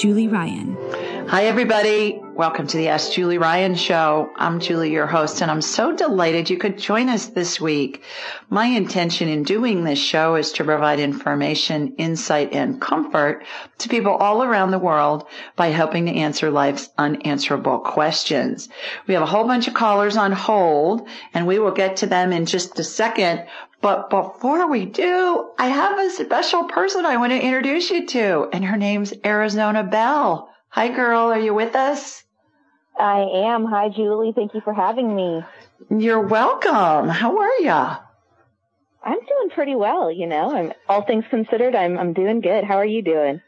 Julie 0.00 0.28
Ryan. 0.28 0.78
Hi, 1.28 1.44
everybody. 1.44 2.22
Welcome 2.22 2.66
to 2.68 2.78
the 2.78 2.88
Ask 2.88 3.12
Julie 3.12 3.36
Ryan 3.36 3.74
show. 3.74 4.30
I'm 4.34 4.58
Julie, 4.58 4.92
your 4.92 5.06
host, 5.06 5.42
and 5.42 5.50
I'm 5.50 5.60
so 5.60 5.94
delighted 5.94 6.48
you 6.48 6.56
could 6.56 6.78
join 6.78 7.10
us 7.10 7.26
this 7.26 7.60
week. 7.60 8.02
My 8.48 8.64
intention 8.64 9.28
in 9.28 9.42
doing 9.42 9.84
this 9.84 9.98
show 9.98 10.36
is 10.36 10.52
to 10.52 10.64
provide 10.64 11.00
information, 11.00 11.96
insight, 11.98 12.54
and 12.54 12.80
comfort 12.80 13.44
to 13.76 13.90
people 13.90 14.14
all 14.14 14.42
around 14.42 14.70
the 14.70 14.78
world 14.78 15.26
by 15.54 15.66
helping 15.66 16.06
to 16.06 16.12
answer 16.12 16.50
life's 16.50 16.88
unanswerable 16.96 17.80
questions. 17.80 18.70
We 19.06 19.12
have 19.12 19.22
a 19.22 19.26
whole 19.26 19.46
bunch 19.46 19.68
of 19.68 19.74
callers 19.74 20.16
on 20.16 20.32
hold, 20.32 21.06
and 21.34 21.46
we 21.46 21.58
will 21.58 21.72
get 21.72 21.96
to 21.98 22.06
them 22.06 22.32
in 22.32 22.46
just 22.46 22.78
a 22.78 22.84
second. 22.84 23.44
But 23.82 24.10
before 24.10 24.68
we 24.68 24.84
do, 24.84 25.50
I 25.58 25.68
have 25.68 25.98
a 25.98 26.10
special 26.10 26.64
person 26.64 27.06
I 27.06 27.16
want 27.16 27.32
to 27.32 27.40
introduce 27.40 27.90
you 27.90 28.06
to, 28.08 28.48
and 28.52 28.64
her 28.64 28.76
name's 28.76 29.14
Arizona 29.24 29.82
Bell. 29.82 30.50
Hi, 30.68 30.88
girl. 30.88 31.32
Are 31.32 31.40
you 31.40 31.54
with 31.54 31.74
us? 31.74 32.22
I 32.98 33.20
am. 33.20 33.64
Hi, 33.64 33.88
Julie. 33.88 34.32
Thank 34.34 34.52
you 34.54 34.60
for 34.60 34.74
having 34.74 35.14
me. 35.14 35.42
You're 35.88 36.20
welcome. 36.20 37.08
How 37.08 37.38
are 37.38 37.60
ya? 37.60 37.98
I'm 39.02 39.18
doing 39.18 39.50
pretty 39.54 39.74
well. 39.74 40.12
You 40.12 40.26
know, 40.26 40.54
I'm 40.54 40.72
all 40.88 41.02
things 41.02 41.24
considered. 41.30 41.74
I'm 41.74 41.98
I'm 41.98 42.12
doing 42.12 42.42
good. 42.42 42.64
How 42.64 42.76
are 42.76 42.84
you 42.84 43.02
doing? 43.02 43.40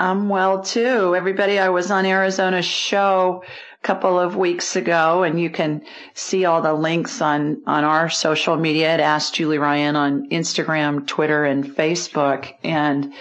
I'm 0.00 0.28
well 0.28 0.62
too. 0.62 1.16
Everybody, 1.16 1.58
I 1.58 1.70
was 1.70 1.90
on 1.90 2.06
Arizona's 2.06 2.64
show 2.64 3.42
a 3.82 3.86
couple 3.86 4.18
of 4.18 4.36
weeks 4.36 4.76
ago 4.76 5.24
and 5.24 5.40
you 5.40 5.50
can 5.50 5.82
see 6.14 6.44
all 6.44 6.62
the 6.62 6.72
links 6.72 7.20
on, 7.20 7.62
on 7.66 7.82
our 7.82 8.08
social 8.08 8.56
media 8.56 8.90
at 8.90 9.00
Ask 9.00 9.34
Julie 9.34 9.58
Ryan 9.58 9.96
on 9.96 10.28
Instagram, 10.30 11.04
Twitter, 11.04 11.44
and 11.44 11.64
Facebook. 11.64 12.52
And 12.62 13.12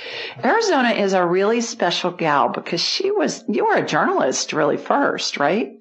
Arizona 0.43 0.89
is 0.91 1.13
a 1.13 1.25
really 1.25 1.61
special 1.61 2.11
gal 2.11 2.49
because 2.49 2.81
she 2.81 3.09
was, 3.09 3.43
you 3.47 3.65
were 3.65 3.77
a 3.77 3.85
journalist 3.85 4.53
really 4.53 4.77
first, 4.77 5.37
right? 5.37 5.73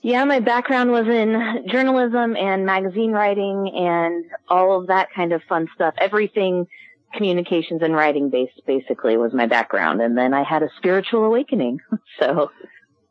Yeah, 0.00 0.24
my 0.24 0.40
background 0.40 0.92
was 0.92 1.06
in 1.08 1.66
journalism 1.68 2.36
and 2.36 2.64
magazine 2.64 3.12
writing 3.12 3.70
and 3.74 4.24
all 4.48 4.80
of 4.80 4.86
that 4.86 5.08
kind 5.14 5.32
of 5.32 5.42
fun 5.42 5.68
stuff. 5.74 5.92
Everything 5.98 6.66
communications 7.14 7.82
and 7.82 7.94
writing 7.94 8.30
based 8.30 8.60
basically 8.66 9.16
was 9.16 9.32
my 9.32 9.46
background. 9.46 10.00
And 10.00 10.16
then 10.16 10.34
I 10.34 10.42
had 10.42 10.62
a 10.62 10.68
spiritual 10.76 11.24
awakening. 11.24 11.80
So 12.18 12.50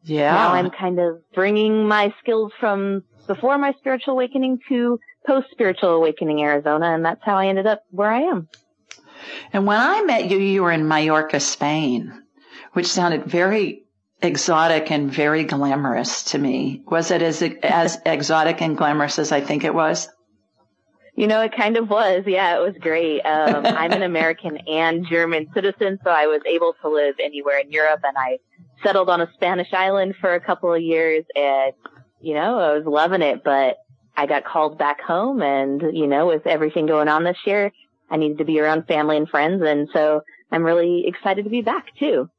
yeah, 0.04 0.34
now 0.34 0.54
I'm 0.54 0.70
kind 0.70 1.00
of 1.00 1.22
bringing 1.34 1.88
my 1.88 2.14
skills 2.20 2.52
from 2.60 3.04
before 3.26 3.58
my 3.58 3.74
spiritual 3.80 4.16
awakening 4.16 4.60
to 4.68 5.00
post 5.26 5.48
spiritual 5.52 5.92
awakening 5.92 6.42
Arizona. 6.42 6.94
And 6.94 7.06
that's 7.06 7.22
how 7.24 7.38
I 7.38 7.48
ended 7.48 7.68
up 7.68 7.84
where 7.92 8.12
I 8.12 8.24
am. 8.24 8.50
And 9.54 9.66
when 9.66 9.80
I 9.80 10.02
met 10.02 10.30
you, 10.30 10.40
you 10.40 10.64
were 10.64 10.74
in 10.74 10.90
Mallorca, 10.90 11.40
Spain, 11.40 12.22
which 12.74 12.88
sounded 12.88 13.26
very 13.26 13.84
exotic 14.22 14.92
and 14.92 15.12
very 15.12 15.44
glamorous 15.44 16.24
to 16.32 16.38
me. 16.38 16.84
Was 16.88 17.12
it 17.12 17.22
as, 17.22 17.42
as 17.64 17.98
exotic 18.06 18.62
and 18.62 18.78
glamorous 18.78 19.20
as 19.20 19.32
I 19.32 19.42
think 19.42 19.64
it 19.64 19.74
was? 19.74 20.10
You 21.18 21.26
know, 21.26 21.42
it 21.42 21.52
kind 21.58 21.78
of 21.78 21.90
was. 21.90 22.26
Yeah, 22.28 22.56
it 22.58 22.62
was 22.62 22.76
great. 22.80 23.22
Um, 23.22 23.66
I'm 23.66 23.92
an 23.92 24.04
American 24.04 24.58
and 24.68 25.06
German 25.06 25.48
citizen, 25.52 26.00
so 26.04 26.12
I 26.12 26.28
was 26.28 26.42
able 26.46 26.76
to 26.82 26.90
live 26.90 27.16
anywhere 27.22 27.60
in 27.60 27.72
Europe 27.72 28.02
and 28.04 28.16
I 28.16 28.38
settled 28.84 29.10
on 29.10 29.20
a 29.20 29.30
Spanish 29.34 29.74
island 29.74 30.14
for 30.22 30.36
a 30.36 30.40
couple 30.40 30.72
of 30.72 30.80
years 30.80 31.26
and, 31.36 31.74
you 32.22 32.36
know, 32.36 32.60
I 32.60 32.74
was 32.74 32.86
loving 32.86 33.24
it, 33.24 33.44
but 33.44 33.78
I 34.16 34.28
got 34.28 34.46
called 34.46 34.78
back 34.78 35.02
home 35.02 35.42
and, 35.42 35.82
you 35.92 36.06
know, 36.06 36.28
with 36.28 36.46
everything 36.46 36.86
going 36.86 37.08
on 37.08 37.24
this 37.24 37.38
year, 37.48 37.72
I 38.12 38.18
needed 38.18 38.38
to 38.38 38.46
be 38.46 38.60
around 38.60 38.86
family 38.86 39.18
and 39.18 39.28
friends. 39.28 39.64
And 39.66 39.90
so 39.92 40.22
I'm 40.52 40.64
really 40.64 41.08
excited 41.08 41.46
to 41.46 41.50
be 41.50 41.64
back 41.64 41.88
too. 41.98 42.30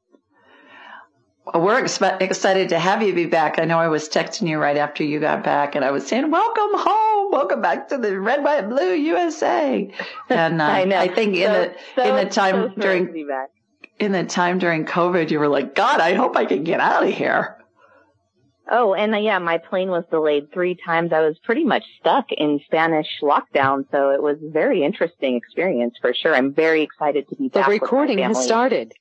We're 1.53 1.81
expe- 1.81 2.21
excited 2.21 2.69
to 2.69 2.79
have 2.79 3.01
you 3.01 3.13
be 3.13 3.25
back. 3.25 3.59
I 3.59 3.65
know 3.65 3.79
I 3.79 3.87
was 3.87 4.09
texting 4.09 4.47
you 4.47 4.57
right 4.59 4.77
after 4.77 5.03
you 5.03 5.19
got 5.19 5.43
back 5.43 5.75
and 5.75 5.83
I 5.83 5.91
was 5.91 6.05
saying, 6.05 6.29
welcome 6.29 6.69
home. 6.73 7.31
Welcome 7.31 7.61
back 7.61 7.89
to 7.89 7.97
the 7.97 8.19
red, 8.19 8.43
white, 8.43 8.69
blue 8.69 8.93
USA. 8.93 9.91
And 10.29 10.61
uh, 10.61 10.65
I, 10.65 10.81
I, 10.81 11.07
think 11.07 11.35
in 11.35 11.51
the, 11.51 11.75
so, 11.95 12.03
in 12.03 12.15
the 12.15 12.31
time 12.31 12.73
so 12.75 12.81
during, 12.81 13.27
in 13.99 14.11
the 14.11 14.23
time 14.23 14.59
during 14.59 14.85
COVID, 14.85 15.31
you 15.31 15.39
were 15.39 15.47
like, 15.47 15.75
God, 15.75 15.99
I 16.01 16.13
hope 16.13 16.35
I 16.35 16.45
can 16.45 16.63
get 16.63 16.79
out 16.79 17.03
of 17.03 17.13
here. 17.13 17.57
Oh, 18.71 18.93
and 18.93 19.15
uh, 19.15 19.17
yeah, 19.17 19.39
my 19.39 19.57
plane 19.57 19.89
was 19.89 20.03
delayed 20.11 20.53
three 20.53 20.77
times. 20.85 21.11
I 21.11 21.21
was 21.21 21.39
pretty 21.43 21.65
much 21.65 21.83
stuck 21.99 22.25
in 22.31 22.59
Spanish 22.65 23.07
lockdown, 23.23 23.85
so 23.91 24.11
it 24.11 24.21
was 24.21 24.37
a 24.47 24.51
very 24.51 24.83
interesting 24.83 25.35
experience 25.35 25.95
for 25.99 26.13
sure. 26.13 26.35
I'm 26.35 26.53
very 26.53 26.83
excited 26.83 27.27
to 27.29 27.35
be 27.35 27.47
back. 27.49 27.65
The 27.65 27.71
recording 27.71 28.19
has 28.19 28.43
started. 28.43 28.93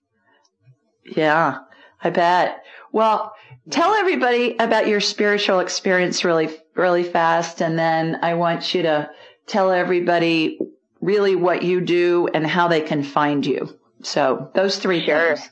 Yeah. 1.05 1.59
I 2.03 2.11
bet. 2.11 2.65
Well, 2.93 3.33
tell 3.71 3.95
everybody 3.95 4.57
about 4.59 4.87
your 4.87 5.01
spiritual 5.01 5.61
experience 5.61 6.25
really, 6.25 6.49
really 6.75 7.05
fast. 7.05 7.61
And 7.61 7.79
then 7.79 8.19
I 8.23 8.35
want 8.35 8.75
you 8.75 8.83
to 8.83 9.11
tell 9.47 9.73
everybody 9.73 10.59
really 11.01 11.35
what 11.35 11.63
you 11.63 11.81
do 11.81 12.29
and 12.33 12.47
how 12.47 12.69
they 12.69 12.81
can 12.81 13.03
find 13.03 13.45
you. 13.45 13.79
So 14.03 14.51
those 14.55 14.79
three 14.79 15.05
sure. 15.05 15.37
things. 15.37 15.51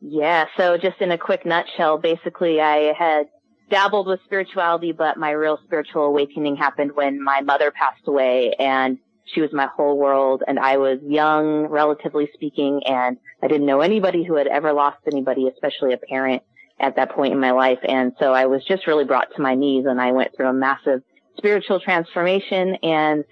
Yeah. 0.00 0.46
So 0.56 0.78
just 0.78 1.00
in 1.00 1.10
a 1.10 1.18
quick 1.18 1.44
nutshell, 1.44 1.98
basically 1.98 2.60
I 2.60 2.92
had 2.98 3.26
dabbled 3.70 4.06
with 4.06 4.20
spirituality, 4.24 4.92
but 4.92 5.16
my 5.16 5.30
real 5.30 5.58
spiritual 5.64 6.04
awakening 6.04 6.56
happened 6.56 6.92
when 6.94 7.22
my 7.22 7.40
mother 7.42 7.70
passed 7.70 8.06
away 8.06 8.54
and 8.58 8.98
she 9.32 9.40
was 9.40 9.52
my 9.52 9.66
whole 9.66 9.98
world 9.98 10.42
and 10.46 10.58
I 10.58 10.76
was 10.78 10.98
young, 11.02 11.66
relatively 11.66 12.28
speaking, 12.34 12.82
and 12.86 13.18
I 13.42 13.48
didn't 13.48 13.66
know 13.66 13.80
anybody 13.80 14.24
who 14.24 14.36
had 14.36 14.46
ever 14.46 14.72
lost 14.72 14.98
anybody, 15.10 15.48
especially 15.48 15.92
a 15.92 15.98
parent 15.98 16.42
at 16.80 16.96
that 16.96 17.10
point 17.10 17.32
in 17.32 17.40
my 17.40 17.50
life. 17.50 17.78
And 17.82 18.12
so 18.18 18.32
I 18.32 18.46
was 18.46 18.64
just 18.64 18.86
really 18.86 19.04
brought 19.04 19.34
to 19.34 19.42
my 19.42 19.54
knees 19.54 19.86
and 19.86 20.00
I 20.00 20.12
went 20.12 20.36
through 20.36 20.48
a 20.48 20.52
massive 20.52 21.02
spiritual 21.36 21.80
transformation 21.80 22.76
and 22.82 23.24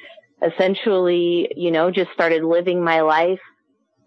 essentially, 0.43 1.53
you 1.57 1.71
know, 1.71 1.91
just 1.91 2.13
started 2.13 2.45
living 2.45 2.83
my 2.83 3.01
life 3.01 3.41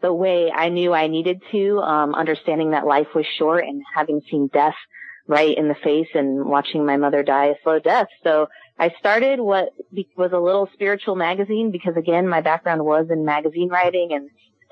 the 0.01 0.13
way 0.13 0.51
I 0.51 0.69
knew 0.69 0.93
I 0.93 1.07
needed 1.07 1.41
to, 1.51 1.79
um, 1.79 2.15
understanding 2.15 2.71
that 2.71 2.85
life 2.85 3.07
was 3.13 3.25
short 3.37 3.65
and 3.65 3.81
having 3.93 4.21
seen 4.29 4.49
death 4.53 4.75
right 5.29 5.55
in 5.55 5.67
the 5.67 5.75
face 5.75 6.07
and 6.15 6.43
watching 6.43 6.85
my 6.85 6.97
mother 6.97 7.21
die 7.21 7.45
a 7.45 7.55
slow 7.63 7.77
death. 7.77 8.07
So 8.23 8.47
I 8.79 8.89
started 8.99 9.39
what 9.39 9.69
was 10.17 10.31
a 10.33 10.39
little 10.39 10.67
spiritual 10.73 11.15
magazine 11.15 11.69
because 11.69 11.95
again, 11.95 12.27
my 12.27 12.41
background 12.41 12.83
was 12.83 13.05
in 13.11 13.23
magazine 13.25 13.69
writing. 13.69 14.09
And 14.11 14.31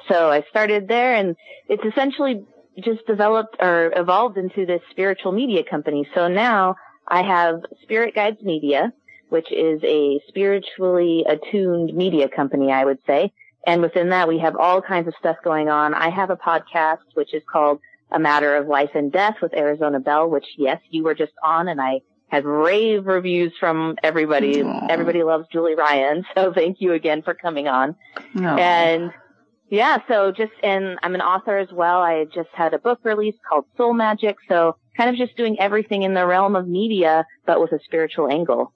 so 0.09 0.31
I 0.31 0.43
started 0.49 0.87
there 0.87 1.13
and 1.13 1.35
it's 1.69 1.83
essentially 1.85 2.43
just 2.83 3.05
developed 3.05 3.57
or 3.59 3.93
evolved 3.95 4.37
into 4.37 4.65
this 4.65 4.81
spiritual 4.89 5.31
media 5.31 5.63
company. 5.63 6.09
So 6.15 6.27
now 6.27 6.75
I 7.07 7.21
have 7.21 7.61
Spirit 7.83 8.15
Guides 8.15 8.41
Media, 8.41 8.91
which 9.29 9.51
is 9.51 9.79
a 9.83 10.19
spiritually 10.27 11.23
attuned 11.29 11.93
media 11.93 12.29
company, 12.29 12.71
I 12.71 12.83
would 12.83 12.99
say. 13.05 13.31
And 13.67 13.83
within 13.83 14.09
that, 14.09 14.27
we 14.27 14.39
have 14.39 14.55
all 14.55 14.81
kinds 14.81 15.07
of 15.07 15.13
stuff 15.19 15.35
going 15.43 15.69
on. 15.69 15.93
I 15.93 16.09
have 16.09 16.31
a 16.31 16.35
podcast, 16.35 17.05
which 17.13 17.35
is 17.35 17.43
called 17.51 17.79
A 18.11 18.19
Matter 18.19 18.55
of 18.55 18.67
Life 18.67 18.91
and 18.95 19.11
Death 19.11 19.35
with 19.41 19.53
Arizona 19.53 19.99
Belle, 19.99 20.29
which 20.29 20.45
yes, 20.57 20.79
you 20.89 21.03
were 21.03 21.15
just 21.15 21.33
on 21.43 21.67
and 21.67 21.81
I 21.81 22.01
had 22.29 22.45
rave 22.45 23.05
reviews 23.05 23.53
from 23.59 23.95
everybody. 24.03 24.57
Aww. 24.57 24.87
Everybody 24.89 25.23
loves 25.23 25.45
Julie 25.51 25.75
Ryan. 25.75 26.25
So 26.35 26.53
thank 26.53 26.77
you 26.79 26.93
again 26.93 27.21
for 27.21 27.33
coming 27.33 27.67
on. 27.67 27.95
Aww. 28.35 28.59
And 28.59 29.11
yeah, 29.69 29.99
so 30.07 30.31
just, 30.31 30.51
and 30.63 30.97
I'm 31.03 31.15
an 31.15 31.21
author 31.21 31.57
as 31.57 31.69
well. 31.71 32.01
I 32.01 32.25
just 32.25 32.49
had 32.53 32.73
a 32.73 32.79
book 32.79 32.99
release 33.03 33.35
called 33.49 33.65
Soul 33.77 33.93
Magic. 33.93 34.37
So 34.47 34.75
kind 34.95 35.09
of 35.09 35.15
just 35.15 35.37
doing 35.37 35.59
everything 35.59 36.03
in 36.03 36.13
the 36.13 36.25
realm 36.25 36.55
of 36.55 36.67
media, 36.67 37.25
but 37.45 37.61
with 37.61 37.71
a 37.71 37.79
spiritual 37.85 38.29
angle. 38.29 38.73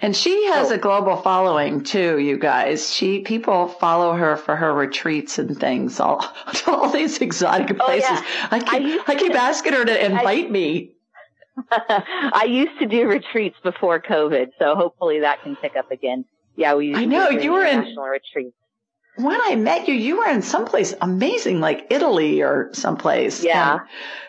And 0.00 0.16
she 0.16 0.46
has 0.46 0.70
a 0.70 0.78
global 0.78 1.16
following 1.16 1.82
too, 1.82 2.18
you 2.18 2.38
guys. 2.38 2.92
She 2.92 3.20
people 3.20 3.68
follow 3.68 4.14
her 4.14 4.36
for 4.36 4.56
her 4.56 4.72
retreats 4.72 5.38
and 5.38 5.58
things, 5.58 6.00
all 6.00 6.24
all 6.66 6.90
these 6.90 7.18
exotic 7.18 7.78
places. 7.78 8.08
Oh, 8.10 8.14
yeah. 8.14 8.48
I 8.50 8.58
keep 8.60 9.08
I, 9.08 9.12
I 9.12 9.14
keep 9.16 9.34
asking 9.34 9.72
her 9.74 9.84
to 9.84 10.04
invite 10.04 10.46
I, 10.46 10.50
me. 10.50 10.92
I 11.70 12.46
used 12.48 12.78
to 12.80 12.86
do 12.86 13.06
retreats 13.06 13.56
before 13.62 14.00
COVID, 14.00 14.48
so 14.58 14.74
hopefully 14.74 15.20
that 15.20 15.42
can 15.42 15.56
pick 15.56 15.76
up 15.76 15.90
again. 15.90 16.24
Yeah, 16.56 16.74
we. 16.74 16.94
I 16.94 17.04
know 17.04 17.30
you 17.30 17.52
were 17.52 17.64
in 17.64 17.96
retreats. 17.96 18.54
When 19.16 19.40
I 19.42 19.56
met 19.56 19.88
you, 19.88 19.94
you 19.94 20.18
were 20.18 20.28
in 20.28 20.42
someplace 20.42 20.92
amazing, 21.00 21.60
like 21.60 21.86
Italy 21.90 22.42
or 22.42 22.68
someplace. 22.72 23.42
Yeah. 23.42 23.72
And, 23.72 23.80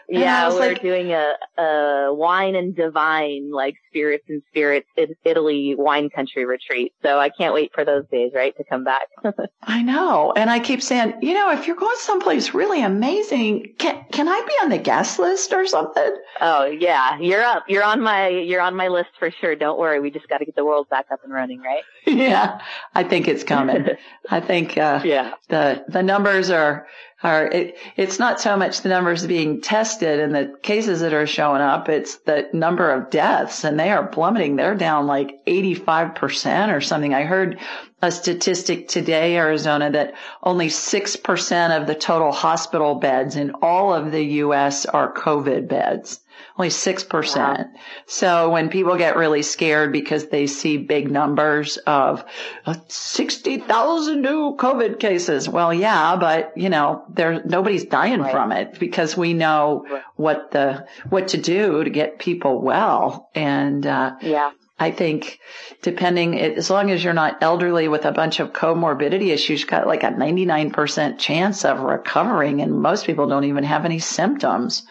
yeah, 0.09 0.49
we're 0.49 0.59
like, 0.59 0.81
doing 0.81 1.11
a, 1.11 1.33
a 1.61 2.13
wine 2.13 2.55
and 2.55 2.75
divine, 2.75 3.51
like 3.51 3.75
spirits 3.89 4.23
and 4.29 4.41
spirits 4.49 4.87
in 4.95 5.15
Italy 5.25 5.75
wine 5.77 6.09
country 6.09 6.45
retreat. 6.45 6.93
So 7.03 7.19
I 7.19 7.29
can't 7.29 7.53
wait 7.53 7.71
for 7.73 7.83
those 7.83 8.05
days, 8.11 8.31
right, 8.33 8.55
to 8.57 8.63
come 8.63 8.83
back. 8.83 9.07
I 9.63 9.83
know. 9.83 10.33
And 10.35 10.49
I 10.49 10.59
keep 10.59 10.81
saying, 10.81 11.15
you 11.21 11.33
know, 11.33 11.51
if 11.51 11.67
you're 11.67 11.75
going 11.75 11.95
someplace 11.99 12.53
really 12.53 12.81
amazing, 12.81 13.73
can, 13.77 14.05
can 14.11 14.29
I 14.29 14.41
be 14.47 14.53
on 14.63 14.69
the 14.69 14.77
guest 14.77 15.19
list 15.19 15.51
or 15.51 15.67
something? 15.67 16.15
Oh, 16.39 16.65
yeah. 16.65 17.19
You're 17.19 17.43
up. 17.43 17.65
You're 17.67 17.83
on 17.83 18.01
my, 18.01 18.29
you're 18.29 18.61
on 18.61 18.75
my 18.75 18.87
list 18.87 19.09
for 19.19 19.29
sure. 19.29 19.55
Don't 19.55 19.77
worry. 19.77 19.99
We 19.99 20.11
just 20.11 20.29
got 20.29 20.37
to 20.37 20.45
get 20.45 20.55
the 20.55 20.65
world 20.65 20.87
back 20.89 21.07
up 21.11 21.19
and 21.23 21.33
running, 21.33 21.59
right? 21.59 21.83
yeah. 22.05 22.61
I 22.95 23.03
think 23.03 23.27
it's 23.27 23.43
coming. 23.43 23.87
I 24.29 24.39
think, 24.39 24.77
uh, 24.77 25.01
yeah, 25.03 25.33
the, 25.49 25.83
the 25.89 26.03
numbers 26.03 26.49
are, 26.49 26.87
are 27.23 27.47
it, 27.47 27.77
it's 27.95 28.19
not 28.19 28.39
so 28.39 28.55
much 28.55 28.81
the 28.81 28.89
numbers 28.89 29.25
being 29.25 29.59
tested 29.59 30.19
and 30.19 30.35
the 30.35 30.55
cases 30.61 30.99
that 30.99 31.13
are 31.13 31.25
showing 31.25 31.61
up 31.61 31.89
it's 31.89 32.17
the 32.17 32.47
number 32.53 32.91
of 32.91 33.09
deaths 33.09 33.63
and 33.63 33.79
they 33.79 33.89
are 33.89 34.07
plummeting. 34.07 34.55
They're 34.55 34.75
down 34.75 35.07
like 35.07 35.43
85% 35.47 36.75
or 36.75 36.81
something. 36.81 37.15
I 37.15 37.23
heard 37.23 37.59
a 38.03 38.11
statistic 38.11 38.87
today 38.87 39.35
arizona 39.35 39.89
that 39.91 40.13
only 40.43 40.67
6% 40.67 41.81
of 41.81 41.87
the 41.87 41.95
total 41.95 42.31
hospital 42.31 42.95
beds 42.95 43.35
in 43.35 43.51
all 43.63 43.93
of 43.93 44.11
the 44.11 44.23
us 44.23 44.85
are 44.85 45.11
covid 45.11 45.67
beds 45.67 46.19
only 46.57 46.69
6%. 46.69 47.35
Wow. 47.37 47.65
So 48.07 48.49
when 48.49 48.69
people 48.69 48.97
get 48.97 49.15
really 49.15 49.43
scared 49.43 49.91
because 49.91 50.27
they 50.27 50.47
see 50.47 50.77
big 50.77 51.11
numbers 51.11 51.77
of 51.77 52.23
uh, 52.65 52.75
60,000 52.87 54.21
new 54.21 54.55
COVID 54.57 54.99
cases, 54.99 55.47
well, 55.47 55.73
yeah, 55.73 56.15
but 56.15 56.53
you 56.57 56.69
know, 56.69 57.03
there, 57.09 57.43
nobody's 57.43 57.85
dying 57.85 58.21
right. 58.21 58.31
from 58.31 58.51
it 58.51 58.79
because 58.79 59.15
we 59.15 59.33
know 59.33 59.85
right. 59.89 60.01
what 60.15 60.51
the, 60.51 60.87
what 61.09 61.29
to 61.29 61.37
do 61.37 61.83
to 61.83 61.89
get 61.89 62.19
people 62.19 62.61
well. 62.61 63.29
And, 63.35 63.85
uh, 63.85 64.15
yeah. 64.21 64.51
I 64.79 64.91
think 64.91 65.39
depending, 65.81 66.39
as 66.39 66.69
long 66.69 66.91
as 66.91 67.03
you're 67.03 67.13
not 67.13 67.41
elderly 67.41 67.87
with 67.87 68.05
a 68.05 68.11
bunch 68.11 68.39
of 68.39 68.53
comorbidity 68.53 69.29
issues, 69.29 69.61
you've 69.61 69.69
got 69.69 69.87
like 69.87 70.03
a 70.03 70.11
99% 70.11 71.17
chance 71.17 71.65
of 71.65 71.79
recovering 71.79 72.61
and 72.61 72.79
most 72.79 73.07
people 73.07 73.27
don't 73.27 73.45
even 73.45 73.63
have 73.63 73.85
any 73.85 73.97
symptoms. 73.97 74.83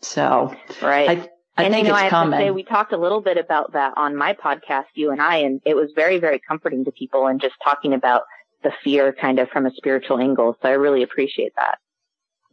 So, 0.00 0.54
right. 0.82 1.08
I, 1.08 1.30
I 1.56 1.64
and 1.64 1.74
think 1.74 1.86
you 1.86 1.92
know, 1.92 1.98
it's 1.98 2.12
I 2.12 2.16
have 2.16 2.30
to 2.30 2.36
say, 2.36 2.50
we 2.50 2.62
talked 2.62 2.92
a 2.92 2.96
little 2.96 3.20
bit 3.20 3.36
about 3.36 3.72
that 3.72 3.94
on 3.96 4.16
my 4.16 4.32
podcast, 4.34 4.86
you 4.94 5.10
and 5.10 5.20
I, 5.20 5.38
and 5.38 5.60
it 5.64 5.74
was 5.74 5.90
very, 5.94 6.18
very 6.18 6.38
comforting 6.38 6.84
to 6.84 6.92
people 6.92 7.26
and 7.26 7.40
just 7.40 7.56
talking 7.64 7.92
about 7.92 8.22
the 8.62 8.72
fear 8.84 9.12
kind 9.12 9.38
of 9.38 9.48
from 9.48 9.66
a 9.66 9.70
spiritual 9.74 10.18
angle. 10.18 10.56
So 10.62 10.68
I 10.68 10.72
really 10.72 11.02
appreciate 11.02 11.52
that. 11.56 11.78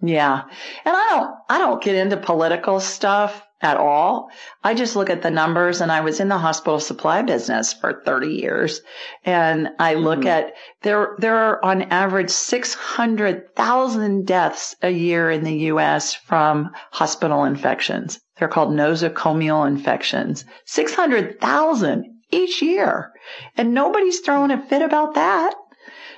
Yeah. 0.02 0.44
And 0.86 0.96
I 0.96 1.08
don't, 1.10 1.36
I 1.50 1.58
don't 1.58 1.84
get 1.84 1.96
into 1.96 2.18
political 2.18 2.80
stuff 2.80 3.42
at 3.66 3.78
all. 3.78 4.30
I 4.64 4.76
just 4.76 4.96
look 4.96 5.10
at 5.10 5.24
the 5.24 5.32
numbers 5.32 5.82
and 5.82 5.92
I 5.92 6.02
was 6.02 6.20
in 6.20 6.28
the 6.28 6.38
hospital 6.38 6.80
supply 6.80 7.24
business 7.24 7.74
for 7.74 8.04
30 8.06 8.28
years 8.28 8.82
and 9.24 9.70
I 9.80 9.96
look 9.96 10.20
mm-hmm. 10.20 10.28
at 10.28 10.54
there, 10.84 11.16
there 11.18 11.36
are 11.36 11.66
on 11.66 11.82
average 11.82 12.30
600,000 12.30 14.28
deaths 14.28 14.76
a 14.84 14.92
year 14.92 15.32
in 15.32 15.44
the 15.44 15.58
U.S. 15.72 16.14
from 16.14 16.70
hospital 16.92 17.44
infections. 17.44 18.20
They're 18.38 18.48
called 18.48 18.70
nosocomial 18.70 19.68
infections. 19.68 20.46
600,000 20.66 22.06
each 22.32 22.62
year. 22.62 23.14
And 23.58 23.74
nobody's 23.74 24.20
throwing 24.20 24.52
a 24.52 24.62
fit 24.62 24.84
about 24.84 25.16
that. 25.16 25.56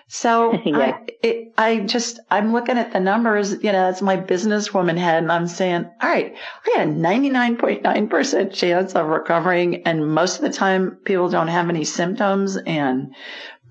So 0.07 0.53
yeah. 0.65 0.77
I, 0.77 1.05
it, 1.21 1.53
I 1.57 1.79
just, 1.79 2.19
I'm 2.31 2.53
looking 2.53 2.77
at 2.77 2.93
the 2.93 2.99
numbers, 2.99 3.51
you 3.51 3.71
know, 3.71 3.87
that's 3.87 4.01
my 4.01 4.17
businesswoman 4.17 4.97
head 4.97 5.23
and 5.23 5.31
I'm 5.31 5.47
saying, 5.47 5.89
all 6.01 6.09
right, 6.09 6.35
I 6.65 6.75
got 6.75 6.87
a 6.87 6.89
99.9% 6.89 8.53
chance 8.53 8.95
of 8.95 9.07
recovering. 9.07 9.83
And 9.83 10.13
most 10.13 10.37
of 10.37 10.41
the 10.43 10.53
time 10.53 10.97
people 11.03 11.29
don't 11.29 11.49
have 11.49 11.69
any 11.69 11.83
symptoms 11.83 12.57
and 12.57 13.15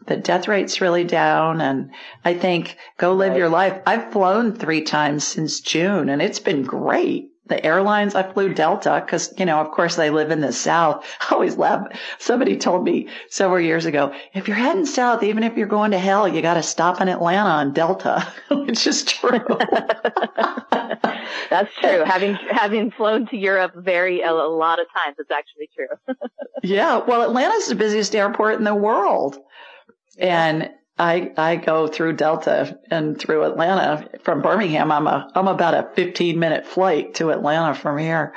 the 0.06 0.16
death 0.16 0.46
rate's 0.46 0.80
really 0.80 1.04
down. 1.04 1.60
And 1.60 1.90
I 2.24 2.34
think 2.34 2.76
go 2.98 3.14
live 3.14 3.30
right. 3.30 3.38
your 3.38 3.48
life. 3.48 3.80
I've 3.86 4.12
flown 4.12 4.52
three 4.52 4.82
times 4.82 5.26
since 5.26 5.60
June 5.60 6.08
and 6.08 6.20
it's 6.20 6.40
been 6.40 6.62
great 6.62 7.30
the 7.48 7.64
airlines, 7.64 8.14
I 8.14 8.22
flew 8.32 8.52
Delta 8.52 9.00
because, 9.04 9.32
you 9.38 9.44
know, 9.44 9.60
of 9.60 9.70
course 9.70 9.96
they 9.96 10.10
live 10.10 10.30
in 10.30 10.40
the 10.40 10.52
South. 10.52 11.04
I 11.20 11.34
always 11.34 11.56
laugh. 11.56 11.86
Somebody 12.18 12.56
told 12.56 12.84
me 12.84 13.08
several 13.28 13.60
years 13.60 13.86
ago, 13.86 14.14
if 14.34 14.48
you're 14.48 14.56
heading 14.56 14.86
south, 14.86 15.22
even 15.22 15.42
if 15.42 15.56
you're 15.56 15.66
going 15.66 15.92
to 15.92 15.98
hell, 15.98 16.26
you 16.26 16.42
got 16.42 16.54
to 16.54 16.62
stop 16.62 17.00
in 17.00 17.08
Atlanta 17.08 17.48
on 17.48 17.72
Delta, 17.72 18.26
which 18.50 18.86
is 18.86 19.04
true. 19.04 19.38
That's 21.50 21.72
true. 21.80 22.02
Having, 22.04 22.34
having 22.50 22.90
flown 22.90 23.26
to 23.28 23.36
Europe 23.36 23.72
very, 23.76 24.22
a, 24.22 24.30
a 24.30 24.32
lot 24.32 24.80
of 24.80 24.86
times, 24.92 25.16
it's 25.18 25.30
actually 25.30 25.68
true. 25.74 26.16
yeah. 26.62 26.98
Well, 26.98 27.22
Atlanta's 27.22 27.68
the 27.68 27.74
busiest 27.74 28.14
airport 28.14 28.58
in 28.58 28.64
the 28.64 28.74
world. 28.74 29.38
And 30.18 30.70
I, 30.98 31.32
I 31.36 31.56
go 31.56 31.88
through 31.88 32.14
Delta 32.14 32.78
and 32.90 33.18
through 33.18 33.44
Atlanta 33.44 34.08
from 34.22 34.40
Birmingham. 34.40 34.90
I'm 34.90 35.06
a, 35.06 35.30
I'm 35.34 35.46
about 35.46 35.74
a 35.74 35.90
15 35.94 36.38
minute 36.38 36.66
flight 36.66 37.14
to 37.16 37.30
Atlanta 37.30 37.74
from 37.74 37.98
here, 37.98 38.34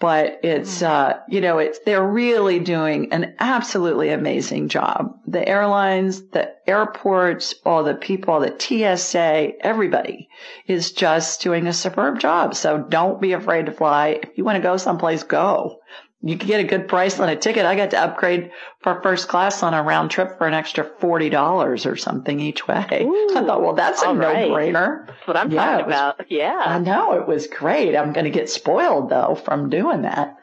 but 0.00 0.40
it's, 0.42 0.82
mm-hmm. 0.82 0.86
uh, 0.86 1.20
you 1.28 1.40
know, 1.40 1.58
it's, 1.58 1.78
they're 1.80 2.06
really 2.06 2.58
doing 2.58 3.12
an 3.12 3.36
absolutely 3.38 4.08
amazing 4.08 4.68
job. 4.68 5.20
The 5.28 5.48
airlines, 5.48 6.28
the 6.30 6.52
airports, 6.68 7.54
all 7.64 7.84
the 7.84 7.94
people, 7.94 8.40
the 8.40 8.56
TSA, 8.58 9.52
everybody 9.60 10.28
is 10.66 10.90
just 10.90 11.42
doing 11.42 11.68
a 11.68 11.72
superb 11.72 12.18
job. 12.18 12.56
So 12.56 12.78
don't 12.88 13.20
be 13.20 13.34
afraid 13.34 13.66
to 13.66 13.72
fly. 13.72 14.18
If 14.20 14.36
you 14.36 14.42
want 14.42 14.56
to 14.56 14.62
go 14.62 14.76
someplace, 14.78 15.22
go 15.22 15.78
you 16.22 16.36
could 16.36 16.48
get 16.48 16.60
a 16.60 16.64
good 16.64 16.86
price 16.86 17.18
on 17.18 17.28
a 17.28 17.36
ticket. 17.36 17.64
I 17.64 17.74
got 17.76 17.90
to 17.90 17.98
upgrade 17.98 18.50
for 18.80 19.00
first 19.02 19.28
class 19.28 19.62
on 19.62 19.72
a 19.72 19.82
round 19.82 20.10
trip 20.10 20.36
for 20.36 20.46
an 20.46 20.54
extra 20.54 20.84
forty 20.84 21.30
dollars 21.30 21.86
or 21.86 21.96
something 21.96 22.40
each 22.40 22.68
way. 22.68 22.86
Ooh, 23.02 23.36
I 23.36 23.44
thought, 23.44 23.62
well, 23.62 23.74
that's 23.74 24.02
a 24.02 24.12
right. 24.12 24.48
no-brainer. 24.48 25.06
That's 25.06 25.26
what 25.26 25.36
I'm 25.36 25.50
yeah, 25.50 25.64
talking 25.64 25.86
was, 25.86 25.94
about. 25.94 26.30
Yeah, 26.30 26.62
I 26.64 26.78
know 26.78 27.14
it 27.14 27.26
was 27.26 27.46
great. 27.46 27.96
I'm 27.96 28.12
going 28.12 28.24
to 28.24 28.30
get 28.30 28.50
spoiled 28.50 29.08
though 29.08 29.34
from 29.34 29.70
doing 29.70 30.02
that. 30.02 30.36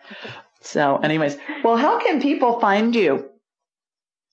So, 0.61 0.97
anyways, 0.97 1.37
well, 1.63 1.77
how 1.77 1.99
can 1.99 2.21
people 2.21 2.59
find 2.59 2.95
you? 2.95 3.29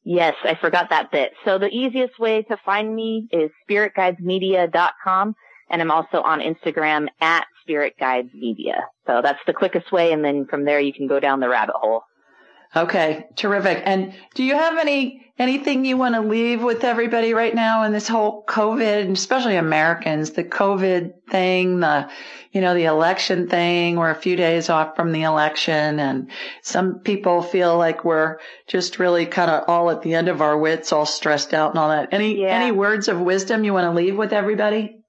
Yes, 0.05 0.35
I 0.45 0.55
forgot 0.55 0.91
that 0.91 1.11
bit. 1.11 1.33
So 1.45 1.59
the 1.59 1.69
easiest 1.69 2.19
way 2.19 2.43
to 2.43 2.57
find 2.65 2.95
me 2.95 3.29
is 3.33 3.51
spiritguidesmedia.com. 3.69 5.35
And 5.71 5.81
I'm 5.81 5.91
also 5.91 6.21
on 6.21 6.41
Instagram 6.41 7.09
at 7.21 7.47
Spirit 7.65 7.95
Guides 7.99 8.31
Media. 8.35 8.87
So 9.07 9.21
that's 9.23 9.41
the 9.47 9.53
quickest 9.53 9.91
way. 9.91 10.13
And 10.13 10.25
then 10.25 10.47
from 10.47 10.65
there, 10.65 10.81
you 10.81 10.93
can 10.93 11.09
go 11.09 11.19
down 11.19 11.41
the 11.41 11.49
rabbit 11.49 11.75
hole. 11.75 12.03
Okay, 12.77 13.27
terrific. 13.37 13.83
And 13.85 14.15
do 14.35 14.43
you 14.43 14.55
have 14.55 14.79
any 14.79 15.25
anything 15.39 15.85
you 15.85 15.97
want 15.97 16.15
to 16.15 16.21
leave 16.21 16.63
with 16.63 16.85
everybody 16.85 17.33
right 17.33 17.55
now 17.55 17.85
in 17.85 17.93
this 17.93 18.09
whole 18.09 18.45
COVID, 18.47 19.03
and 19.03 19.17
especially 19.17 19.57
Americans, 19.57 20.31
the 20.31 20.43
COVID 20.43 21.13
thing, 21.31 21.81
the 21.81 22.11
you 22.51 22.61
know 22.61 22.75
the 22.75 22.87
election 22.87 23.49
thing? 23.49 23.95
We're 23.95 24.11
a 24.11 24.17
few 24.17 24.35
days 24.35 24.71
off 24.71 24.97
from 24.97 25.13
the 25.13 25.23
election, 25.23 26.01
and 26.01 26.31
some 26.63 26.99
people 26.99 27.43
feel 27.43 27.79
like 27.79 28.05
we're 28.05 28.39
just 28.67 28.99
really 28.99 29.27
kind 29.27 29.53
of 29.53 29.65
all 29.69 29.91
at 29.91 30.03
the 30.03 30.15
end 30.15 30.29
of 30.29 30.41
our 30.41 30.59
wits, 30.59 30.93
all 30.93 31.07
stressed 31.07 31.55
out 31.55 31.71
and 31.71 31.79
all 31.79 31.91
that. 31.91 32.09
Any 32.11 32.41
yeah. 32.41 32.49
any 32.49 32.73
words 32.73 33.07
of 33.07 33.21
wisdom 33.21 33.63
you 33.63 33.73
want 33.73 33.85
to 33.85 33.97
leave 33.97 34.17
with 34.17 34.33
everybody? 34.33 35.04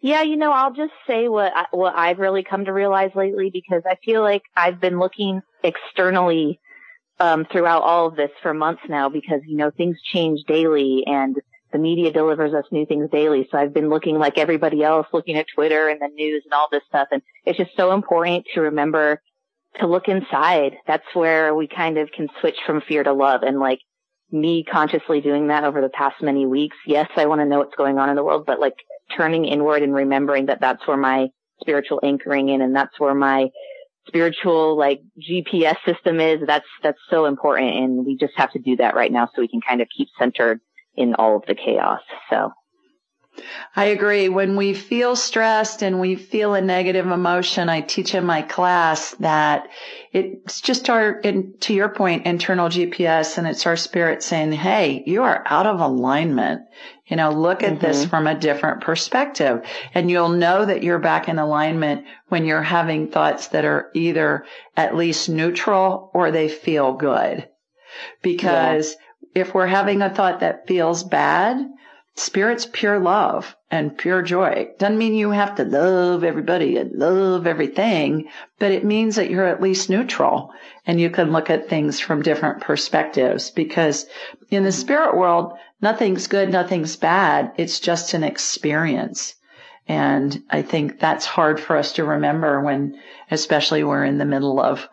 Yeah, 0.00 0.22
you 0.22 0.36
know, 0.36 0.52
I'll 0.52 0.72
just 0.72 0.92
say 1.06 1.28
what 1.28 1.52
I, 1.54 1.66
what 1.72 1.94
I've 1.96 2.18
really 2.18 2.44
come 2.44 2.64
to 2.66 2.72
realize 2.72 3.10
lately 3.14 3.50
because 3.52 3.82
I 3.84 3.96
feel 4.04 4.22
like 4.22 4.42
I've 4.56 4.80
been 4.80 5.00
looking 5.00 5.42
externally 5.64 6.60
um, 7.18 7.46
throughout 7.50 7.82
all 7.82 8.06
of 8.06 8.16
this 8.16 8.30
for 8.42 8.54
months 8.54 8.82
now 8.88 9.08
because 9.08 9.40
you 9.46 9.56
know 9.56 9.70
things 9.70 9.96
change 10.12 10.44
daily 10.46 11.02
and 11.06 11.36
the 11.72 11.78
media 11.78 12.12
delivers 12.12 12.54
us 12.54 12.64
new 12.70 12.86
things 12.86 13.10
daily. 13.10 13.48
So 13.50 13.58
I've 13.58 13.74
been 13.74 13.90
looking 13.90 14.18
like 14.18 14.38
everybody 14.38 14.82
else, 14.84 15.06
looking 15.12 15.36
at 15.36 15.46
Twitter 15.52 15.88
and 15.88 16.00
the 16.00 16.08
news 16.14 16.42
and 16.44 16.54
all 16.54 16.68
this 16.70 16.82
stuff, 16.88 17.08
and 17.10 17.20
it's 17.44 17.58
just 17.58 17.76
so 17.76 17.92
important 17.92 18.46
to 18.54 18.60
remember 18.60 19.20
to 19.80 19.86
look 19.86 20.08
inside. 20.08 20.76
That's 20.86 21.04
where 21.12 21.54
we 21.54 21.66
kind 21.66 21.98
of 21.98 22.10
can 22.12 22.28
switch 22.40 22.56
from 22.64 22.82
fear 22.82 23.02
to 23.02 23.12
love 23.12 23.42
and 23.42 23.58
like 23.58 23.80
me 24.30 24.64
consciously 24.64 25.20
doing 25.20 25.48
that 25.48 25.64
over 25.64 25.80
the 25.80 25.88
past 25.88 26.22
many 26.22 26.46
weeks. 26.46 26.76
Yes, 26.86 27.10
I 27.16 27.26
want 27.26 27.40
to 27.40 27.46
know 27.46 27.58
what's 27.58 27.76
going 27.76 27.98
on 27.98 28.10
in 28.10 28.16
the 28.16 28.24
world, 28.24 28.44
but 28.46 28.60
like 28.60 28.74
turning 29.16 29.44
inward 29.44 29.82
and 29.82 29.94
remembering 29.94 30.46
that 30.46 30.60
that's 30.60 30.86
where 30.86 30.96
my 30.96 31.28
spiritual 31.60 32.00
anchoring 32.02 32.48
in 32.48 32.62
and 32.62 32.74
that's 32.74 32.98
where 32.98 33.14
my 33.14 33.48
spiritual 34.06 34.76
like 34.76 35.00
GPS 35.18 35.76
system 35.84 36.20
is. 36.20 36.40
That's, 36.46 36.66
that's 36.82 36.98
so 37.10 37.26
important. 37.26 37.76
And 37.76 38.06
we 38.06 38.16
just 38.16 38.34
have 38.36 38.52
to 38.52 38.58
do 38.58 38.76
that 38.76 38.94
right 38.94 39.12
now 39.12 39.26
so 39.26 39.42
we 39.42 39.48
can 39.48 39.60
kind 39.60 39.80
of 39.80 39.88
keep 39.96 40.08
centered 40.18 40.60
in 40.96 41.14
all 41.14 41.36
of 41.36 41.42
the 41.46 41.54
chaos. 41.54 42.00
So. 42.30 42.52
I 43.76 43.86
agree. 43.86 44.28
When 44.28 44.56
we 44.56 44.74
feel 44.74 45.14
stressed 45.14 45.82
and 45.82 46.00
we 46.00 46.16
feel 46.16 46.54
a 46.54 46.60
negative 46.60 47.06
emotion, 47.06 47.68
I 47.68 47.80
teach 47.82 48.14
in 48.14 48.24
my 48.24 48.42
class 48.42 49.12
that 49.20 49.68
it's 50.12 50.60
just 50.60 50.90
our, 50.90 51.20
to 51.20 51.74
your 51.74 51.88
point, 51.88 52.26
internal 52.26 52.68
GPS 52.68 53.38
and 53.38 53.46
it's 53.46 53.66
our 53.66 53.76
spirit 53.76 54.22
saying, 54.22 54.52
Hey, 54.52 55.02
you 55.06 55.22
are 55.22 55.42
out 55.46 55.66
of 55.66 55.80
alignment. 55.80 56.62
You 57.08 57.16
know, 57.16 57.30
look 57.30 57.62
at 57.62 57.74
mm-hmm. 57.74 57.86
this 57.86 58.04
from 58.04 58.26
a 58.26 58.38
different 58.38 58.82
perspective 58.82 59.62
and 59.94 60.10
you'll 60.10 60.28
know 60.28 60.64
that 60.64 60.82
you're 60.82 60.98
back 60.98 61.28
in 61.28 61.38
alignment 61.38 62.04
when 62.28 62.44
you're 62.44 62.62
having 62.62 63.08
thoughts 63.08 63.48
that 63.48 63.64
are 63.64 63.90
either 63.94 64.44
at 64.76 64.94
least 64.94 65.28
neutral 65.28 66.10
or 66.12 66.30
they 66.30 66.48
feel 66.48 66.92
good. 66.92 67.48
Because 68.22 68.94
yeah. 69.34 69.42
if 69.42 69.54
we're 69.54 69.66
having 69.66 70.02
a 70.02 70.14
thought 70.14 70.40
that 70.40 70.66
feels 70.66 71.02
bad, 71.02 71.66
Spirit's 72.18 72.66
pure 72.66 72.98
love 72.98 73.54
and 73.70 73.96
pure 73.96 74.22
joy. 74.22 74.68
Doesn't 74.78 74.98
mean 74.98 75.14
you 75.14 75.30
have 75.30 75.54
to 75.54 75.64
love 75.64 76.24
everybody 76.24 76.76
and 76.76 76.92
love 76.92 77.46
everything, 77.46 78.28
but 78.58 78.72
it 78.72 78.84
means 78.84 79.14
that 79.14 79.30
you're 79.30 79.46
at 79.46 79.62
least 79.62 79.88
neutral 79.88 80.52
and 80.84 81.00
you 81.00 81.10
can 81.10 81.30
look 81.30 81.48
at 81.48 81.68
things 81.68 82.00
from 82.00 82.22
different 82.22 82.60
perspectives 82.60 83.50
because 83.50 84.06
in 84.50 84.64
the 84.64 84.72
spirit 84.72 85.16
world, 85.16 85.52
nothing's 85.80 86.26
good, 86.26 86.50
nothing's 86.50 86.96
bad. 86.96 87.52
It's 87.56 87.78
just 87.78 88.14
an 88.14 88.24
experience. 88.24 89.36
And 89.86 90.42
I 90.50 90.62
think 90.62 90.98
that's 90.98 91.24
hard 91.24 91.60
for 91.60 91.76
us 91.76 91.92
to 91.94 92.04
remember 92.04 92.60
when, 92.60 93.00
especially 93.30 93.84
we're 93.84 94.04
in 94.04 94.18
the 94.18 94.24
middle 94.24 94.60
of, 94.60 94.88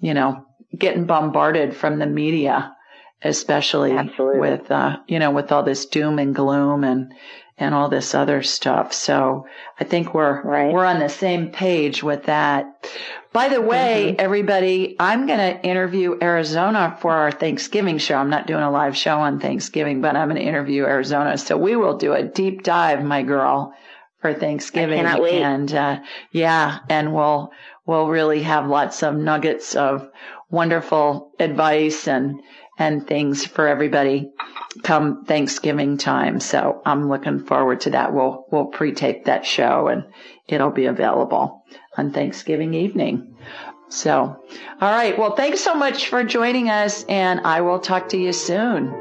you 0.00 0.14
know, 0.14 0.46
getting 0.76 1.04
bombarded 1.04 1.76
from 1.76 1.98
the 1.98 2.06
media 2.06 2.74
especially 3.22 3.92
Absolutely. 3.92 4.40
with 4.40 4.70
uh, 4.70 4.98
you 5.06 5.18
know 5.18 5.30
with 5.30 5.52
all 5.52 5.62
this 5.62 5.86
doom 5.86 6.18
and 6.18 6.34
gloom 6.34 6.84
and 6.84 7.14
and 7.60 7.74
all 7.74 7.88
this 7.88 8.14
other 8.14 8.42
stuff. 8.42 8.92
So 8.92 9.46
I 9.78 9.84
think 9.84 10.14
we're 10.14 10.42
right. 10.42 10.72
we're 10.72 10.86
on 10.86 10.98
the 10.98 11.08
same 11.08 11.50
page 11.50 12.02
with 12.02 12.24
that. 12.24 12.88
By 13.32 13.48
the 13.48 13.60
way, 13.60 14.08
mm-hmm. 14.08 14.20
everybody, 14.20 14.96
I'm 14.98 15.26
going 15.28 15.38
to 15.38 15.62
interview 15.64 16.16
Arizona 16.20 16.96
for 17.00 17.12
our 17.12 17.30
Thanksgiving 17.30 17.98
show. 17.98 18.16
I'm 18.16 18.30
not 18.30 18.48
doing 18.48 18.62
a 18.62 18.70
live 18.70 18.96
show 18.96 19.18
on 19.18 19.38
Thanksgiving, 19.38 20.00
but 20.00 20.16
I'm 20.16 20.28
going 20.28 20.40
to 20.40 20.48
interview 20.48 20.84
Arizona. 20.84 21.38
So 21.38 21.56
we 21.56 21.76
will 21.76 21.96
do 21.96 22.12
a 22.12 22.24
deep 22.24 22.64
dive, 22.64 23.04
my 23.04 23.22
girl, 23.22 23.72
for 24.20 24.34
Thanksgiving. 24.34 25.04
And 25.04 25.72
uh, 25.72 26.00
yeah, 26.32 26.78
and 26.88 27.14
we'll 27.14 27.52
we'll 27.86 28.08
really 28.08 28.42
have 28.42 28.66
lots 28.66 29.02
of 29.02 29.14
nuggets 29.14 29.76
of 29.76 30.08
wonderful 30.50 31.30
advice 31.38 32.08
and 32.08 32.40
and 32.80 33.06
things 33.06 33.44
for 33.46 33.68
everybody 33.68 34.30
come 34.82 35.24
Thanksgiving 35.26 35.98
time. 35.98 36.40
So 36.40 36.80
I'm 36.84 37.10
looking 37.10 37.44
forward 37.44 37.82
to 37.82 37.90
that. 37.90 38.14
We'll, 38.14 38.46
we'll 38.50 38.66
pre-tape 38.66 39.26
that 39.26 39.44
show 39.44 39.88
and 39.88 40.04
it'll 40.48 40.70
be 40.70 40.86
available 40.86 41.64
on 41.96 42.12
Thanksgiving 42.12 42.72
evening. 42.72 43.36
So, 43.90 44.12
all 44.80 44.90
right. 44.90 45.18
Well, 45.18 45.36
thanks 45.36 45.60
so 45.60 45.74
much 45.74 46.08
for 46.08 46.24
joining 46.24 46.70
us 46.70 47.04
and 47.04 47.40
I 47.40 47.60
will 47.60 47.80
talk 47.80 48.08
to 48.10 48.16
you 48.16 48.32
soon. 48.32 48.94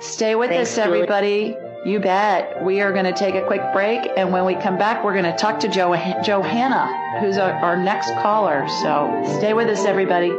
Stay 0.00 0.36
with 0.36 0.50
thanks, 0.50 0.72
us, 0.72 0.78
everybody. 0.78 1.56
You 1.84 1.98
bet. 1.98 2.64
We 2.64 2.82
are 2.82 2.92
going 2.92 3.04
to 3.04 3.12
take 3.12 3.34
a 3.34 3.44
quick 3.46 3.62
break. 3.72 4.08
And 4.16 4.32
when 4.32 4.44
we 4.44 4.54
come 4.54 4.78
back, 4.78 5.04
we're 5.04 5.12
going 5.12 5.30
to 5.30 5.36
talk 5.36 5.60
to 5.60 5.68
jo- 5.68 5.96
Johanna, 6.22 7.18
who's 7.20 7.36
our, 7.36 7.52
our 7.52 7.76
next 7.76 8.10
caller. 8.22 8.66
So 8.82 9.38
stay 9.38 9.54
with 9.54 9.68
us, 9.68 9.84
everybody. 9.84 10.30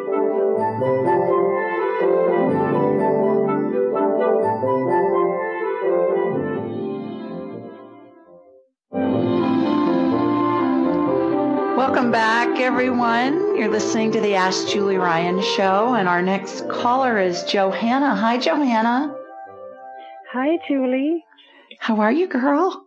Back, 12.55 12.63
everyone. 12.63 13.57
You're 13.57 13.69
listening 13.69 14.13
to 14.13 14.21
the 14.21 14.35
Ask 14.35 14.69
Julie 14.69 14.97
Ryan 14.97 15.41
show, 15.41 15.93
and 15.93 16.07
our 16.07 16.21
next 16.21 16.69
caller 16.69 17.19
is 17.19 17.43
Johanna. 17.43 18.15
Hi, 18.15 18.37
Johanna. 18.37 19.13
Hi, 20.31 20.57
Julie. 20.67 21.23
How 21.79 21.99
are 21.99 22.11
you, 22.11 22.27
girl? 22.27 22.85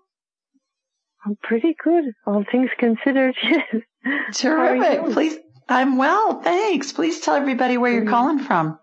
I'm 1.25 1.37
pretty 1.43 1.75
good, 1.85 2.05
all 2.27 2.45
things 2.51 2.71
considered. 2.79 3.35
Terrific. 4.33 5.13
Please, 5.13 5.37
I'm 5.69 5.99
well, 5.99 6.41
thanks. 6.41 6.93
Please 6.93 7.21
tell 7.21 7.35
everybody 7.35 7.77
where 7.77 7.93
you're 7.93 8.03
mm-hmm. 8.03 8.11
calling 8.11 8.39
from. 8.39 8.79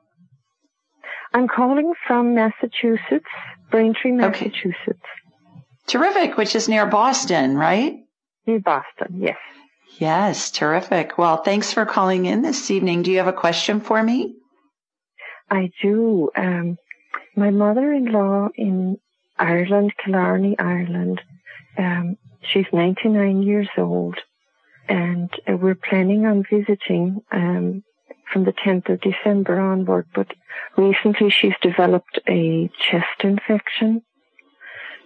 I'm 1.34 1.48
calling 1.48 1.94
from 2.08 2.36
Massachusetts, 2.36 3.26
Braintree, 3.72 4.12
Massachusetts. 4.12 4.76
Okay. 4.88 5.64
Terrific, 5.88 6.38
which 6.38 6.56
is 6.56 6.70
near 6.70 6.86
Boston, 6.86 7.58
right? 7.58 7.96
Near 8.46 8.60
Boston, 8.60 9.20
yes. 9.20 9.38
Yes, 9.98 10.52
terrific. 10.52 11.18
Well, 11.18 11.38
thanks 11.38 11.72
for 11.72 11.86
calling 11.86 12.26
in 12.26 12.42
this 12.42 12.70
evening. 12.70 13.04
Do 13.04 13.12
you 13.12 13.18
have 13.18 13.28
a 13.28 13.34
question 13.34 13.80
for 13.80 14.02
me? 14.02 14.36
I 15.50 15.72
do. 15.82 16.30
Um, 16.36 16.78
my 17.36 17.50
mother-in-law 17.50 18.50
in 18.56 18.98
Ireland, 19.38 19.94
Killarney, 20.04 20.58
Ireland, 20.60 21.22
um, 21.78 22.18
she's 22.42 22.66
99 22.74 23.42
years 23.44 23.70
old 23.78 24.18
and 24.88 25.30
uh, 25.48 25.56
we're 25.58 25.76
planning 25.76 26.26
on 26.26 26.44
visiting 26.50 27.22
um, 27.32 27.84
from 28.32 28.46
the 28.46 28.54
10th 28.54 28.90
of 28.90 29.02
December 29.02 29.60
onward, 29.60 30.08
but 30.14 30.28
recently 30.78 31.30
she's 31.30 31.54
developed 31.62 32.20
a 32.28 32.70
chest 32.80 33.24
infection 33.24 34.02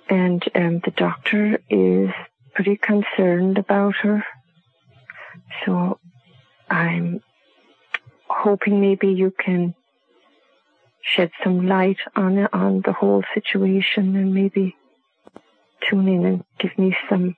and 0.09 0.43
um, 0.55 0.81
the 0.83 0.91
doctor 0.95 1.59
is 1.69 2.09
pretty 2.55 2.77
concerned 2.77 3.57
about 3.57 3.95
her 4.01 4.23
so 5.65 5.99
I'm 6.69 7.21
hoping 8.27 8.81
maybe 8.81 9.07
you 9.07 9.31
can 9.31 9.75
shed 11.01 11.31
some 11.43 11.67
light 11.67 11.97
on 12.15 12.47
on 12.53 12.81
the 12.85 12.93
whole 12.93 13.23
situation 13.33 14.15
and 14.15 14.33
maybe 14.33 14.75
tune 15.89 16.07
in 16.07 16.25
and 16.25 16.43
give 16.59 16.77
me 16.77 16.95
some 17.09 17.35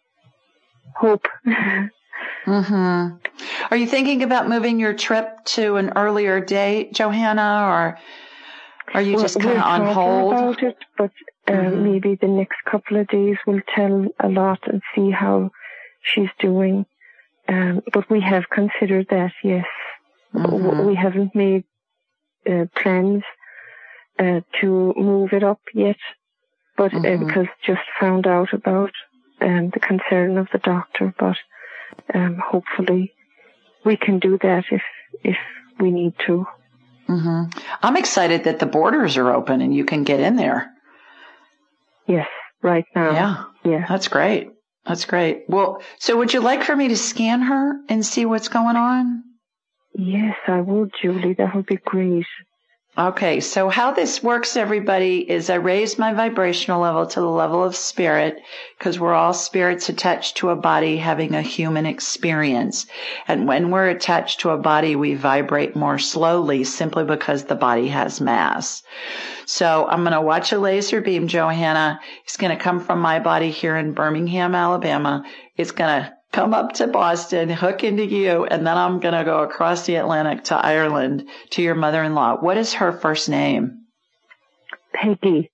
hope. 0.95 1.27
mhm. 2.45 3.19
Are 3.69 3.77
you 3.77 3.87
thinking 3.87 4.23
about 4.23 4.49
moving 4.49 4.79
your 4.79 4.93
trip 4.93 5.45
to 5.45 5.75
an 5.75 5.93
earlier 5.95 6.39
date, 6.41 6.93
Johanna, 6.93 7.67
or 7.69 7.99
are 8.93 9.01
you 9.01 9.19
just 9.19 9.39
kind 9.39 9.57
of 9.57 9.63
on 9.63 9.93
hold? 9.93 10.33
About 10.33 10.63
it, 10.63 10.77
but 10.97 11.11
uh, 11.47 11.51
mm-hmm. 11.51 11.83
maybe 11.83 12.15
the 12.15 12.27
next 12.27 12.57
couple 12.69 12.97
of 12.97 13.07
days 13.07 13.37
will 13.47 13.61
tell 13.73 14.05
a 14.19 14.27
lot 14.27 14.59
and 14.65 14.81
see 14.93 15.11
how 15.11 15.51
she's 16.01 16.29
doing. 16.39 16.85
Um, 17.51 17.81
but 17.91 18.09
we 18.09 18.21
have 18.21 18.49
considered 18.49 19.07
that, 19.09 19.33
yes. 19.43 19.65
Mm-hmm. 20.33 20.85
We 20.85 20.95
haven't 20.95 21.35
made 21.35 21.65
uh, 22.49 22.65
plans 22.81 23.23
uh, 24.17 24.39
to 24.61 24.93
move 24.95 25.33
it 25.33 25.43
up 25.43 25.59
yet, 25.73 25.97
but 26.77 26.93
uh, 26.93 26.97
mm-hmm. 26.97 27.23
uh, 27.23 27.27
because 27.27 27.47
just 27.65 27.81
found 27.99 28.25
out 28.25 28.53
about 28.53 28.91
um, 29.41 29.69
the 29.73 29.81
concern 29.81 30.37
of 30.37 30.47
the 30.53 30.59
doctor. 30.59 31.13
But 31.19 31.35
um, 32.13 32.41
hopefully, 32.41 33.11
we 33.83 33.97
can 33.97 34.19
do 34.19 34.37
that 34.41 34.63
if 34.71 34.83
if 35.23 35.37
we 35.77 35.91
need 35.91 36.13
to. 36.27 36.45
hmm 37.07 37.43
I'm 37.83 37.97
excited 37.97 38.45
that 38.45 38.59
the 38.59 38.65
borders 38.65 39.17
are 39.17 39.33
open 39.33 39.59
and 39.59 39.75
you 39.75 39.83
can 39.83 40.05
get 40.05 40.21
in 40.21 40.37
there. 40.37 40.71
Yes, 42.07 42.27
right 42.61 42.85
now. 42.95 43.11
Yeah. 43.11 43.43
Yeah. 43.71 43.85
That's 43.89 44.07
great. 44.07 44.49
That's 44.85 45.05
great. 45.05 45.45
Well, 45.47 45.81
so 45.99 46.17
would 46.17 46.33
you 46.33 46.39
like 46.39 46.63
for 46.63 46.75
me 46.75 46.87
to 46.87 46.97
scan 46.97 47.41
her 47.41 47.73
and 47.87 48.05
see 48.05 48.25
what's 48.25 48.47
going 48.47 48.75
on? 48.75 49.23
Yes, 49.93 50.35
I 50.47 50.61
would, 50.61 50.91
Julie. 51.01 51.33
That 51.33 51.55
would 51.55 51.65
be 51.65 51.77
great. 51.77 52.25
Okay, 52.97 53.39
so 53.39 53.69
how 53.69 53.91
this 53.93 54.21
works, 54.21 54.57
everybody, 54.57 55.19
is 55.19 55.49
I 55.49 55.55
raise 55.55 55.97
my 55.97 56.11
vibrational 56.13 56.81
level 56.81 57.07
to 57.07 57.21
the 57.21 57.25
level 57.25 57.63
of 57.63 57.73
spirit 57.73 58.41
because 58.77 58.99
we're 58.99 59.13
all 59.13 59.31
spirits 59.33 59.87
attached 59.87 60.35
to 60.37 60.49
a 60.49 60.57
body 60.57 60.97
having 60.97 61.33
a 61.33 61.41
human 61.41 61.85
experience. 61.85 62.85
And 63.29 63.47
when 63.47 63.71
we're 63.71 63.87
attached 63.87 64.41
to 64.41 64.49
a 64.49 64.57
body, 64.57 64.97
we 64.97 65.15
vibrate 65.15 65.73
more 65.73 65.99
slowly 65.99 66.65
simply 66.65 67.05
because 67.05 67.45
the 67.45 67.55
body 67.55 67.87
has 67.87 68.19
mass. 68.19 68.83
So 69.45 69.87
I'm 69.87 70.01
going 70.01 70.11
to 70.11 70.19
watch 70.19 70.51
a 70.51 70.59
laser 70.59 70.99
beam, 70.99 71.29
Johanna. 71.29 72.01
It's 72.25 72.35
going 72.35 72.55
to 72.55 72.61
come 72.61 72.81
from 72.81 72.99
my 72.99 73.19
body 73.19 73.51
here 73.51 73.77
in 73.77 73.93
Birmingham, 73.93 74.53
Alabama. 74.53 75.23
It's 75.55 75.71
going 75.71 76.03
to 76.03 76.13
come 76.31 76.53
up 76.53 76.73
to 76.73 76.87
Boston, 76.87 77.49
hook 77.49 77.83
into 77.83 78.05
you, 78.05 78.45
and 78.45 78.65
then 78.65 78.77
I'm 78.77 78.99
going 78.99 79.13
to 79.13 79.23
go 79.23 79.43
across 79.43 79.85
the 79.85 79.95
Atlantic 79.95 80.45
to 80.45 80.55
Ireland 80.55 81.27
to 81.51 81.61
your 81.61 81.75
mother-in-law. 81.75 82.37
What 82.37 82.57
is 82.57 82.73
her 82.73 82.91
first 82.91 83.29
name? 83.29 83.85
Peggy. 84.93 85.51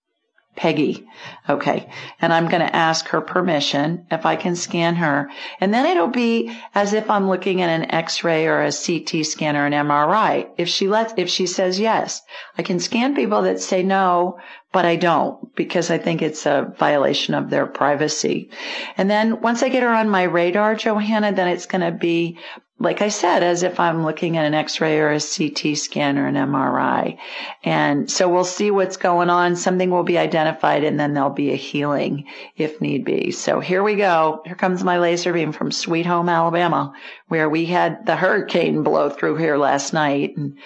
Peggy. 0.56 1.08
Okay. 1.48 1.88
And 2.20 2.34
I'm 2.34 2.48
going 2.48 2.66
to 2.66 2.76
ask 2.76 3.08
her 3.10 3.22
permission 3.22 4.08
if 4.10 4.26
I 4.26 4.36
can 4.36 4.56
scan 4.56 4.96
her. 4.96 5.30
And 5.62 5.72
then 5.72 5.86
it'll 5.86 6.08
be 6.08 6.52
as 6.74 6.94
if 6.94 7.12
I'm 7.12 7.30
looking 7.30 7.62
at 7.62 7.70
an 7.70 7.92
x-ray 7.92 8.48
or 8.48 8.64
a 8.64 8.72
CT 8.72 9.24
scan 9.26 9.56
or 9.56 9.68
an 9.68 9.74
MRI. 9.74 10.50
If 10.58 10.68
she 10.68 10.88
lets, 10.88 11.14
if 11.16 11.30
she 11.30 11.46
says 11.46 11.80
yes, 11.80 12.22
I 12.58 12.64
can 12.64 12.80
scan 12.80 13.16
people 13.16 13.44
that 13.44 13.60
say 13.60 13.84
no, 13.84 14.40
but 14.78 14.86
I 14.86 14.96
don't 14.96 15.56
because 15.56 15.90
I 15.90 15.98
think 15.98 16.22
it's 16.22 16.46
a 16.46 16.72
violation 16.78 17.34
of 17.34 17.50
their 17.50 17.66
privacy. 17.66 18.52
And 18.96 19.10
then 19.10 19.42
once 19.42 19.64
I 19.64 19.70
get 19.70 19.82
her 19.82 19.90
on 19.92 20.08
my 20.08 20.22
radar, 20.22 20.76
Johanna, 20.76 21.34
then 21.34 21.48
it's 21.48 21.66
going 21.66 21.82
to 21.82 21.90
be 21.92 22.38
like 22.78 23.02
I 23.02 23.10
said, 23.10 23.42
as 23.42 23.64
if 23.64 23.80
I'm 23.80 24.06
looking 24.06 24.38
at 24.38 24.46
an 24.46 24.54
x-ray 24.54 25.00
or 25.00 25.10
a 25.10 25.20
CT 25.20 25.76
scan 25.76 26.20
or 26.20 26.28
an 26.28 26.36
MRI. 26.36 27.18
And 27.64 28.08
so 28.08 28.30
we'll 28.30 28.44
see 28.44 28.70
what's 28.70 28.98
going 28.98 29.32
on. 29.32 29.56
Something 29.56 29.90
will 29.90 30.04
be 30.04 30.20
identified 30.20 30.84
and 30.84 31.00
then 31.00 31.16
there'll 31.16 31.32
be 31.32 31.52
a 31.52 31.56
healing 31.56 32.26
if 32.56 32.80
need 32.80 33.04
be. 33.04 33.32
So 33.32 33.60
here 33.60 33.82
we 33.82 33.96
go. 33.96 34.44
Here 34.46 34.54
comes 34.54 34.84
my 34.84 35.00
laser 35.00 35.34
beam 35.34 35.54
from 35.54 35.72
Sweet 35.72 36.06
Home, 36.06 36.30
Alabama, 36.30 36.94
where 37.30 37.50
we 37.50 37.66
had 37.66 38.06
the 38.06 38.16
hurricane 38.16 38.84
blow 38.84 39.10
through 39.10 39.38
here 39.38 39.58
last 39.58 39.92
night 39.92 40.38
and 40.38 40.60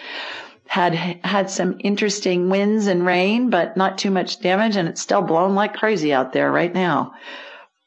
had 0.72 0.96
had 0.96 1.50
some 1.50 1.76
interesting 1.82 2.50
winds 2.50 2.88
and 2.88 3.06
rain, 3.06 3.50
but 3.50 3.76
not 3.76 3.98
too 3.98 4.10
much 4.10 4.40
damage 4.40 4.78
and 4.78 4.88
it's 4.88 5.02
still 5.02 5.22
blowing 5.22 5.54
like 5.54 5.74
crazy 5.74 6.14
out 6.14 6.32
there 6.32 6.50
right 6.50 6.74
now. 6.74 7.12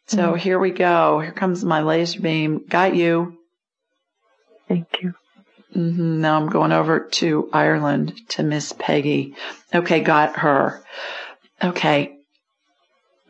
So 0.09 0.19
mm-hmm. 0.19 0.37
here 0.37 0.59
we 0.59 0.71
go. 0.71 1.19
Here 1.19 1.33
comes 1.33 1.64
my 1.64 1.81
laser 1.81 2.21
beam. 2.21 2.67
Got 2.69 2.95
you. 2.95 3.38
Thank 4.69 5.00
you. 5.00 5.14
Mm-hmm. 5.75 6.21
Now 6.21 6.37
I'm 6.37 6.50
going 6.50 6.73
over 6.73 7.00
to 7.00 7.49
Ireland 7.55 8.21
to 8.33 8.43
Miss 8.43 8.75
Peggy. 8.79 9.35
Okay, 9.75 10.00
got 10.00 10.41
her. 10.41 10.85
Okay. 11.62 12.13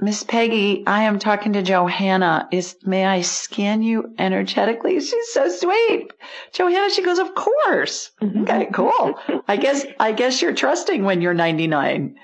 Miss 0.04 0.22
Peggy, 0.22 0.84
I 0.86 1.04
am 1.04 1.18
talking 1.18 1.54
to 1.54 1.62
Johanna. 1.62 2.46
Is 2.52 2.76
may 2.84 3.06
I 3.06 3.22
scan 3.22 3.82
you 3.82 4.14
energetically? 4.18 5.00
She's 5.00 5.32
so 5.32 5.48
sweet. 5.48 6.12
Johanna, 6.52 6.90
she 6.90 7.02
goes, 7.02 7.18
Of 7.18 7.34
course. 7.34 8.10
Mm-hmm. 8.20 8.42
Okay, 8.42 8.68
cool. 8.70 9.14
I 9.48 9.56
guess 9.56 9.86
I 9.98 10.12
guess 10.12 10.42
you're 10.42 10.52
trusting 10.52 11.04
when 11.04 11.22
you're 11.22 11.32
99. 11.32 12.16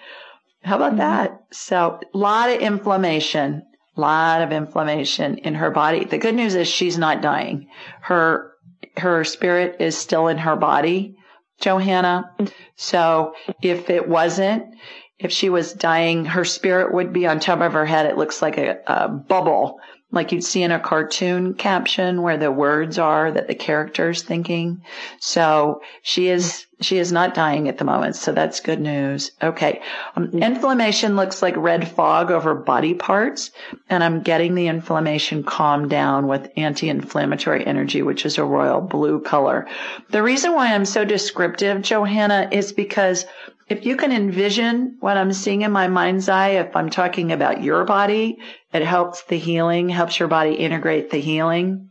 How 0.63 0.77
about 0.77 0.91
mm-hmm. 0.91 0.99
that? 0.99 1.43
So 1.53 1.99
a 2.13 2.19
lot 2.19 2.51
of 2.51 2.61
inflammation. 2.61 3.63
A 3.97 4.01
lot 4.01 4.43
of 4.43 4.53
inflammation 4.53 5.39
in 5.39 5.55
her 5.55 5.71
body. 5.71 6.05
The 6.05 6.19
good 6.19 6.35
news 6.35 6.55
is 6.57 6.69
she's 6.69 6.99
not 6.99 7.23
dying. 7.23 7.69
Her 8.03 8.53
her 8.99 9.25
spirit 9.25 9.77
is 9.81 9.97
still 9.97 10.29
in 10.29 10.37
her 10.37 10.55
body, 10.55 11.17
Johanna. 11.63 12.31
So 12.77 13.33
if 13.63 13.89
it 13.89 14.07
wasn't, 14.07 14.75
if 15.21 15.31
she 15.31 15.49
was 15.49 15.73
dying, 15.73 16.25
her 16.25 16.45
spirit 16.45 16.93
would 16.93 17.13
be 17.13 17.27
on 17.27 17.41
top 17.41 17.61
of 17.61 17.75
her 17.75 17.87
head. 17.87 18.07
It 18.07 18.17
looks 18.17 18.43
like 18.43 18.59
a, 18.59 18.81
a 18.87 19.09
bubble 19.09 19.81
like 20.13 20.33
you'd 20.33 20.45
see 20.45 20.63
in 20.63 20.73
a 20.73 20.81
cartoon 20.81 21.55
caption 21.55 22.23
where 22.23 22.37
the 22.37 22.51
words 22.51 22.99
are 22.99 23.31
that 23.31 23.47
the 23.47 23.55
character's 23.55 24.23
thinking. 24.23 24.83
So 25.21 25.83
she 26.03 26.29
is, 26.29 26.67
she 26.81 26.99
is 26.99 27.13
not 27.13 27.35
dying 27.35 27.69
at 27.69 27.79
the 27.79 27.85
moment. 27.85 28.17
So 28.17 28.33
that's 28.33 28.59
good 28.59 28.81
news. 28.81 29.31
Okay. 29.41 29.81
Um, 30.17 30.31
inflammation 30.31 31.15
looks 31.15 31.43
like 31.43 31.57
red 31.57 31.89
fog 31.89 32.33
over 32.33 32.55
body 32.55 32.95
parts. 32.95 33.53
And 33.89 34.03
I'm 34.03 34.23
getting 34.23 34.55
the 34.55 34.67
inflammation 34.67 35.45
calmed 35.45 35.91
down 35.91 36.27
with 36.27 36.51
anti-inflammatory 36.57 37.65
energy, 37.65 38.03
which 38.03 38.27
is 38.27 38.37
a 38.37 38.45
royal 38.45 38.81
blue 38.81 39.21
color. 39.21 39.69
The 40.09 40.23
reason 40.23 40.55
why 40.55 40.75
I'm 40.75 40.87
so 40.87 41.05
descriptive, 41.05 41.83
Johanna, 41.83 42.49
is 42.51 42.73
because 42.73 43.27
if 43.71 43.87
you 43.87 43.97
can 43.97 44.11
envision 44.11 44.97
what 44.99 45.17
I'm 45.17 45.33
seeing 45.33 45.63
in 45.63 45.71
my 45.71 45.87
mind's 45.87 46.29
eye, 46.29 46.51
if 46.51 46.75
I'm 46.75 46.91
talking 46.91 47.31
about 47.31 47.63
your 47.63 47.85
body, 47.85 48.37
it 48.73 48.83
helps 48.83 49.23
the 49.23 49.39
healing, 49.39 49.89
helps 49.89 50.19
your 50.19 50.29
body 50.29 50.55
integrate 50.55 51.11
the 51.11 51.21
healing. 51.21 51.89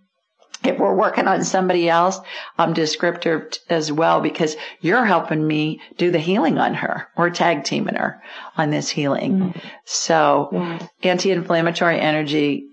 If 0.61 0.77
we're 0.77 0.93
working 0.93 1.25
on 1.25 1.45
somebody 1.45 1.87
else, 1.87 2.19
I'm 2.57 2.73
descriptive 2.73 3.57
as 3.69 3.93
well 3.93 4.19
because 4.19 4.57
you're 4.81 5.05
helping 5.05 5.47
me 5.47 5.79
do 5.97 6.11
the 6.11 6.19
healing 6.19 6.57
on 6.57 6.73
her. 6.73 7.07
We're 7.15 7.29
tag 7.29 7.63
teaming 7.63 7.95
her 7.95 8.21
on 8.57 8.69
this 8.69 8.89
healing. 8.89 9.39
Mm-hmm. 9.39 9.59
So 9.85 10.49
yeah. 10.51 10.87
anti-inflammatory 11.03 11.97
energy 11.97 12.65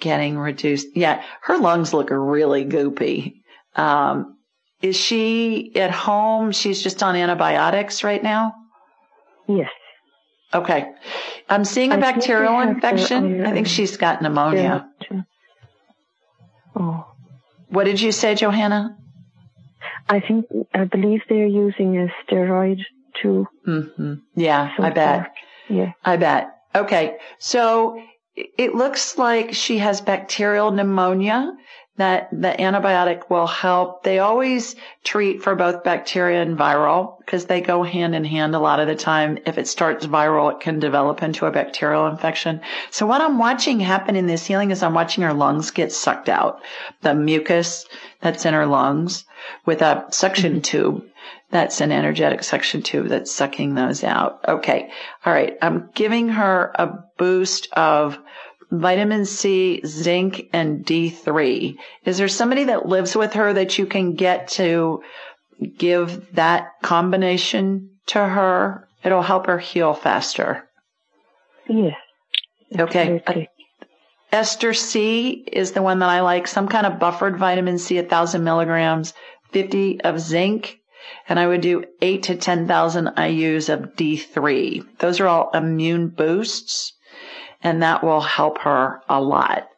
getting 0.00 0.36
reduced. 0.36 0.88
Yeah. 0.96 1.22
Her 1.42 1.58
lungs 1.58 1.94
look 1.94 2.10
really 2.10 2.64
goopy. 2.64 3.34
Um, 3.76 4.31
is 4.82 4.96
she 4.96 5.72
at 5.76 5.90
home? 5.90 6.52
She's 6.52 6.82
just 6.82 7.02
on 7.02 7.16
antibiotics 7.16 8.04
right 8.04 8.22
now? 8.22 8.54
Yes. 9.48 9.70
Okay. 10.52 10.86
I'm 11.48 11.64
seeing 11.64 11.92
a 11.92 11.96
I 11.96 12.00
bacterial 12.00 12.60
infection. 12.60 13.46
I 13.46 13.52
think 13.52 13.66
she's 13.66 13.96
got 13.96 14.20
pneumonia. 14.20 14.86
Oh. 16.76 17.06
What 17.68 17.84
did 17.84 18.00
you 18.00 18.12
say, 18.12 18.34
Johanna? 18.34 18.96
I 20.08 20.20
think, 20.20 20.46
I 20.74 20.84
believe 20.84 21.22
they're 21.28 21.46
using 21.46 21.96
a 21.98 22.08
steroid 22.24 22.80
too. 23.22 23.46
Mm-hmm. 23.66 24.14
Yeah, 24.34 24.72
I 24.78 24.90
bet. 24.90 25.32
Yeah. 25.68 25.92
I 26.04 26.16
bet. 26.16 26.48
Okay. 26.74 27.16
So 27.38 28.02
it 28.34 28.74
looks 28.74 29.16
like 29.18 29.54
she 29.54 29.78
has 29.78 30.00
bacterial 30.00 30.70
pneumonia 30.70 31.52
that 31.96 32.30
the 32.32 32.48
antibiotic 32.48 33.28
will 33.28 33.46
help. 33.46 34.02
They 34.02 34.18
always 34.18 34.76
treat 35.04 35.42
for 35.42 35.54
both 35.54 35.84
bacteria 35.84 36.40
and 36.40 36.56
viral 36.56 37.18
because 37.18 37.44
they 37.44 37.60
go 37.60 37.82
hand 37.82 38.14
in 38.14 38.24
hand 38.24 38.54
a 38.54 38.58
lot 38.58 38.80
of 38.80 38.88
the 38.88 38.94
time. 38.94 39.38
If 39.44 39.58
it 39.58 39.68
starts 39.68 40.06
viral, 40.06 40.52
it 40.52 40.60
can 40.60 40.80
develop 40.80 41.22
into 41.22 41.44
a 41.44 41.52
bacterial 41.52 42.06
infection. 42.06 42.62
So 42.90 43.04
what 43.06 43.20
I'm 43.20 43.38
watching 43.38 43.78
happen 43.78 44.16
in 44.16 44.26
this 44.26 44.46
healing 44.46 44.70
is 44.70 44.82
I'm 44.82 44.94
watching 44.94 45.22
her 45.24 45.34
lungs 45.34 45.70
get 45.70 45.92
sucked 45.92 46.30
out. 46.30 46.62
The 47.02 47.14
mucus 47.14 47.86
that's 48.22 48.46
in 48.46 48.54
her 48.54 48.66
lungs 48.66 49.26
with 49.66 49.82
a 49.82 50.06
suction 50.10 50.52
mm-hmm. 50.54 50.60
tube. 50.62 51.04
That's 51.50 51.82
an 51.82 51.92
energetic 51.92 52.42
suction 52.42 52.80
tube 52.80 53.08
that's 53.08 53.30
sucking 53.30 53.74
those 53.74 54.02
out. 54.02 54.40
Okay. 54.48 54.90
All 55.26 55.32
right. 55.32 55.58
I'm 55.60 55.90
giving 55.94 56.30
her 56.30 56.72
a 56.74 57.04
boost 57.18 57.70
of 57.74 58.18
vitamin 58.72 59.26
C, 59.26 59.82
zinc, 59.84 60.48
and 60.52 60.84
D3. 60.84 61.76
Is 62.04 62.18
there 62.18 62.28
somebody 62.28 62.64
that 62.64 62.86
lives 62.86 63.14
with 63.14 63.34
her 63.34 63.52
that 63.52 63.78
you 63.78 63.86
can 63.86 64.14
get 64.14 64.48
to 64.48 65.02
give 65.76 66.34
that 66.34 66.70
combination 66.82 67.90
to 68.06 68.18
her? 68.18 68.88
It'll 69.04 69.22
help 69.22 69.46
her 69.46 69.58
heal 69.58 69.92
faster. 69.92 70.68
Yes. 71.68 71.96
Okay. 72.76 73.48
Ester 74.32 74.72
C 74.72 75.44
is 75.52 75.72
the 75.72 75.82
one 75.82 75.98
that 75.98 76.08
I 76.08 76.22
like. 76.22 76.46
Some 76.46 76.66
kind 76.66 76.86
of 76.86 76.98
buffered 76.98 77.38
vitamin 77.38 77.78
C, 77.78 77.98
a 77.98 78.02
thousand 78.02 78.42
milligrams, 78.44 79.12
50 79.50 80.00
of 80.00 80.18
zinc, 80.18 80.78
and 81.28 81.38
I 81.38 81.46
would 81.46 81.60
do 81.60 81.84
eight 82.00 82.22
to 82.24 82.36
10,000 82.36 83.06
IUs 83.08 83.68
of 83.68 83.94
D3. 83.94 84.98
Those 84.98 85.20
are 85.20 85.28
all 85.28 85.50
immune 85.52 86.08
boosts 86.08 86.94
and 87.62 87.82
that 87.82 88.02
will 88.02 88.20
help 88.20 88.58
her 88.58 89.00
a 89.08 89.20
lot 89.20 89.68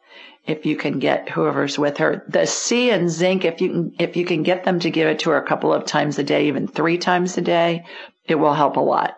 if 0.45 0.65
you 0.65 0.75
can 0.75 0.99
get 0.99 1.29
whoever's 1.29 1.79
with 1.79 1.97
her. 1.97 2.23
The 2.27 2.45
C 2.45 2.91
and 2.91 3.09
zinc, 3.09 3.45
if 3.45 3.61
you 3.61 3.69
can, 3.69 3.95
if 3.99 4.15
you 4.15 4.25
can 4.25 4.43
get 4.43 4.63
them 4.63 4.79
to 4.79 4.91
give 4.91 5.07
it 5.07 5.19
to 5.19 5.31
her 5.31 5.37
a 5.37 5.47
couple 5.47 5.73
of 5.73 5.85
times 5.85 6.19
a 6.19 6.23
day, 6.23 6.47
even 6.47 6.67
three 6.67 6.97
times 6.97 7.37
a 7.37 7.41
day, 7.41 7.85
it 8.25 8.35
will 8.35 8.53
help 8.53 8.77
a 8.77 8.81
lot. 8.81 9.17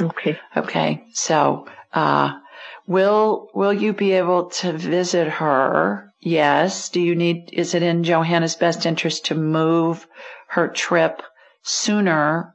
Okay. 0.00 0.38
Okay. 0.56 1.04
So, 1.12 1.66
uh, 1.92 2.38
will, 2.86 3.50
will 3.54 3.72
you 3.72 3.92
be 3.92 4.12
able 4.12 4.46
to 4.46 4.72
visit 4.72 5.28
her? 5.28 6.10
Yes. 6.20 6.88
Do 6.88 7.00
you 7.00 7.14
need, 7.14 7.50
is 7.52 7.74
it 7.74 7.82
in 7.82 8.04
Johanna's 8.04 8.56
best 8.56 8.86
interest 8.86 9.26
to 9.26 9.34
move 9.34 10.06
her 10.48 10.68
trip 10.68 11.22
sooner 11.62 12.54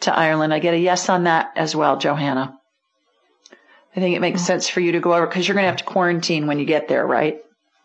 to 0.00 0.16
Ireland. 0.16 0.52
I 0.52 0.58
get 0.58 0.74
a 0.74 0.78
yes 0.78 1.08
on 1.08 1.24
that 1.24 1.52
as 1.56 1.76
well, 1.76 1.96
Johanna. 1.96 2.58
I 3.96 4.00
think 4.00 4.16
it 4.16 4.20
makes 4.20 4.40
Yeah. 4.40 4.46
sense 4.46 4.68
for 4.68 4.80
you 4.80 4.92
to 4.92 5.00
go 5.00 5.14
over 5.14 5.26
because 5.26 5.46
you're 5.46 5.54
going 5.54 5.64
to 5.64 5.70
have 5.70 5.78
to 5.78 5.84
quarantine 5.84 6.46
when 6.46 6.58
you 6.58 6.64
get 6.64 6.88
there, 6.88 7.06
right? 7.06 7.38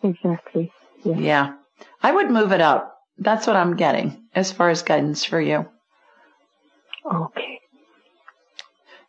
Exactly. 0.04 0.72
Yeah. 1.04 1.18
Yeah. 1.18 1.54
I 2.02 2.12
would 2.12 2.32
move 2.32 2.52
it 2.52 2.62
up. 2.62 2.96
That's 3.18 3.46
what 3.46 3.56
I'm 3.56 3.76
getting 3.76 4.24
as 4.34 4.52
far 4.52 4.70
as 4.70 4.82
guidance 4.82 5.24
for 5.26 5.40
you. 5.40 5.68
Okay. 7.12 7.60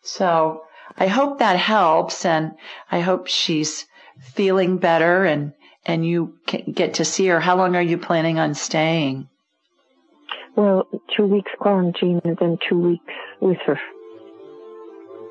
So 0.03 0.63
I 0.99 1.07
hope 1.07 1.39
that 1.39 1.57
helps 1.57 2.25
and 2.25 2.53
I 2.91 3.01
hope 3.01 3.29
she's 3.29 3.87
feeling 4.21 4.79
better 4.79 5.25
and, 5.25 5.53
and 5.87 6.05
you 6.05 6.35
can 6.47 6.73
get 6.73 6.95
to 6.95 7.05
see 7.05 7.27
her. 7.29 7.41
How 7.41 7.57
long 7.57 7.77
are 7.77 7.83
you 7.83 7.99
planning 7.99 8.39
on 8.39 8.55
staying? 8.55 9.29
Well, 10.57 10.89
two 11.17 11.27
weeks 11.27 11.53
quarantine 11.59 12.21
and 12.25 12.37
then 12.39 12.59
two 12.69 12.79
weeks 12.79 13.15
with 13.41 13.59
her. 13.67 13.79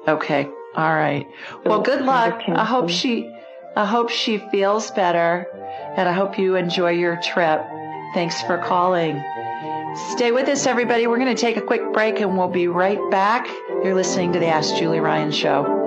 Okay. 0.08 0.48
All 0.76 0.94
right. 0.94 1.28
Well, 1.66 1.82
good 1.82 2.02
luck. 2.04 2.44
I 2.48 2.64
hope 2.64 2.90
she, 2.90 3.36
I 3.76 3.86
hope 3.86 4.10
she 4.10 4.38
feels 4.52 4.92
better 4.92 5.48
and 5.98 6.08
I 6.08 6.14
hope 6.14 6.38
you 6.38 6.56
enjoy 6.56 6.92
your 6.92 7.18
trip. 7.18 7.66
Thanks 8.14 8.42
for 8.44 8.58
calling. 8.58 9.24
Stay 10.12 10.32
with 10.32 10.48
us, 10.48 10.68
everybody. 10.68 11.08
We're 11.08 11.18
going 11.18 11.36
to 11.36 11.42
take 11.42 11.58
a 11.58 11.62
quick 11.62 11.94
break 11.94 12.20
and 12.20 12.38
we'll 12.38 12.48
be 12.48 12.68
right 12.68 13.00
back. 13.10 13.48
You're 13.84 13.96
listening 13.96 14.34
to 14.34 14.40
the 14.40 14.48
Ask 14.48 14.76
Julie 14.76 15.00
Ryan 15.00 15.32
show. 15.32 15.78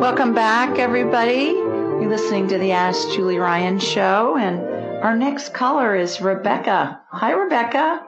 Welcome 0.00 0.34
back, 0.34 0.78
everybody. 0.78 1.63
You're 2.00 2.10
listening 2.10 2.48
to 2.48 2.58
the 2.58 2.72
Ask 2.72 3.08
Julie 3.10 3.38
Ryan 3.38 3.78
show, 3.78 4.36
and 4.36 4.60
our 5.02 5.16
next 5.16 5.54
caller 5.54 5.94
is 5.94 6.20
Rebecca. 6.20 7.00
Hi, 7.10 7.30
Rebecca. 7.32 8.04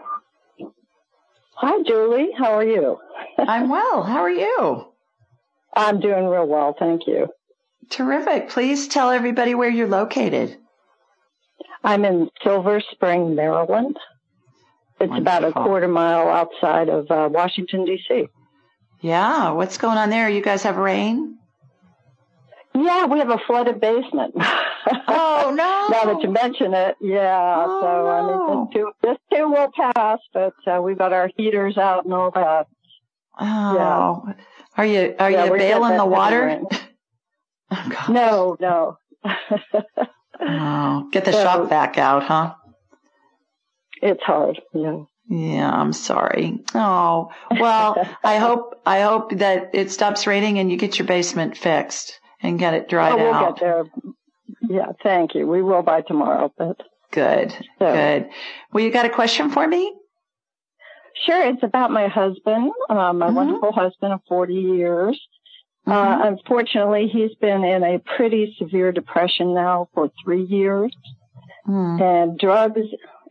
Hi, 1.55 1.83
Julie. 1.85 2.31
How 2.37 2.55
are 2.55 2.65
you? 2.65 2.99
I'm 3.39 3.69
well. 3.69 4.03
How 4.03 4.19
are 4.19 4.31
you? 4.31 4.87
I'm 5.75 6.01
doing 6.01 6.27
real 6.27 6.47
well, 6.47 6.75
thank 6.79 7.07
you. 7.07 7.29
Terrific. 7.89 8.51
Please 8.51 8.89
tell 8.89 9.11
everybody 9.11 9.55
where 9.55 9.71
you're 9.71 9.89
located. 9.89 10.57
I'm 11.85 12.05
in 12.05 12.29
Silver 12.43 12.83
Spring, 12.93 13.35
Maryland. 13.35 13.97
It's 15.01 15.17
about 15.17 15.45
a 15.45 15.53
quarter 15.53 15.89
mile 15.89 16.29
outside 16.29 16.89
of 16.89 17.11
uh, 17.11 17.29
Washington, 17.31 17.85
D.C. 17.85 18.27
Yeah. 19.01 19.51
What's 19.51 19.79
going 19.79 19.99
on 19.99 20.11
there? 20.11 20.29
You 20.29 20.43
guys 20.43 20.65
have 20.65 20.77
rain? 20.77 21.39
Yeah, 22.79 23.07
we 23.07 23.19
have 23.19 23.31
a 23.31 23.39
flooded 23.47 23.81
basement. 23.81 24.35
Oh, 25.09 25.51
no. 25.51 25.89
now 25.91 26.13
that 26.15 26.23
you 26.23 26.31
mention 26.31 26.73
it, 26.73 26.95
yeah. 27.01 27.65
Oh, 27.67 27.81
so 27.81 28.09
I 28.09 28.23
mean, 28.23 28.67
this 28.69 28.75
too, 28.75 28.93
this 29.03 29.17
too 29.33 29.49
will 29.49 29.69
pass, 29.75 30.21
but 30.33 30.53
uh, 30.65 30.81
we've 30.81 30.97
got 30.99 31.13
our 31.13 31.29
heaters 31.37 31.77
out 31.77 32.05
and 32.05 32.15
all 32.15 32.31
that. 32.33 32.67
Oh. 33.41 34.33
Are 34.77 34.87
you 34.87 35.15
are 35.19 35.29
Yeah, 35.31 35.47
you 35.47 35.51
bailing 35.59 35.97
the 35.97 36.07
water? 36.07 36.61
Oh. 37.71 38.07
No, 38.09 38.57
no. 38.61 38.99
Oh, 40.41 41.09
get 41.11 41.25
the 41.25 41.33
So- 41.33 41.43
shop 41.43 41.69
vac 41.69 41.99
out, 41.99 42.23
huh? 42.23 42.55
it's 44.03 44.23
hard. 44.23 44.61
Yeah. 44.73 45.01
Yeah, 45.29 45.69
I'm 45.69 45.93
sorry. 45.93 46.63
Oh, 46.75 47.31
well, 47.51 48.07
I 48.23 48.37
hope 48.37 48.81
I 48.87 49.01
hope 49.01 49.33
that 49.39 49.71
it 49.75 49.91
stops 49.91 50.29
raining 50.29 50.61
and 50.61 50.71
you 50.71 50.77
get 50.77 50.97
your 51.01 51.09
basement 51.09 51.57
fixed 51.57 52.21
and 52.43 52.59
get 52.59 52.75
it 52.75 52.89
dried 52.89 53.13
oh, 53.13 53.17
we'll 53.17 53.35
out. 53.35 53.57
get 53.57 53.61
there. 53.65 53.85
Yeah, 54.69 54.93
thank 55.03 55.35
you. 55.35 55.47
We 55.47 55.63
will 55.63 55.83
by 55.83 56.03
tomorrow, 56.03 56.53
but 56.57 56.77
Good, 57.13 57.53
So- 57.79 57.93
good. 57.95 58.29
Well, 58.73 58.85
you 58.85 58.91
got 58.91 59.07
a 59.07 59.11
question 59.11 59.51
for 59.51 59.67
me? 59.67 59.95
Sure, 61.25 61.43
it's 61.47 61.63
about 61.63 61.91
my 61.91 62.09
husband, 62.09 62.73
uh, 62.91 63.13
my 63.13 63.29
Mhm. 63.29 63.35
wonderful 63.35 63.73
husband 63.73 64.13
of 64.13 64.21
40 64.29 64.55
years. 64.55 65.19
Mhm. 65.87 65.93
Uh, 65.93 66.27
unfortunately, 66.27 67.07
he's 67.07 67.35
been 67.37 67.65
in 67.65 67.83
a 67.85 67.99
pretty 68.01 68.55
severe 68.59 68.93
depression 68.93 69.55
now 69.55 69.89
for 69.95 70.11
three 70.23 70.43
years, 70.43 70.95
Hmm. 71.65 72.03
and 72.03 72.39
drugs 72.39 72.83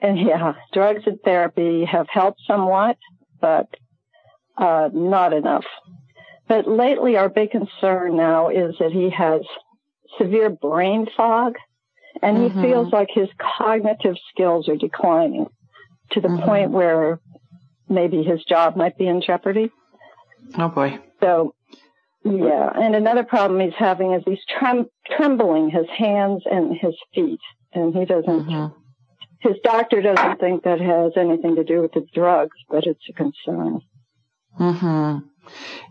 and 0.01 0.19
yeah, 0.19 0.53
drugs 0.73 1.03
and 1.05 1.19
therapy 1.21 1.85
have 1.85 2.07
helped 2.09 2.39
somewhat, 2.47 2.97
but 3.39 3.67
uh, 4.57 4.89
not 4.93 5.33
enough. 5.33 5.65
But 6.47 6.67
lately, 6.67 7.17
our 7.17 7.29
big 7.29 7.51
concern 7.51 8.15
now 8.15 8.49
is 8.49 8.75
that 8.79 8.91
he 8.91 9.09
has 9.09 9.41
severe 10.17 10.49
brain 10.49 11.07
fog, 11.17 11.55
and 12.21 12.37
he 12.37 12.49
Mhm. 12.49 12.61
feels 12.61 12.93
like 12.93 13.09
his 13.11 13.29
cognitive 13.57 14.15
skills 14.29 14.69
are 14.69 14.75
declining 14.77 15.47
to 16.11 16.21
the 16.21 16.27
Mhm. 16.27 16.45
point 16.45 16.71
where 16.71 17.19
maybe 17.89 18.23
his 18.23 18.43
job 18.45 18.75
might 18.75 18.97
be 18.97 19.07
in 19.07 19.21
jeopardy. 19.21 19.71
Oh 20.57 20.69
boy. 20.69 20.99
So, 21.19 21.53
yeah. 22.23 22.71
And 22.75 22.95
another 22.95 23.23
problem 23.23 23.59
he's 23.59 23.73
having 23.73 24.13
is 24.13 24.23
he's 24.25 24.43
trem- 24.45 24.89
trembling 25.07 25.69
his 25.69 25.89
hands 25.89 26.43
and 26.49 26.75
his 26.77 26.95
feet. 27.13 27.39
And 27.73 27.93
he 27.93 28.05
doesn't, 28.05 28.47
Mhm. 28.47 28.73
his 29.41 29.57
doctor 29.63 30.01
doesn't 30.01 30.39
think 30.39 30.63
that 30.63 30.79
has 30.79 31.17
anything 31.17 31.55
to 31.55 31.63
do 31.63 31.81
with 31.81 31.91
the 31.93 32.05
drugs, 32.13 32.55
but 32.69 32.85
it's 32.85 33.09
a 33.09 33.13
concern. 33.13 33.81
Mhm. 34.59 35.23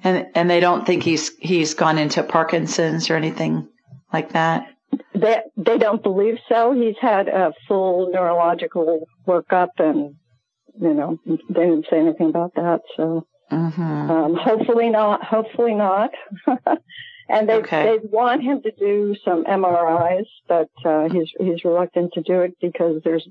And 0.02 0.26
and 0.34 0.48
they 0.50 0.60
don't 0.60 0.86
think 0.86 1.02
he's 1.02 1.36
he's 1.38 1.74
gone 1.74 1.98
into 1.98 2.22
Parkinson's 2.22 3.10
or 3.10 3.16
anything 3.16 3.68
like 4.12 4.32
that. 4.32 4.66
They, 5.14 5.38
they 5.56 5.78
don't 5.78 6.02
believe 6.02 6.38
so. 6.48 6.72
He's 6.72 6.96
had 7.00 7.28
a 7.28 7.52
full 7.66 8.10
neurological 8.12 9.08
workup 9.26 9.70
and, 9.78 10.14
you 10.80 10.94
know, 10.94 11.18
they 11.26 11.64
didn't 11.64 11.86
say 11.90 11.98
anything 11.98 12.28
about 12.28 12.54
that. 12.54 12.82
So, 12.96 13.26
Mhm. 13.50 14.10
um, 14.10 14.34
hopefully 14.36 14.90
not, 14.90 15.24
hopefully 15.24 15.74
not. 15.74 16.10
and 17.28 17.48
they, 17.48 17.56
Okay. 17.56 17.98
they 18.00 18.06
want 18.08 18.42
him 18.42 18.62
to 18.62 18.70
do 18.72 19.16
some 19.24 19.44
MRIs, 19.44 20.26
but, 20.48 20.68
uh, 20.84 21.08
he's, 21.08 21.30
he's 21.40 21.64
reluctant 21.64 22.12
to 22.14 22.22
do 22.22 22.40
it 22.42 22.54
because 22.60 23.02
there's 23.04 23.26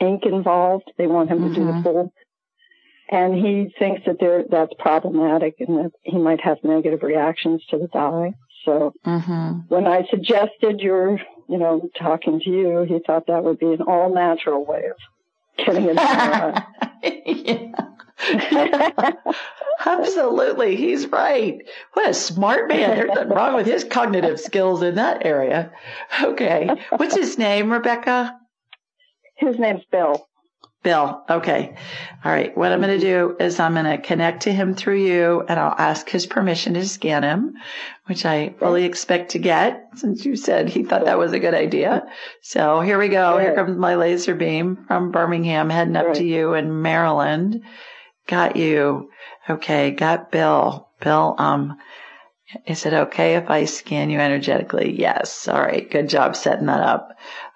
ink 0.00 0.24
involved. 0.26 0.90
They 0.98 1.06
want 1.06 1.30
him 1.30 1.42
to 1.42 1.48
do 1.48 1.64
the 1.66 1.72
Mhm. 1.72 1.82
full. 1.82 2.12
And 3.12 3.34
he 3.34 3.74
thinks 3.78 4.02
that 4.06 4.18
there, 4.20 4.44
that's 4.48 4.72
problematic 4.78 5.56
and 5.58 5.78
that 5.78 5.92
he 6.02 6.16
might 6.16 6.40
have 6.42 6.58
negative 6.62 7.02
reactions 7.02 7.62
to 7.70 7.78
the 7.78 7.88
dye. 7.88 8.34
So, 8.64 8.92
Mhm. 9.04 9.64
when 9.68 9.86
I 9.86 10.04
suggested 10.10 10.80
your, 10.80 11.18
you 11.48 11.58
know, 11.58 11.88
talking 11.98 12.40
to 12.40 12.50
you, 12.50 12.82
he 12.82 13.00
thought 13.00 13.26
that 13.26 13.42
would 13.42 13.58
be 13.58 13.72
an 13.72 13.82
all 13.82 14.14
natural 14.14 14.64
way 14.64 14.84
of 14.90 14.96
getting 15.66 15.86
it 15.86 15.96
done. 15.96 16.64
yeah. 17.02 17.72
Absolutely. 19.86 20.76
He's 20.76 21.06
right. 21.06 21.58
What 21.94 22.10
a 22.10 22.14
smart 22.14 22.68
man. 22.68 22.96
There's 22.96 23.08
nothing 23.08 23.28
wrong 23.30 23.54
with 23.54 23.66
his 23.66 23.82
cognitive 23.82 24.38
skills 24.38 24.82
in 24.82 24.96
that 24.96 25.24
area. 25.24 25.72
Okay. 26.22 26.68
What's 26.96 27.16
his 27.16 27.38
name, 27.38 27.72
Rebecca? 27.72 28.38
His 29.36 29.58
name's 29.58 29.84
Bill. 29.90 30.28
Bill. 30.82 31.22
Okay. 31.28 31.74
All 32.24 32.32
right. 32.32 32.56
What 32.56 32.72
I'm 32.72 32.80
going 32.80 32.98
to 32.98 33.06
do 33.06 33.36
is 33.38 33.60
I'm 33.60 33.74
going 33.74 33.84
to 33.84 33.98
connect 33.98 34.44
to 34.44 34.52
him 34.52 34.74
through 34.74 35.04
you 35.04 35.44
and 35.46 35.60
I'll 35.60 35.74
ask 35.76 36.08
his 36.08 36.24
permission 36.24 36.72
to 36.74 36.88
scan 36.88 37.22
him, 37.22 37.54
which 38.06 38.24
I 38.24 38.54
fully 38.58 38.84
expect 38.84 39.32
to 39.32 39.38
get 39.38 39.88
since 39.96 40.24
you 40.24 40.36
said 40.36 40.70
he 40.70 40.82
thought 40.82 41.04
that 41.04 41.18
was 41.18 41.32
a 41.32 41.38
good 41.38 41.52
idea. 41.52 42.06
So 42.40 42.80
here 42.80 42.98
we 42.98 43.08
go. 43.08 43.36
Here 43.36 43.54
comes 43.54 43.76
my 43.76 43.96
laser 43.96 44.34
beam 44.34 44.84
from 44.86 45.10
Birmingham 45.10 45.68
heading 45.68 45.96
up 45.96 46.14
to 46.14 46.24
you 46.24 46.54
in 46.54 46.80
Maryland. 46.80 47.62
Got 48.26 48.56
you. 48.56 49.10
Okay. 49.50 49.90
Got 49.90 50.32
Bill. 50.32 50.88
Bill, 51.00 51.34
um, 51.36 51.76
is 52.66 52.86
it 52.86 52.94
okay 52.94 53.34
if 53.34 53.50
I 53.50 53.66
scan 53.66 54.08
you 54.08 54.18
energetically? 54.18 54.98
Yes. 54.98 55.46
All 55.46 55.60
right. 55.60 55.90
Good 55.90 56.08
job 56.08 56.36
setting 56.36 56.66
that 56.66 56.80
up. 56.80 57.10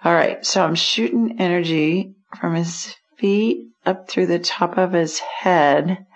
All 0.04 0.12
right. 0.12 0.44
So 0.44 0.62
I'm 0.62 0.74
shooting 0.74 1.40
energy 1.40 2.14
from 2.38 2.54
his 2.54 2.94
feet 3.18 3.68
up 3.86 4.08
through 4.08 4.26
the 4.26 4.38
top 4.38 4.78
of 4.78 4.92
his 4.92 5.18
head. 5.18 6.06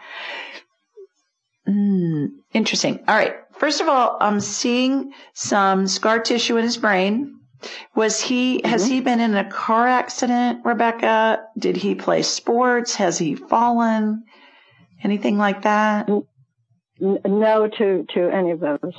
Hmm. 1.67 2.27
interesting. 2.55 3.01
All 3.07 3.15
right. 3.15 3.35
First 3.53 3.83
of 3.83 3.89
all, 3.89 4.17
I'm 4.21 4.41
seeing 4.41 5.13
some 5.35 5.87
scar 5.87 6.21
tissue 6.21 6.57
in 6.57 6.65
his 6.65 6.79
brain. 6.79 7.41
Was 7.95 8.21
he, 8.21 8.63
has 8.65 8.87
he 8.87 9.01
been 9.01 9.21
in 9.21 9.35
a 9.35 9.51
car 9.51 9.87
accident, 9.87 10.65
Rebecca? 10.65 11.45
Did 11.59 11.77
he 11.77 11.95
play 11.95 12.23
sports? 12.23 12.95
Has 12.95 13.19
he 13.19 13.35
fallen? 13.35 14.25
Anything 15.03 15.37
like 15.39 15.63
that? 15.63 16.09
No 17.01 17.69
to, 17.69 18.07
to 18.15 18.31
any 18.31 18.53
of 18.53 18.61
those. 18.61 18.95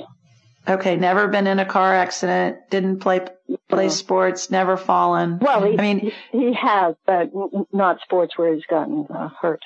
Okay. 0.68 0.96
Never 0.96 1.28
been 1.28 1.46
in 1.46 1.58
a 1.58 1.64
car 1.64 1.94
accident. 1.94 2.58
Didn't 2.70 3.00
play, 3.00 3.20
play 3.68 3.84
No. 3.86 3.88
sports. 3.90 4.50
Never 4.50 4.76
fallen. 4.76 5.38
Well, 5.40 5.64
he, 5.64 5.78
I 5.78 5.82
mean, 5.82 6.12
he, 6.32 6.52
has, 6.54 6.94
but 7.06 7.30
not 7.72 8.00
sports 8.02 8.36
where 8.36 8.54
he's 8.54 8.66
gotten 8.68 9.06
uh, 9.08 9.30
hurt. 9.40 9.62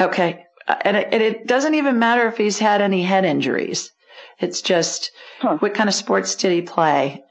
Okay. 0.00 0.44
Uh, 0.68 0.76
And 0.82 0.96
it, 0.96 1.08
and 1.12 1.22
it 1.22 1.46
doesn't 1.46 1.74
even 1.74 1.98
matter 1.98 2.26
if 2.28 2.36
he's 2.36 2.58
had 2.58 2.80
any 2.80 3.02
head 3.02 3.24
injuries. 3.24 3.90
It's 4.38 4.62
just, 4.62 5.10
Huh. 5.40 5.56
what 5.58 5.74
kind 5.74 5.88
of 5.88 5.94
sports 5.94 6.36
did 6.36 6.52
he 6.52 6.62
play? 6.62 7.24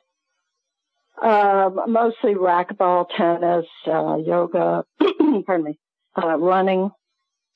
Um, 1.21 1.79
mostly 1.87 2.35
racquetball, 2.35 3.05
tennis, 3.15 3.65
uh, 3.87 4.17
yoga, 4.17 4.83
pardon 5.45 5.63
me, 5.65 5.79
uh, 6.21 6.37
running. 6.37 6.91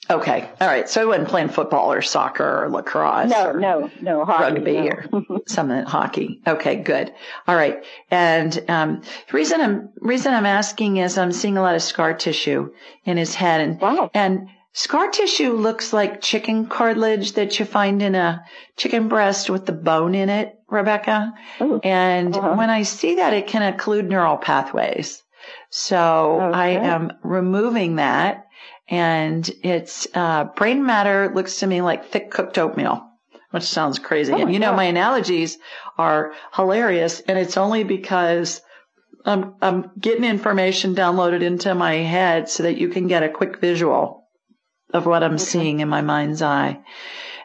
Okay. 0.10 0.50
All 0.60 0.68
right. 0.68 0.90
So 0.90 1.02
I 1.02 1.06
wasn't 1.06 1.30
playing 1.30 1.50
football 1.50 1.92
or 1.94 2.02
soccer 2.02 2.64
or 2.64 2.70
lacrosse. 2.70 3.30
No, 3.30 3.52
no, 3.54 3.92
no, 4.02 4.26
hockey, 4.26 4.56
Rugby 4.56 4.74
no. 4.74 4.88
or 5.30 5.42
something 5.48 5.84
hockey. 5.84 6.42
Okay, 6.46 6.76
good. 6.78 7.14
All 7.48 7.56
right. 7.56 7.84
And 8.10 8.64
um, 8.70 9.02
the 9.02 9.34
reason 9.34 9.62
I'm 9.62 9.90
reason 10.00 10.34
I'm 10.34 10.46
asking 10.48 10.98
is 10.98 11.18
I'm 11.18 11.32
seeing 11.32 11.58
a 11.58 11.62
lot 11.62 11.76
of 11.76 11.84
scar 11.84 12.14
tissue 12.14 12.74
in 13.06 13.18
his 13.18 13.36
head, 13.36 13.62
and 13.62 13.80
Wow. 13.80 14.10
and 14.14 14.50
scar 14.74 15.10
tissue 15.12 15.54
looks 15.54 15.94
like 15.94 16.20
chicken 16.22 16.66
cartilage 16.66 17.34
that 17.34 17.60
you 17.60 17.66
find 17.66 18.02
in 18.02 18.16
a 18.16 18.44
chicken 18.78 19.08
breast 19.08 19.50
with 19.50 19.66
the 19.66 19.72
bone 19.72 20.16
in 20.16 20.30
it, 20.30 20.60
Rebecca. 20.68 21.32
Ooh. 21.62 21.80
And 21.84 22.36
Uh-huh. 22.36 22.56
when 22.56 22.70
I 22.70 22.84
see 22.84 23.16
that, 23.16 23.34
it 23.34 23.48
can 23.48 23.62
occlude 23.74 24.08
neural 24.10 24.38
pathways. 24.38 25.22
So 25.70 26.40
I 26.54 26.70
am 26.70 27.14
removing 27.24 27.96
that. 27.96 28.48
And 28.92 29.50
it's 29.64 30.06
uh, 30.14 30.44
brain 30.56 30.86
matter 30.86 31.32
looks 31.34 31.60
to 31.62 31.68
me 31.68 31.82
like 31.82 32.08
thick 32.08 32.30
cooked 32.30 32.58
oatmeal, 32.58 33.02
which 33.52 33.64
sounds 33.64 34.00
crazy. 34.00 34.34
Oh 34.34 34.38
and 34.38 34.54
you 34.54 34.60
know, 34.60 34.72
God. 34.72 34.76
my 34.76 34.84
analogies 34.84 35.58
are 35.98 36.34
hilarious. 36.54 37.22
And 37.22 37.40
it's 37.40 37.56
only 37.56 37.86
because 37.86 38.62
I'm, 39.26 39.56
I'm 39.62 39.92
getting 39.98 40.26
information 40.26 40.94
downloaded 40.94 41.42
into 41.42 41.74
my 41.74 41.94
head 41.94 42.50
so 42.50 42.64
that 42.64 42.78
you 42.78 42.90
can 42.90 43.08
get 43.08 43.24
a 43.24 43.30
quick 43.30 43.62
visual 43.62 44.26
of 44.94 45.06
what 45.06 45.24
I'm 45.24 45.38
seeing 45.38 45.80
in 45.80 45.88
my 45.88 46.02
mind's 46.02 46.42
eye. 46.42 46.82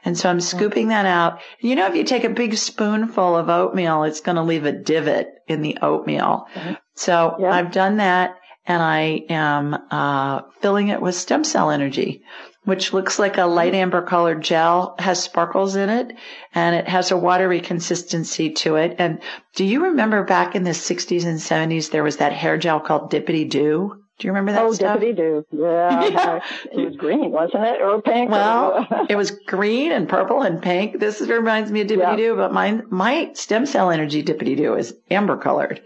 And 0.05 0.19
so 0.19 0.29
I'm 0.29 0.41
scooping 0.41 0.89
that 0.89 1.07
out. 1.07 1.41
You 1.61 1.77
know, 1.77 1.87
if 1.87 1.95
you 1.95 2.03
take 2.03 2.25
a 2.25 2.29
big 2.29 2.57
spoonful 2.57 3.37
of 3.37 3.49
oatmeal, 3.49 4.03
it's 4.03 4.21
going 4.21 4.37
to 4.37 4.43
leave 4.43 4.65
a 4.65 4.73
divot 4.73 5.29
in 5.47 5.63
the 5.63 5.79
oatmeal. 5.81 6.47
Mhm. 6.55 6.77
So 6.97 7.37
Yeah. 7.39 7.53
I've 7.53 7.71
done 7.71 7.99
that 7.99 8.37
and 8.67 8.83
I 8.83 9.25
am, 9.29 9.77
uh, 9.91 10.43
filling 10.61 10.89
it 10.89 11.01
with 11.01 11.15
stem 11.15 11.45
cell 11.45 11.71
energy, 11.71 12.23
which 12.65 12.93
looks 12.93 13.19
like 13.19 13.39
a 13.39 13.47
light 13.47 13.75
amber 13.75 14.03
colored 14.03 14.43
gel, 14.43 14.97
has 14.99 15.23
sparkles 15.23 15.77
in 15.77 15.89
it 15.89 16.13
and 16.55 16.75
it 16.75 16.89
has 16.89 17.11
a 17.11 17.17
watery 17.17 17.61
consistency 17.61 18.51
to 18.51 18.77
it. 18.77 18.97
And 18.99 19.21
do 19.55 19.65
you 19.65 19.85
remember 19.85 20.25
back 20.25 20.55
in 20.55 20.65
the 20.65 20.71
60s 20.71 21.25
and 21.25 21.39
70s, 21.39 21.91
there 21.91 22.03
was 22.03 22.17
that 22.17 22.33
hair 22.33 22.59
gel 22.59 22.81
called 22.81 23.11
Dippity 23.11 23.49
Doo? 23.49 24.03
Do 24.19 24.27
you 24.27 24.33
remember 24.33 24.53
that 24.53 24.63
Oh, 24.63 24.73
stuff? 24.73 24.99
Dippity 24.99 25.17
Doo. 25.17 25.47
Yeah. 25.53 26.05
Yeah. 26.11 26.41
It 26.73 26.85
was 26.87 26.97
green, 26.97 27.31
wasn't 27.31 27.65
it? 27.65 27.83
Or 27.83 28.01
pink? 28.01 28.31
Well, 28.31 28.87
or- 28.91 29.07
it 29.09 29.17
was 29.17 29.31
green 29.31 29.93
and 29.93 30.09
purple 30.09 30.41
and 30.43 30.63
pink. 30.63 30.99
This 31.01 31.21
reminds 31.21 31.71
me 31.71 31.83
of 31.83 31.89
Dippity 31.89 32.29
Yeah. 32.29 32.35
But 32.35 32.53
mine, 32.53 32.85
my 32.91 33.31
stem 33.35 33.67
cell 33.67 33.91
energy 33.91 34.23
Dippity 34.23 34.57
do 34.57 34.75
is 34.75 34.95
amber 35.11 35.37
colored 35.37 35.83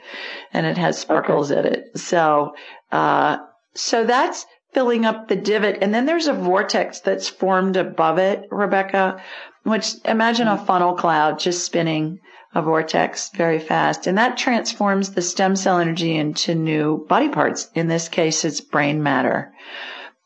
and 0.52 0.64
it 0.66 0.78
has 0.78 0.98
sparkles 0.98 1.50
in 1.50 1.64
it. 1.66 1.98
So, 1.98 2.54
uh, 2.92 3.38
so 3.74 4.04
that's 4.04 4.46
filling 4.74 5.04
up 5.04 5.26
the 5.26 5.36
divot. 5.36 5.78
And 5.80 5.92
then 5.92 6.06
there's 6.06 6.28
a 6.28 6.32
vortex 6.32 7.00
that's 7.00 7.28
formed 7.28 7.76
above 7.76 8.18
it, 8.18 8.46
Rebecca, 8.52 9.20
which 9.64 9.94
imagine 10.04 10.46
a 10.46 10.56
funnel 10.56 10.94
cloud 10.94 11.38
just 11.40 11.64
spinning 11.64 12.20
a 12.54 12.62
vortex 12.62 13.30
very 13.30 13.58
fast. 13.58 14.06
And 14.06 14.18
that 14.18 14.36
transforms 14.36 15.10
the 15.10 15.22
stem 15.22 15.54
cell 15.56 15.78
energy 15.78 16.16
into 16.16 16.54
new 16.54 17.06
body 17.08 17.28
parts. 17.28 17.68
In 17.74 17.86
this 17.88 18.08
case, 18.08 18.44
it's 18.44 18.60
brain 18.60 19.02
matter. 19.02 19.52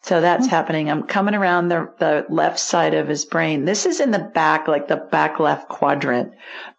So 0.03 0.21
that's 0.21 0.47
happening. 0.47 0.91
I'm 0.91 1.05
coming 1.05 1.35
around 1.35 1.69
the, 1.69 1.91
the 1.99 2.27
left 2.29 2.59
side 2.59 2.93
of 2.95 3.09
his 3.09 3.25
brain. 3.25 3.65
This 3.65 3.87
is 3.87 4.01
in 4.01 4.11
the 4.11 4.19
back, 4.19 4.69
like 4.69 4.87
the 4.89 4.97
back 4.97 5.41
left 5.41 5.69
quadrant. 5.69 6.33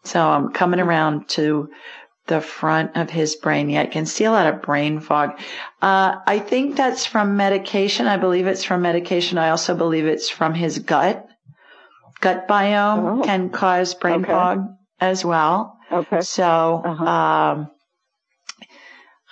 So 0.03 0.21
I'm 0.21 0.51
coming 0.51 0.79
around 0.79 1.27
to 1.29 1.69
the 2.27 2.41
front 2.41 2.95
of 2.95 3.10
his 3.10 3.36
brain. 3.36 3.69
Yeah, 3.69 3.81
I 3.81 3.86
can 3.88 4.05
see 4.05 4.25
a 4.25 4.31
lot 4.31 4.51
of 4.51 4.62
brain 4.62 4.99
fog. 4.99 5.39
Uh, 5.81 6.15
I 6.25 6.39
think 6.39 6.75
that's 6.75 7.05
from 7.05 7.38
medication. 7.38 8.08
I 8.08 8.17
believe 8.17 8.45
it's 8.47 8.63
from 8.63 8.81
medication. 8.84 9.38
I 9.38 9.49
also 9.49 9.75
believe 9.75 10.05
it's 10.05 10.29
from 10.29 10.53
his 10.53 10.79
gut. 10.79 11.27
Gut 12.21 12.47
biome 12.47 13.21
Oh. 13.21 13.23
can 13.23 13.49
cause 13.49 13.93
brain 13.93 14.21
Okay. 14.23 14.31
fog 14.31 14.67
as 15.06 15.24
well. 15.26 15.78
okay. 15.91 16.22
So, 16.22 16.82
Uh-huh. 16.86 17.06
um, 17.06 17.72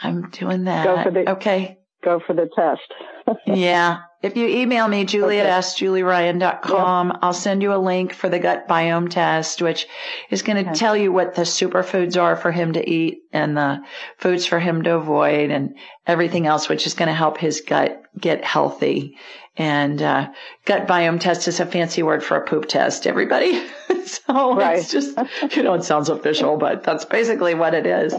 I'm 0.01 0.29
doing 0.31 0.65
that. 0.65 0.85
Go 0.85 1.03
for 1.03 1.11
the- 1.11 1.31
okay. 1.33 1.77
Go 2.03 2.19
for 2.19 2.33
the 2.33 2.49
test. 2.55 2.81
Yeah. 3.45 3.99
If 4.21 4.35
you 4.37 4.47
email 4.47 4.87
me, 4.87 5.05
Julie 5.05 5.39
Okay. 5.39 5.49
at 5.49 5.63
askjulieryan.com, 5.63 7.19
I'll 7.21 7.33
send 7.33 7.61
you 7.61 7.73
a 7.73 7.77
link 7.77 8.13
for 8.13 8.27
the 8.29 8.39
gut 8.39 8.67
biome 8.67 9.09
test, 9.09 9.61
which 9.61 9.87
is 10.29 10.41
going 10.41 10.57
to 10.63 10.69
Okay. 10.71 10.77
tell 10.79 10.95
you 10.97 11.11
what 11.13 11.35
the 11.35 11.43
superfoods 11.43 12.21
are 12.21 12.35
for 12.35 12.51
him 12.51 12.73
to 12.73 12.89
eat 12.89 13.19
and 13.31 13.55
the 13.55 13.79
foods 14.17 14.45
for 14.45 14.59
him 14.59 14.81
to 14.83 14.95
avoid 14.95 15.51
and 15.51 15.75
everything 16.05 16.47
else, 16.47 16.67
which 16.69 16.85
is 16.85 16.93
going 16.95 17.07
to 17.07 17.13
help 17.13 17.37
his 17.37 17.61
gut 17.61 18.01
get 18.19 18.43
healthy. 18.43 19.17
And, 19.55 20.01
uh, 20.01 20.29
gut 20.65 20.87
biome 20.87 21.19
test 21.19 21.47
is 21.47 21.59
a 21.59 21.65
fancy 21.65 22.01
word 22.01 22.23
for 22.23 22.37
a 22.37 22.45
poop 22.45 22.67
test, 22.67 23.05
everybody. 23.05 23.63
so 24.05 24.55
Right. 24.55 24.79
it's 24.79 24.91
just, 24.91 25.15
you 25.55 25.61
know, 25.61 25.75
it 25.75 25.83
sounds 25.83 26.09
official, 26.09 26.57
but 26.57 26.83
that's 26.83 27.05
basically 27.05 27.53
what 27.53 27.75
it 27.75 27.85
is. 27.85 28.15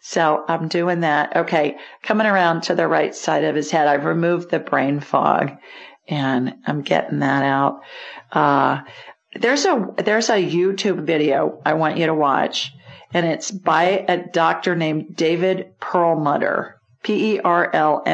So 0.00 0.44
I'm 0.48 0.68
doing 0.68 1.00
that. 1.00 1.36
Okay. 1.36 1.76
Coming 2.02 2.26
around 2.26 2.62
to 2.64 2.74
the 2.74 2.88
right 2.88 3.14
side 3.14 3.44
of 3.44 3.54
his 3.54 3.70
head, 3.70 3.86
I've 3.86 4.06
removed 4.06 4.50
the 4.50 4.60
brain 4.60 5.00
fog 5.00 5.52
and 6.08 6.54
I'm 6.66 6.80
getting 6.80 7.18
that 7.18 7.44
out. 7.44 7.80
Uh, 8.32 8.80
there's 9.34 9.66
a, 9.66 9.88
there's 9.98 10.30
a 10.30 10.42
YouTube 10.42 11.04
video 11.04 11.60
I 11.66 11.74
want 11.74 11.98
you 11.98 12.06
to 12.06 12.14
watch 12.14 12.72
and 13.12 13.26
it's 13.26 13.50
by 13.50 14.06
a 14.08 14.26
doctor 14.26 14.74
named 14.74 15.16
David 15.16 15.78
Perlmutter, 15.80 16.80
P-E-R-L-M-U-T-T-E-R 17.02 18.08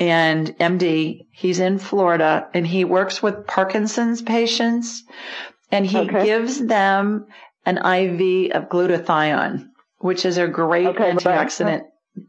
and 0.00 0.56
MD. 0.58 1.26
He's 1.30 1.60
in 1.60 1.78
Florida 1.78 2.48
and 2.54 2.66
he 2.66 2.84
works 2.84 3.22
with 3.22 3.46
Parkinson's 3.46 4.22
patients 4.22 5.04
and 5.70 5.86
he 5.86 5.98
Okay. 5.98 6.24
gives 6.24 6.58
them 6.64 7.26
an 7.66 7.76
IV 7.76 8.52
of 8.52 8.68
glutathione, 8.70 9.66
which 9.98 10.24
is 10.24 10.38
a 10.38 10.48
great 10.48 10.86
Okay, 10.86 11.10
right. 11.12 11.16
antioxidant. 11.18 11.82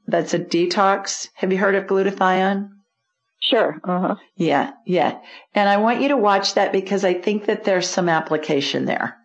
That's 0.06 0.34
a 0.34 0.40
detox. 0.40 1.30
Have 1.36 1.52
you 1.52 1.58
heard 1.58 1.76
of 1.76 1.86
glutathione? 1.88 2.70
Sure. 3.40 3.80
Uh-huh. 3.84 4.16
Yeah, 4.36 4.74
yeah. 4.86 5.18
And 5.56 5.68
I 5.68 5.78
want 5.78 6.02
you 6.02 6.10
to 6.10 6.18
watch 6.18 6.54
that 6.56 6.72
because 6.72 7.04
I 7.04 7.16
think 7.16 7.46
that 7.46 7.64
there's 7.64 7.90
some 7.90 8.08
application 8.10 8.86
there 8.86 9.16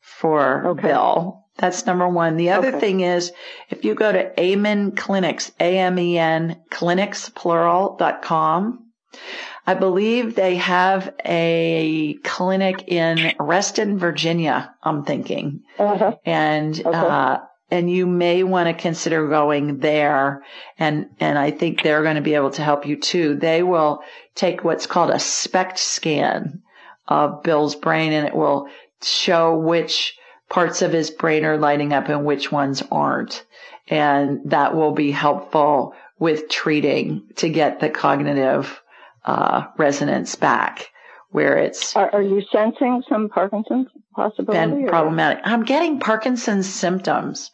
for 0.00 0.68
Okay. 0.68 0.88
Bill. 0.88 1.43
That's 1.56 1.86
number 1.86 2.08
one. 2.08 2.36
The 2.36 2.50
other 2.50 2.68
Okay. 2.68 2.80
thing 2.80 3.00
is 3.00 3.32
if 3.70 3.84
you 3.84 3.94
go 3.94 4.10
to 4.10 4.40
Amen 4.40 4.92
Clinics, 4.92 5.52
A-M-E-N 5.60 6.56
clinics, 6.70 7.28
plural, 7.28 7.96
dot 7.96 8.22
com, 8.22 8.80
I 9.66 9.74
believe 9.74 10.34
they 10.34 10.56
have 10.56 11.14
a 11.24 12.14
clinic 12.24 12.88
in 12.88 13.32
Reston, 13.38 13.98
Virginia, 13.98 14.74
I'm 14.82 15.04
thinking 15.04 15.60
Uh-huh. 15.78 16.16
and 16.26 16.78
Okay. 16.78 16.90
uh, 16.90 17.38
and 17.70 17.90
you 17.90 18.06
may 18.06 18.42
want 18.42 18.68
to 18.68 18.74
consider 18.74 19.26
going 19.28 19.78
there 19.78 20.42
and 20.78 21.06
and 21.20 21.38
I 21.38 21.50
think 21.50 21.82
they're 21.82 22.02
going 22.02 22.16
to 22.16 22.20
be 22.22 22.34
able 22.34 22.50
to 22.50 22.62
help 22.62 22.84
you 22.86 22.96
too. 22.96 23.36
They 23.36 23.62
will 23.62 24.02
take 24.34 24.64
what's 24.64 24.86
called 24.86 25.10
a 25.10 25.18
SPECT 25.20 25.78
scan 25.78 26.62
of 27.08 27.42
Bill's 27.42 27.74
brain 27.76 28.12
and 28.12 28.26
it 28.26 28.34
will 28.34 28.68
show 29.02 29.56
which 29.56 30.16
parts 30.48 30.82
of 30.82 30.92
his 30.92 31.10
brain 31.10 31.44
are 31.44 31.58
lighting 31.58 31.92
up 31.92 32.08
and 32.08 32.24
which 32.24 32.52
ones 32.52 32.82
aren't. 32.90 33.44
And 33.88 34.40
that 34.50 34.74
will 34.74 34.92
be 34.92 35.10
helpful 35.10 35.94
with 36.18 36.48
treating 36.48 37.24
to 37.36 37.48
get 37.48 37.80
the 37.80 37.90
cognitive 37.90 38.80
uh, 39.24 39.66
resonance 39.76 40.34
back 40.36 40.90
where 41.30 41.58
it's 41.58 41.96
Are, 41.96 42.10
are 42.14 42.22
you 42.22 42.42
sensing 42.52 43.02
some 43.08 43.28
Parkinson's 43.28 43.88
possibility? 44.14 44.52
been 44.76 44.84
or- 44.84 44.88
problematic. 44.88 45.42
I'm 45.44 45.64
getting 45.64 45.98
Parkinson's 45.98 46.72
symptoms, 46.72 47.50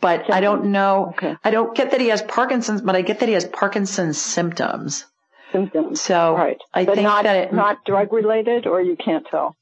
but 0.00 0.32
I 0.32 0.40
don't 0.40 0.72
know. 0.72 1.08
Okay. 1.10 1.36
I 1.44 1.50
don't 1.50 1.76
get 1.76 1.90
that 1.90 2.00
he 2.00 2.08
has 2.08 2.22
Parkinson's, 2.22 2.80
but 2.80 2.96
I 2.96 3.02
get 3.02 3.20
that 3.20 3.28
he 3.28 3.34
has 3.34 3.44
Parkinson's 3.44 4.16
symptoms. 4.16 5.04
Symptoms. 5.52 6.00
So 6.00 6.34
right. 6.34 6.56
I 6.72 6.86
but 6.86 6.94
think 6.94 7.04
not, 7.04 7.24
that 7.24 7.36
it, 7.36 7.52
not 7.52 7.84
drug 7.84 8.12
related 8.14 8.66
or 8.66 8.80
you 8.80 8.96
can't 8.96 9.26
tell? 9.30 9.54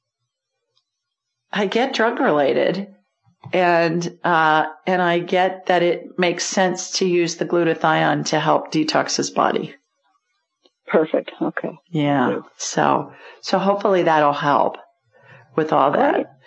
I 1.52 1.66
get 1.66 1.94
drug 1.94 2.20
related 2.20 2.94
and, 3.52 4.18
uh, 4.22 4.66
and 4.86 5.02
I 5.02 5.18
get 5.18 5.66
that 5.66 5.82
it 5.82 6.18
makes 6.18 6.44
sense 6.44 6.92
to 6.98 7.06
use 7.06 7.36
the 7.36 7.46
glutathione 7.46 8.26
to 8.26 8.40
help 8.40 8.70
detox 8.70 9.16
his 9.16 9.30
body. 9.30 9.74
Perfect. 10.86 11.32
Okay. 11.40 11.78
Yeah. 11.88 12.34
Good. 12.34 12.42
So, 12.58 13.12
so 13.40 13.58
hopefully 13.58 14.04
that'll 14.04 14.32
help 14.32 14.76
with 15.56 15.72
all 15.72 15.92
that. 15.92 16.38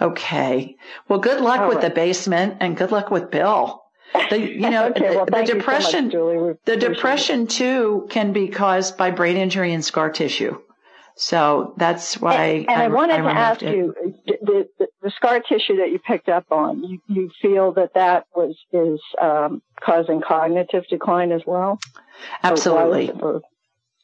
Okay. 0.00 0.76
Well, 1.08 1.18
good 1.18 1.40
luck 1.40 1.60
All 1.60 1.68
with 1.68 1.80
the 1.80 1.90
basement 1.90 2.58
and 2.60 2.76
good 2.76 2.92
luck 2.92 3.10
with 3.10 3.30
Bill. 3.30 3.82
The, 4.30 4.38
you 4.38 4.70
know, 4.70 4.86
okay, 4.96 5.16
well, 5.16 5.26
the, 5.26 5.32
the 5.32 5.40
you 5.40 5.46
so 5.46 5.54
much, 5.54 5.58
depression, 5.58 6.08
the 6.64 6.72
it. 6.72 6.80
depression 6.80 7.46
too 7.46 8.06
can 8.10 8.32
be 8.32 8.48
caused 8.48 8.96
by 8.96 9.10
brain 9.10 9.36
injury 9.36 9.72
and 9.72 9.84
scar 9.84 10.10
tissue. 10.10 10.58
So 11.18 11.74
that's 11.76 12.20
why. 12.20 12.44
And, 12.44 12.70
and 12.70 12.80
I, 12.80 12.84
I, 12.84 12.88
wanted 12.88 13.20
I 13.20 13.22
to 13.22 13.28
ask 13.28 13.62
it. 13.62 13.76
you 13.76 13.94
the, 14.24 14.68
the, 14.78 14.86
the, 15.02 15.10
scar 15.16 15.40
tissue 15.40 15.78
that 15.78 15.90
you 15.90 15.98
picked 15.98 16.28
up 16.28 16.46
on. 16.52 16.84
You, 16.84 17.00
you 17.08 17.30
feel 17.42 17.72
that 17.72 17.94
that 17.94 18.26
was 18.36 18.56
is 18.72 19.00
um, 19.20 19.60
causing 19.80 20.22
cognitive 20.26 20.84
decline 20.88 21.32
as 21.32 21.42
well. 21.44 21.80
Absolutely. 22.44 23.10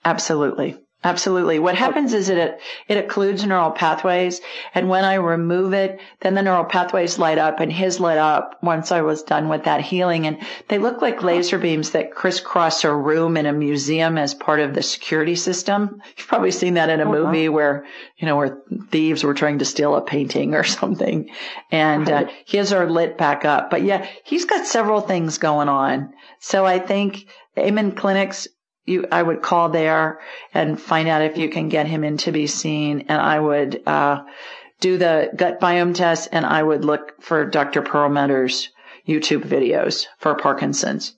Absolutely. 0.05 0.77
Absolutely. 1.05 1.59
What 1.59 1.75
happens 1.75 2.15
is 2.15 2.31
it, 2.31 2.59
it 2.89 3.09
occludes 3.09 3.47
neural 3.47 3.71
pathways. 3.71 4.41
And 4.75 4.89
when 4.89 5.05
I 5.05 5.15
remove 5.15 5.75
it, 5.75 6.01
then 6.21 6.35
the 6.35 6.43
neural 6.43 6.65
pathways 6.65 7.19
light 7.19 7.37
up 7.37 7.61
and 7.61 7.71
his 7.71 8.01
lit 8.01 8.17
up 8.17 8.59
once 8.63 8.91
I 8.91 9.03
was 9.03 9.23
done 9.23 9.51
with 9.51 9.65
that 9.65 9.83
healing. 9.83 10.27
And 10.27 10.39
they 10.69 10.79
look 10.79 11.03
like 11.03 11.23
laser 11.23 11.59
beams 11.59 11.91
that 11.91 12.15
crisscross 12.15 12.85
a 12.85 12.95
room 12.95 13.37
in 13.37 13.45
a 13.45 13.53
museum 13.53 14.17
as 14.17 14.33
part 14.33 14.61
of 14.61 14.73
the 14.73 14.83
security 14.83 15.37
system. 15.37 16.01
You've 16.17 16.27
probably 16.27 16.53
seen 16.53 16.75
that 16.75 16.89
in 16.89 17.01
a 17.01 17.03
uh-huh. 17.03 17.13
movie 17.13 17.51
where, 17.51 17.85
you 18.17 18.27
know, 18.27 18.39
where 18.39 18.63
thieves 18.89 19.23
were 19.23 19.35
trying 19.35 19.59
to 19.59 19.67
steal 19.67 19.95
a 19.97 20.01
painting 20.01 20.55
or 20.55 20.65
something. 20.65 21.29
And 21.71 22.09
uh, 22.09 22.29
his 22.47 22.73
are 22.73 22.89
lit 22.89 23.19
back 23.19 23.45
up. 23.45 23.71
But 23.71 23.83
yeah, 23.83 24.09
he's 24.25 24.47
got 24.47 24.67
several 24.67 25.03
things 25.03 25.37
going 25.37 25.69
on. 25.69 26.15
So 26.41 26.65
I 26.65 26.79
think 26.79 27.27
Amen 27.59 27.93
Clinics 27.93 28.49
you, 28.85 29.07
I 29.11 29.23
would 29.23 29.43
call 29.43 29.71
there 29.71 30.21
and 30.53 30.81
find 30.81 31.09
out 31.09 31.23
if 31.23 31.37
you 31.39 31.49
can 31.49 31.69
get 31.69 31.87
him 31.87 32.05
in 32.05 32.19
to 32.19 32.33
be 32.33 32.47
seen. 32.47 33.07
And 33.09 33.21
I 33.21 33.39
would, 33.39 33.83
uh, 33.87 34.23
do 34.81 34.99
the 34.99 35.31
gut 35.35 35.61
biome 35.61 35.95
test 35.95 36.29
and 36.33 36.45
I 36.45 36.63
would 36.63 36.85
look 36.85 37.23
for 37.23 37.47
Dr. 37.47 37.83
Perlmutter's 37.83 38.69
YouTube 39.09 39.43
videos 39.43 40.07
for 40.19 40.35
Parkinson's. 40.35 41.17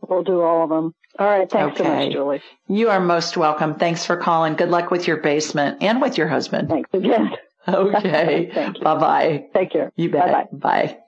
We'll 0.00 0.24
do 0.24 0.40
all 0.40 0.64
of 0.64 0.70
them. 0.70 0.94
All 1.18 1.26
right. 1.26 1.50
Thanks 1.50 1.80
okay. 1.80 1.88
so 1.88 1.94
much, 1.94 2.12
Julie. 2.12 2.42
You 2.68 2.90
are 2.90 3.00
most 3.00 3.36
welcome. 3.36 3.74
Thanks 3.74 4.04
for 4.04 4.16
calling. 4.16 4.54
Good 4.54 4.70
luck 4.70 4.90
with 4.90 5.06
your 5.06 5.18
basement 5.18 5.82
and 5.82 6.00
with 6.00 6.18
your 6.18 6.28
husband. 6.28 6.68
Thanks 6.68 6.90
again. 6.92 7.30
Okay. 7.68 8.52
bye 8.80 8.94
bye. 8.96 9.46
Take 9.52 9.72
care. 9.72 9.90
You 9.96 10.08
bet. 10.08 10.52
Bye-bye. 10.52 10.86
Bye. 10.86 10.98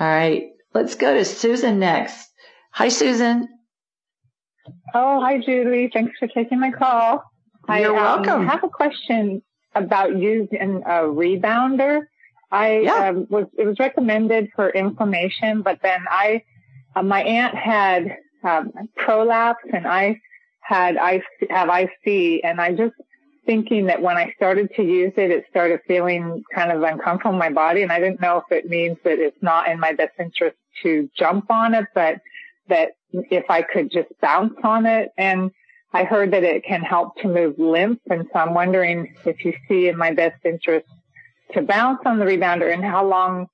All 0.00 0.08
right. 0.08 0.48
Let's 0.74 0.96
go 0.96 1.14
to 1.14 1.24
Susan 1.24 1.78
next. 1.78 2.28
Hi, 2.72 2.88
Susan. 2.88 3.48
Oh, 4.94 5.20
hi, 5.20 5.38
Julie. 5.38 5.90
Thanks 5.92 6.18
for 6.18 6.28
taking 6.28 6.60
my 6.60 6.70
call. 6.70 7.24
You're 7.68 7.96
I, 7.96 8.02
welcome. 8.02 8.42
Um, 8.42 8.48
have 8.48 8.64
a 8.64 8.68
question 8.68 9.42
about 9.74 10.16
using 10.16 10.82
a 10.84 11.02
rebounder. 11.02 12.02
I 12.50 12.80
yeah. 12.80 13.08
um, 13.10 13.26
was 13.30 13.46
it 13.56 13.64
was 13.64 13.78
recommended 13.78 14.50
for 14.56 14.70
inflammation, 14.70 15.62
but 15.62 15.78
then 15.82 16.04
I 16.08 16.42
uh, 16.96 17.02
my 17.02 17.22
aunt 17.22 17.54
had 17.54 18.16
um, 18.42 18.72
prolapse 18.96 19.64
and 19.72 19.86
I 19.86 20.20
had 20.60 20.96
I 20.96 21.22
have 21.48 21.68
IC, 21.68 22.40
and 22.44 22.60
I 22.60 22.72
just 22.74 22.94
thinking 23.46 23.86
that 23.86 24.02
when 24.02 24.16
I 24.16 24.32
started 24.36 24.70
to 24.76 24.82
use 24.82 25.12
it, 25.16 25.30
it 25.30 25.44
started 25.50 25.80
feeling 25.86 26.42
kind 26.54 26.72
of 26.72 26.82
uncomfortable 26.82 27.32
in 27.32 27.38
my 27.38 27.50
body, 27.50 27.82
and 27.82 27.92
I 27.92 28.00
didn't 28.00 28.20
know 28.20 28.38
if 28.38 28.50
it 28.50 28.68
means 28.68 28.96
that 29.04 29.18
it's 29.18 29.40
not 29.42 29.68
in 29.68 29.78
my 29.78 29.92
best 29.92 30.12
interest 30.18 30.56
to 30.82 31.08
jump 31.16 31.50
on 31.50 31.74
it, 31.74 31.86
but 31.94 32.20
that 32.68 32.92
if 33.12 33.44
I 33.48 33.62
could 33.62 33.90
just 33.90 34.08
bounce 34.20 34.54
on 34.62 34.86
it. 34.86 35.10
And 35.16 35.50
I 35.92 36.04
heard 36.04 36.32
that 36.32 36.44
it 36.44 36.64
can 36.64 36.82
help 36.82 37.16
to 37.22 37.28
move 37.28 37.58
lymph. 37.58 38.00
And 38.08 38.26
so 38.32 38.38
I'm 38.38 38.54
wondering 38.54 39.14
if 39.24 39.44
you 39.44 39.54
see 39.68 39.88
in 39.88 39.96
my 39.96 40.12
best 40.12 40.44
interest 40.44 40.86
to 41.54 41.62
bounce 41.62 42.00
on 42.04 42.18
the 42.18 42.24
rebounder 42.24 42.72
and 42.72 42.84
how 42.84 43.04
long 43.06 43.46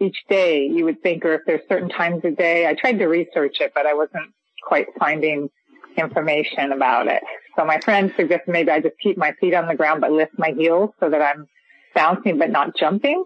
each 0.00 0.18
day 0.28 0.66
you 0.66 0.84
would 0.84 1.02
think, 1.02 1.24
or 1.24 1.34
if 1.34 1.42
there's 1.46 1.62
certain 1.68 1.88
times 1.88 2.24
a 2.24 2.30
day. 2.30 2.66
I 2.66 2.74
tried 2.74 2.98
to 2.98 3.06
research 3.06 3.60
it, 3.60 3.72
but 3.74 3.86
I 3.86 3.94
wasn't 3.94 4.30
quite 4.62 4.86
finding 4.98 5.48
information 5.96 6.72
about 6.72 7.06
it. 7.08 7.22
So 7.56 7.64
my 7.64 7.78
friend 7.80 8.12
suggested 8.16 8.50
maybe 8.50 8.70
I 8.70 8.80
just 8.80 8.98
keep 9.00 9.16
my 9.16 9.32
feet 9.40 9.54
on 9.54 9.66
the 9.66 9.74
ground, 9.74 10.00
but 10.00 10.10
lift 10.10 10.32
my 10.38 10.52
heels 10.56 10.90
so 11.00 11.10
that 11.10 11.20
I'm 11.20 11.46
bouncing, 11.94 12.38
but 12.38 12.50
not 12.50 12.76
jumping. 12.76 13.24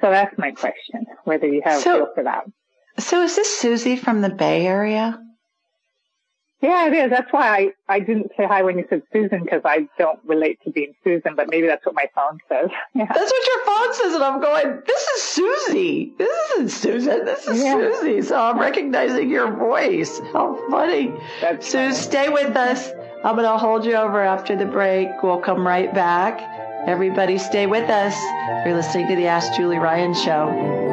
So 0.00 0.10
that's 0.10 0.36
my 0.38 0.52
question, 0.52 1.04
whether 1.24 1.46
you 1.46 1.62
have 1.64 1.82
so, 1.82 1.90
a 1.90 1.98
feel 1.98 2.08
for 2.14 2.24
that. 2.24 2.44
So 2.98 3.22
is 3.22 3.36
this 3.36 3.58
Susie 3.58 3.96
from 3.96 4.20
the 4.20 4.30
Bay 4.30 4.66
Area? 4.66 5.20
Yeah, 6.60 6.88
it 6.88 6.92
is. 6.92 7.10
That's 7.10 7.32
why 7.32 7.48
I, 7.88 7.94
I 7.94 8.00
didn't 8.00 8.32
say 8.36 8.46
hi 8.46 8.62
when 8.62 8.76
you 8.76 8.84
said 8.90 9.02
Susan 9.12 9.44
because 9.44 9.62
I 9.64 9.88
don't 9.98 10.20
relate 10.26 10.58
to 10.64 10.70
being 10.70 10.92
Susan, 11.02 11.34
but 11.34 11.48
maybe 11.48 11.66
that's 11.66 11.86
what 11.86 11.94
my 11.94 12.06
phone 12.14 12.38
says. 12.48 12.68
Yeah. 12.94 13.06
That's 13.06 13.32
what 13.32 13.46
your 13.46 13.64
phone 13.64 13.94
says. 13.94 14.14
And 14.14 14.24
I'm 14.24 14.40
going, 14.40 14.82
this 14.86 15.02
is 15.02 15.22
Susie. 15.22 16.12
This 16.18 16.50
isn't 16.50 16.68
Susan. 16.68 17.24
This 17.24 17.46
is 17.46 17.62
yeah. 17.62 17.74
Susie. 17.74 18.20
So 18.22 18.38
I'm 18.38 18.58
recognizing 18.58 19.30
your 19.30 19.50
voice. 19.56 20.18
How 20.32 20.58
funny. 20.68 21.14
That's 21.40 21.66
Suze, 21.66 21.96
stay 21.96 22.28
with 22.28 22.54
us. 22.56 22.90
I'm 23.24 23.36
going 23.36 23.48
to 23.48 23.56
hold 23.56 23.86
you 23.86 23.94
over 23.94 24.22
after 24.22 24.56
the 24.56 24.66
break. 24.66 25.08
We'll 25.22 25.40
come 25.40 25.66
right 25.66 25.92
back. 25.94 26.40
Everybody 26.86 27.38
stay 27.38 27.66
with 27.66 27.88
us. 27.88 28.18
You're 28.66 28.74
listening 28.74 29.08
to 29.08 29.16
the 29.16 29.28
Ask 29.28 29.54
Julie 29.54 29.78
Ryan 29.78 30.12
show. 30.12 30.89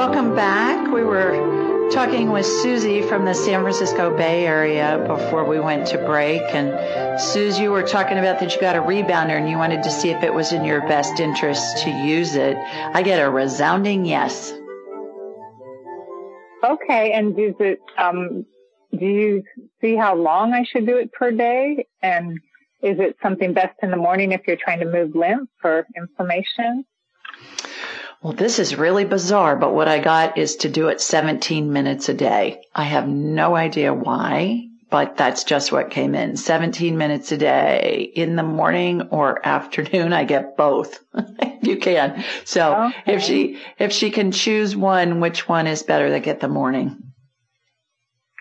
Welcome 0.00 0.34
back. 0.34 0.90
We 0.90 1.04
were 1.04 1.90
talking 1.92 2.30
with 2.30 2.46
Susie 2.46 3.02
from 3.02 3.26
the 3.26 3.34
San 3.34 3.60
Francisco 3.60 4.16
Bay 4.16 4.46
Area 4.46 5.04
before 5.06 5.44
we 5.44 5.60
went 5.60 5.88
to 5.88 5.98
break. 5.98 6.40
And 6.54 7.20
Susie, 7.20 7.64
you 7.64 7.70
were 7.70 7.82
talking 7.82 8.16
about 8.16 8.40
that 8.40 8.54
you 8.54 8.62
got 8.62 8.76
a 8.76 8.80
rebounder 8.80 9.38
and 9.38 9.46
you 9.46 9.58
wanted 9.58 9.82
to 9.82 9.90
see 9.90 10.08
if 10.08 10.22
it 10.22 10.32
was 10.32 10.54
in 10.54 10.64
your 10.64 10.80
best 10.88 11.20
interest 11.20 11.84
to 11.84 11.90
use 11.90 12.34
it. 12.34 12.56
I 12.56 13.02
get 13.02 13.22
a 13.22 13.28
resounding 13.28 14.06
yes. 14.06 14.54
Okay. 16.64 17.12
And 17.12 17.36
does 17.36 17.56
it, 17.60 17.80
um, 17.98 18.46
do 18.98 19.04
you 19.04 19.42
see 19.82 19.96
how 19.96 20.14
long 20.14 20.54
I 20.54 20.64
should 20.64 20.86
do 20.86 20.96
it 20.96 21.12
per 21.12 21.30
day? 21.30 21.84
And 22.00 22.40
is 22.82 22.98
it 22.98 23.18
something 23.22 23.52
best 23.52 23.76
in 23.82 23.90
the 23.90 23.98
morning 23.98 24.32
if 24.32 24.46
you're 24.46 24.56
trying 24.56 24.80
to 24.80 24.86
move 24.86 25.14
lymph 25.14 25.50
or 25.62 25.86
inflammation? 25.94 26.86
Well, 28.22 28.34
this 28.34 28.58
is 28.58 28.76
really 28.76 29.06
bizarre, 29.06 29.56
but 29.56 29.74
what 29.74 29.88
I 29.88 29.98
got 29.98 30.36
is 30.36 30.56
to 30.56 30.68
do 30.68 30.88
it 30.88 31.00
17 31.00 31.72
minutes 31.72 32.10
a 32.10 32.14
day. 32.14 32.60
I 32.74 32.82
have 32.82 33.08
no 33.08 33.56
idea 33.56 33.94
why, 33.94 34.68
but 34.90 35.16
that's 35.16 35.44
just 35.44 35.72
what 35.72 35.90
came 35.90 36.14
in. 36.14 36.36
17 36.36 36.98
minutes 36.98 37.32
a 37.32 37.38
day 37.38 38.12
in 38.14 38.36
the 38.36 38.42
morning 38.42 39.08
or 39.10 39.46
afternoon. 39.46 40.12
I 40.12 40.24
get 40.24 40.54
both 40.58 40.98
if 41.14 41.62
you 41.66 41.78
can. 41.78 42.22
So 42.44 42.74
okay. 42.74 43.14
if 43.14 43.22
she, 43.22 43.58
if 43.78 43.90
she 43.90 44.10
can 44.10 44.32
choose 44.32 44.76
one, 44.76 45.20
which 45.20 45.48
one 45.48 45.66
is 45.66 45.82
better 45.82 46.10
to 46.10 46.20
get 46.20 46.40
the 46.40 46.48
morning? 46.48 47.02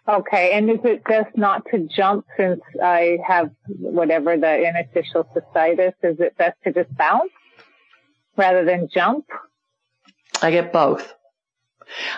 Okay. 0.10 0.58
And 0.58 0.70
is 0.70 0.80
it 0.84 1.06
best 1.06 1.38
not 1.38 1.64
to 1.72 1.88
jump 1.96 2.26
since 2.36 2.60
I 2.84 3.20
have 3.26 3.52
whatever 3.70 4.36
the 4.36 4.68
interstitial 4.68 5.26
cystitis? 5.34 5.94
Is 6.04 6.20
it 6.20 6.38
best 6.38 6.58
to 6.66 6.74
just 6.74 6.94
bounce 6.98 7.32
rather 8.36 8.66
than 8.66 8.90
jump? 8.94 9.26
I 10.42 10.52
get 10.52 10.74
both. 10.74 11.14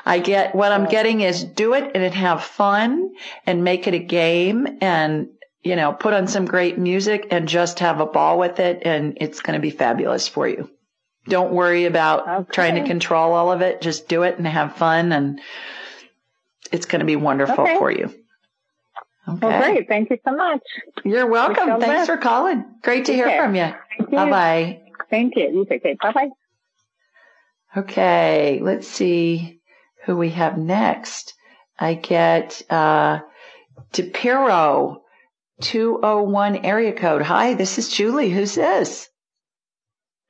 I 0.05 0.19
get 0.19 0.53
what 0.55 0.71
I'm 0.71 0.86
getting 0.86 1.21
is 1.21 1.43
do 1.43 1.73
it 1.73 1.91
and 1.95 2.13
have 2.13 2.43
fun 2.43 3.12
and 3.45 3.63
make 3.63 3.88
it 3.88 3.93
a 3.93 3.99
game 3.99 4.67
and 4.81 5.29
you 5.63 5.75
know 5.75 5.93
put 5.93 6.13
on 6.13 6.27
some 6.27 6.45
great 6.45 6.77
music 6.77 7.27
and 7.31 7.47
just 7.47 7.79
have 7.79 7.99
a 7.99 8.05
ball 8.05 8.38
with 8.38 8.60
it 8.60 8.81
and 8.84 9.17
it's 9.21 9.41
going 9.41 9.55
to 9.55 9.62
be 9.62 9.69
fabulous 9.69 10.27
for 10.27 10.47
you. 10.47 10.69
Don't 11.27 11.53
worry 11.53 11.86
about 11.86 12.27
okay. 12.27 12.51
trying 12.51 12.75
to 12.81 12.88
control 12.88 13.34
all 13.34 13.51
of 13.51 13.62
it. 13.62 13.81
Just 13.81 14.07
do 14.07 14.23
it 14.23 14.38
and 14.38 14.47
have 14.47 14.75
fun 14.75 15.12
and 15.12 15.39
it's 16.71 16.86
going 16.86 16.99
to 16.99 17.05
be 17.05 17.15
wonderful 17.15 17.63
okay. 17.63 17.77
for 17.77 17.91
you. 17.91 18.13
Okay. 19.27 19.47
Well, 19.47 19.62
great. 19.62 19.88
Thank 19.88 20.10
you 20.10 20.17
so 20.27 20.36
much. 20.36 20.62
You're 21.05 21.27
welcome. 21.27 21.79
Thanks 21.79 22.07
for 22.07 22.17
calling. 22.17 22.65
Great 22.81 23.05
to 23.05 23.13
hear 23.13 23.41
from 23.41 23.55
you. 23.55 23.73
Bye 24.10 24.29
bye. 24.29 24.81
Thank 25.10 25.36
you. 25.36 25.43
You 25.51 25.65
take 25.65 25.84
care. 25.84 25.95
Bye 26.01 26.11
bye. 26.11 26.30
Okay, 27.76 28.59
let's 28.61 28.88
see 28.88 29.61
who 30.05 30.17
we 30.17 30.30
have 30.32 30.57
next. 30.57 31.34
I 31.80 31.93
get 31.93 32.61
uh, 32.69 33.19
DePiro, 33.93 34.97
201 35.61 36.57
area 36.57 36.93
code. 36.93 37.22
Hi, 37.22 37.53
this 37.53 37.78
is 37.78 37.89
Julie. 37.89 38.30
Who's 38.30 38.55
this? 38.55 39.07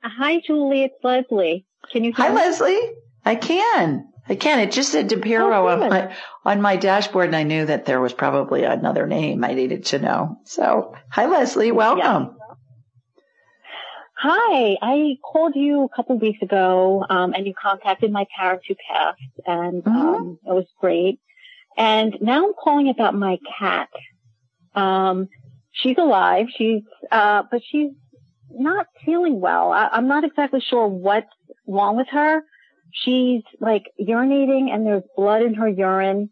Hi, 0.04 0.40
Julie. 0.46 0.84
It's 0.84 0.94
Leslie. 1.02 1.66
Can 1.90 2.04
you? 2.04 2.12
Hi, 2.14 2.28
me? 2.28 2.36
Leslie. 2.36 2.92
I 3.24 3.34
can. 3.34 4.08
I 4.28 4.36
can. 4.36 4.60
It 4.60 4.70
just 4.70 4.92
said 4.92 5.10
DePiro 5.10 5.52
oh, 5.52 5.66
on 5.66 5.80
my 5.80 6.14
on 6.44 6.62
my 6.62 6.76
dashboard, 6.76 7.26
and 7.26 7.36
I 7.36 7.42
knew 7.42 7.66
that 7.66 7.86
there 7.86 8.00
was 8.00 8.12
probably 8.12 8.62
another 8.62 9.06
name 9.06 9.42
I 9.42 9.54
needed 9.54 9.86
to 9.86 9.98
know. 9.98 10.36
So, 10.44 10.94
hi, 11.10 11.26
Leslie. 11.26 11.72
Welcome. 11.72 12.36
Hi, 14.24 14.76
I 14.80 15.16
called 15.20 15.56
you 15.56 15.82
a 15.82 15.88
couple 15.88 16.14
of 16.14 16.22
weeks 16.22 16.40
ago, 16.42 17.04
um, 17.10 17.34
and 17.34 17.44
you 17.44 17.54
contacted 17.60 18.12
my 18.12 18.24
parents 18.38 18.64
who 18.68 18.76
passed, 18.88 19.20
and 19.44 19.82
mm-hmm. 19.82 19.96
um, 19.96 20.38
it 20.46 20.52
was 20.52 20.66
great. 20.80 21.18
And 21.76 22.16
now 22.20 22.46
I'm 22.46 22.52
calling 22.54 22.88
about 22.88 23.16
my 23.16 23.40
cat. 23.58 23.88
Um, 24.76 25.26
she's 25.72 25.98
alive. 25.98 26.46
She's, 26.56 26.82
uh, 27.10 27.42
but 27.50 27.62
she's 27.68 27.90
not 28.48 28.86
feeling 29.04 29.40
well. 29.40 29.72
I, 29.72 29.88
I'm 29.90 30.06
not 30.06 30.22
exactly 30.22 30.60
sure 30.60 30.86
what's 30.86 31.26
wrong 31.66 31.96
with 31.96 32.08
her. 32.12 32.42
She's 32.92 33.42
like 33.58 33.86
urinating 34.00 34.72
and 34.72 34.86
there's 34.86 35.02
blood 35.16 35.42
in 35.42 35.54
her 35.54 35.68
urine 35.68 36.30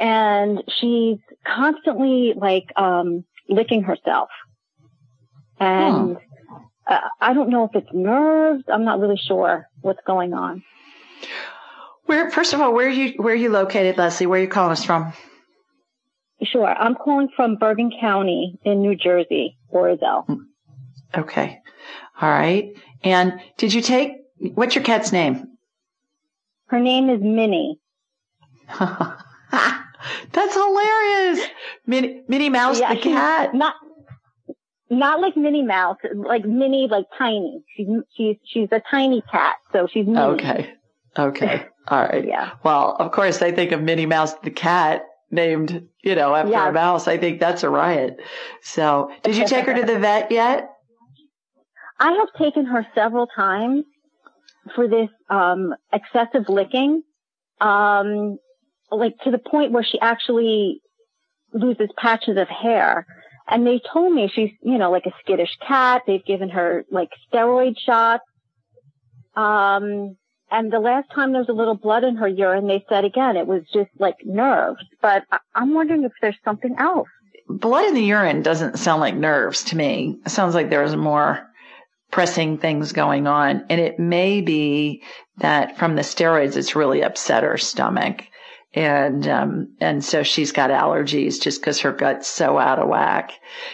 and 0.00 0.62
she's 0.80 1.18
constantly 1.44 2.32
like, 2.34 2.72
um, 2.76 3.24
licking 3.50 3.82
herself. 3.82 4.30
And 5.60 6.16
uh, 6.86 7.00
I 7.20 7.34
don't 7.34 7.50
know 7.50 7.64
if 7.64 7.74
it's 7.74 7.92
nerves. 7.92 8.64
I'm 8.72 8.84
not 8.84 9.00
really 9.00 9.20
sure 9.26 9.66
what's 9.80 10.00
going 10.06 10.32
on. 10.34 10.62
Where, 12.04 12.30
first 12.30 12.52
of 12.52 12.60
all, 12.60 12.72
where 12.72 12.86
are 12.86 12.90
you, 12.90 13.14
where 13.16 13.34
are 13.34 13.36
you 13.36 13.50
located, 13.50 13.98
Leslie? 13.98 14.26
Where 14.26 14.38
are 14.38 14.42
you 14.42 14.48
calling 14.48 14.72
us 14.72 14.84
from? 14.84 15.12
Sure. 16.42 16.66
I'm 16.66 16.94
calling 16.94 17.28
from 17.34 17.56
Bergen 17.56 17.90
County 18.00 18.58
in 18.64 18.80
New 18.80 18.94
Jersey, 18.94 19.56
Oradell. 19.72 20.24
Okay. 21.16 21.60
All 22.20 22.28
right. 22.28 22.74
And 23.02 23.40
did 23.56 23.72
you 23.72 23.80
take, 23.80 24.12
what's 24.38 24.74
your 24.74 24.84
cat's 24.84 25.12
name? 25.12 25.56
Her 26.66 26.80
name 26.80 27.08
is 27.08 27.20
Minnie. 27.20 27.80
That's 28.78 30.54
hilarious. 30.54 31.46
Minnie, 31.86 32.22
Minnie 32.28 32.50
Mouse 32.50 32.80
yeah, 32.80 32.94
the 32.94 33.00
cat. 33.00 33.54
Not, 33.54 33.74
not 34.90 35.20
like 35.20 35.36
Minnie 35.36 35.62
Mouse, 35.62 35.98
like 36.14 36.44
Minnie, 36.44 36.88
like 36.88 37.06
tiny. 37.18 37.62
She's, 37.76 37.86
she's, 38.16 38.36
she's 38.44 38.68
a 38.72 38.82
tiny 38.90 39.22
cat. 39.30 39.56
So 39.72 39.86
she's 39.92 40.06
Minnie. 40.06 40.18
Okay. 40.18 40.74
Okay. 41.18 41.66
All 41.88 42.02
right. 42.02 42.26
yeah. 42.26 42.52
Well, 42.64 42.96
of 42.98 43.12
course, 43.12 43.42
I 43.42 43.52
think 43.52 43.72
of 43.72 43.80
Minnie 43.80 44.06
Mouse 44.06 44.34
the 44.42 44.50
cat 44.50 45.04
named, 45.30 45.88
you 46.02 46.14
know, 46.14 46.34
after 46.34 46.52
a 46.52 46.72
mouse. 46.72 47.06
I 47.08 47.18
think 47.18 47.40
that's 47.40 47.62
a 47.62 47.70
riot. 47.70 48.16
So 48.62 49.10
did 49.22 49.36
you 49.36 49.46
take 49.46 49.66
her 49.66 49.74
to 49.74 49.86
the 49.86 49.98
vet 50.00 50.30
yet? 50.30 50.70
I 51.98 52.12
have 52.12 52.28
taken 52.38 52.66
her 52.66 52.86
several 52.94 53.26
times 53.26 53.84
for 54.74 54.88
this, 54.88 55.08
um, 55.30 55.74
excessive 55.92 56.48
licking. 56.48 57.02
Um, 57.60 58.38
like 58.90 59.14
to 59.24 59.30
the 59.30 59.38
point 59.38 59.72
where 59.72 59.84
she 59.84 59.98
actually 60.00 60.80
loses 61.52 61.88
patches 61.96 62.36
of 62.36 62.48
hair. 62.48 63.06
And 63.48 63.66
they 63.66 63.80
told 63.92 64.12
me 64.12 64.30
she's, 64.32 64.50
you 64.62 64.78
know, 64.78 64.90
like 64.90 65.06
a 65.06 65.12
skittish 65.20 65.56
cat. 65.66 66.02
They've 66.06 66.24
given 66.24 66.48
her 66.50 66.84
like 66.90 67.10
steroid 67.32 67.78
shots. 67.78 68.24
Um, 69.34 70.16
and 70.50 70.72
the 70.72 70.80
last 70.80 71.08
time 71.14 71.32
there 71.32 71.40
was 71.40 71.48
a 71.48 71.52
little 71.52 71.76
blood 71.76 72.04
in 72.04 72.16
her 72.16 72.28
urine, 72.28 72.66
they 72.66 72.84
said 72.88 73.04
again, 73.04 73.36
it 73.36 73.46
was 73.46 73.62
just 73.72 73.90
like 73.98 74.16
nerves. 74.24 74.82
But 75.00 75.24
I- 75.30 75.38
I'm 75.54 75.74
wondering 75.74 76.04
if 76.04 76.12
there's 76.20 76.38
something 76.44 76.74
else. 76.78 77.08
Blood 77.48 77.86
in 77.86 77.94
the 77.94 78.02
urine 78.02 78.42
doesn't 78.42 78.78
sound 78.78 79.00
like 79.00 79.14
nerves 79.14 79.64
to 79.64 79.76
me. 79.76 80.18
It 80.24 80.30
sounds 80.30 80.54
like 80.54 80.70
there's 80.70 80.96
more 80.96 81.46
pressing 82.10 82.58
things 82.58 82.92
going 82.92 83.26
on. 83.26 83.64
And 83.68 83.80
it 83.80 83.98
may 83.98 84.40
be 84.40 85.02
that 85.38 85.76
from 85.78 85.94
the 85.94 86.02
steroids, 86.02 86.56
it's 86.56 86.74
really 86.74 87.02
upset 87.02 87.44
her 87.44 87.58
stomach 87.58 88.24
and 88.76 89.26
um, 89.26 89.68
and 89.80 90.04
so 90.04 90.22
she's 90.22 90.52
got 90.52 90.68
allergies 90.68 91.40
just 91.40 91.60
because 91.60 91.80
her 91.80 91.92
gut's 91.92 92.28
so 92.28 92.58
out 92.58 92.78
of 92.78 92.88
whack. 92.88 93.32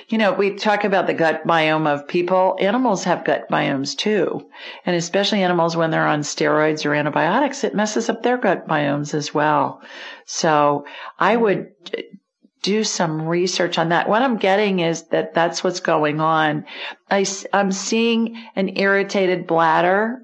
You 0.09 0.17
know, 0.17 0.33
we 0.33 0.55
talk 0.55 0.85
about 0.85 1.09
the 1.09 1.13
gut 1.13 1.45
biome 1.45 1.93
of 1.93 2.07
people. 2.07 2.57
Animals 2.61 3.03
have 3.05 3.25
gut 3.25 3.51
biomes 3.51 3.97
too, 3.97 4.49
and 4.87 4.95
especially 4.95 5.43
animals 5.43 5.77
when 5.77 5.91
they're 5.91 6.07
on 6.07 6.21
steroids 6.21 6.87
or 6.87 6.95
antibiotics, 6.95 7.65
it 7.65 7.75
messes 7.75 8.09
up 8.09 8.23
their 8.23 8.39
gut 8.39 8.69
biomes 8.69 9.13
as 9.13 9.35
well. 9.35 9.83
So 10.25 10.87
I 11.19 11.37
would 11.37 11.73
do 12.63 12.85
some 12.85 13.23
research 13.23 13.79
on 13.79 13.89
that. 13.89 14.09
What 14.09 14.23
I'm 14.23 14.37
getting 14.37 14.79
is 14.79 15.09
that 15.09 15.35
that's 15.35 15.65
what's 15.65 15.81
going 15.81 16.21
on. 16.21 16.65
I, 17.11 17.27
I'm 17.53 17.73
seeing 17.73 18.41
an 18.55 18.79
irritated 18.79 19.49
bladder 19.49 20.23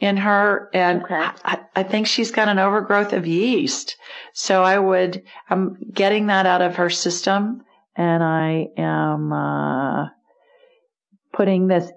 in 0.00 0.16
her 0.16 0.70
and 0.74 1.02
okay. 1.04 1.14
I, 1.44 1.60
I, 1.74 1.82
think 1.82 2.06
she's 2.06 2.30
got 2.30 2.48
an 2.48 2.58
overgrowth 2.58 3.12
of 3.12 3.26
yeast. 3.26 3.96
So 4.32 4.62
I 4.62 4.78
would, 4.78 5.22
I'm 5.48 5.78
getting 5.92 6.26
that 6.26 6.46
out 6.46 6.62
of 6.62 6.76
her 6.76 6.90
system 6.90 7.62
and 7.96 8.22
I 8.22 8.68
am, 8.76 9.32
uh, 9.32 10.08
putting 11.32 11.68
this 11.68 11.90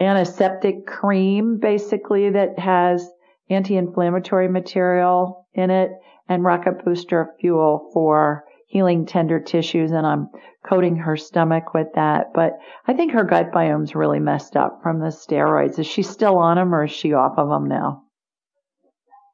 antiseptic 0.00 0.86
cream 0.86 1.58
basically 1.58 2.30
that 2.30 2.58
has 2.58 3.08
anti-inflammatory 3.48 4.48
material 4.48 5.46
in 5.54 5.70
it 5.70 5.90
and 6.28 6.44
rocket 6.44 6.84
booster 6.84 7.30
fuel 7.40 7.90
for 7.92 8.44
healing 8.72 9.04
tender 9.04 9.38
tissues 9.38 9.90
and 9.90 10.06
I'm 10.06 10.28
coating 10.66 10.96
her 10.96 11.14
stomach 11.14 11.74
with 11.74 11.88
that. 11.94 12.32
But 12.34 12.54
I 12.86 12.94
think 12.94 13.12
her 13.12 13.22
gut 13.22 13.52
biome's 13.52 13.94
really 13.94 14.18
messed 14.18 14.56
up 14.56 14.80
from 14.82 14.98
the 14.98 15.08
steroids. 15.08 15.78
Is 15.78 15.86
she 15.86 16.02
still 16.02 16.38
on 16.38 16.56
them 16.56 16.74
or 16.74 16.84
is 16.84 16.90
she 16.90 17.12
off 17.12 17.34
of 17.36 17.50
them 17.50 17.68
now? 17.68 18.04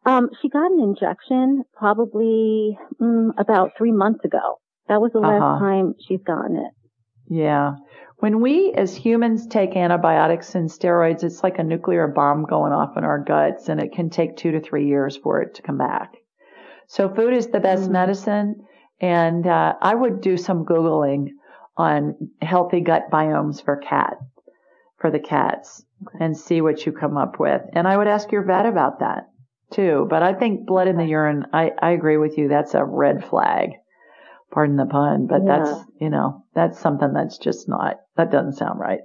Um, 0.04 0.30
she 0.42 0.48
got 0.48 0.72
an 0.72 0.80
injection 0.80 1.62
probably 1.72 2.76
mm, 3.00 3.30
about 3.38 3.70
three 3.78 3.92
months 3.92 4.24
ago. 4.24 4.58
That 4.88 5.00
was 5.00 5.12
the 5.12 5.20
last 5.20 5.40
uh-huh. 5.40 5.58
time 5.60 5.94
she's 6.08 6.22
gotten 6.26 6.56
it. 6.56 6.72
Yeah. 7.30 7.74
When 8.16 8.40
we 8.40 8.72
as 8.72 8.96
humans 8.96 9.46
take 9.46 9.76
antibiotics 9.76 10.56
and 10.56 10.68
steroids, 10.68 11.22
it's 11.22 11.44
like 11.44 11.60
a 11.60 11.62
nuclear 11.62 12.08
bomb 12.08 12.44
going 12.44 12.72
off 12.72 12.96
in 12.96 13.04
our 13.04 13.22
guts 13.22 13.68
and 13.68 13.78
it 13.80 13.92
can 13.92 14.10
take 14.10 14.36
two 14.36 14.50
to 14.50 14.60
three 14.60 14.88
years 14.88 15.16
for 15.16 15.40
it 15.42 15.54
to 15.54 15.62
come 15.62 15.78
back. 15.78 16.14
So 16.88 17.08
food 17.08 17.34
is 17.34 17.48
the 17.48 17.60
best 17.60 17.88
mm. 17.88 17.92
medicine. 17.92 18.66
And 19.00 19.46
uh, 19.46 19.74
I 19.80 19.94
would 19.94 20.20
do 20.20 20.36
some 20.36 20.64
Googling 20.64 21.28
on 21.76 22.30
healthy 22.42 22.80
gut 22.80 23.10
biomes 23.12 23.64
for 23.64 23.76
cat, 23.76 24.18
for 24.98 25.10
the 25.10 25.20
cats, 25.20 25.84
okay. 26.06 26.24
and 26.24 26.36
see 26.36 26.60
what 26.60 26.84
you 26.84 26.92
come 26.92 27.16
up 27.16 27.38
with. 27.38 27.62
And 27.72 27.86
I 27.86 27.96
would 27.96 28.08
ask 28.08 28.32
your 28.32 28.44
vet 28.44 28.66
about 28.66 29.00
that 29.00 29.28
too. 29.70 30.06
But 30.10 30.22
I 30.22 30.34
think 30.34 30.66
blood 30.66 30.88
in 30.88 30.96
the 30.96 31.04
urine, 31.04 31.46
I, 31.52 31.70
I 31.80 31.90
agree 31.90 32.16
with 32.16 32.36
you. 32.36 32.48
That's 32.48 32.74
a 32.74 32.84
red 32.84 33.24
flag. 33.24 33.70
Pardon 34.50 34.76
the 34.76 34.86
pun, 34.86 35.26
but 35.26 35.42
yeah. 35.44 35.58
that's, 35.58 35.84
you 36.00 36.10
know, 36.10 36.44
that's 36.54 36.80
something 36.80 37.12
that's 37.12 37.38
just 37.38 37.68
not, 37.68 37.96
that 38.16 38.32
doesn't 38.32 38.54
sound 38.54 38.80
right. 38.80 39.00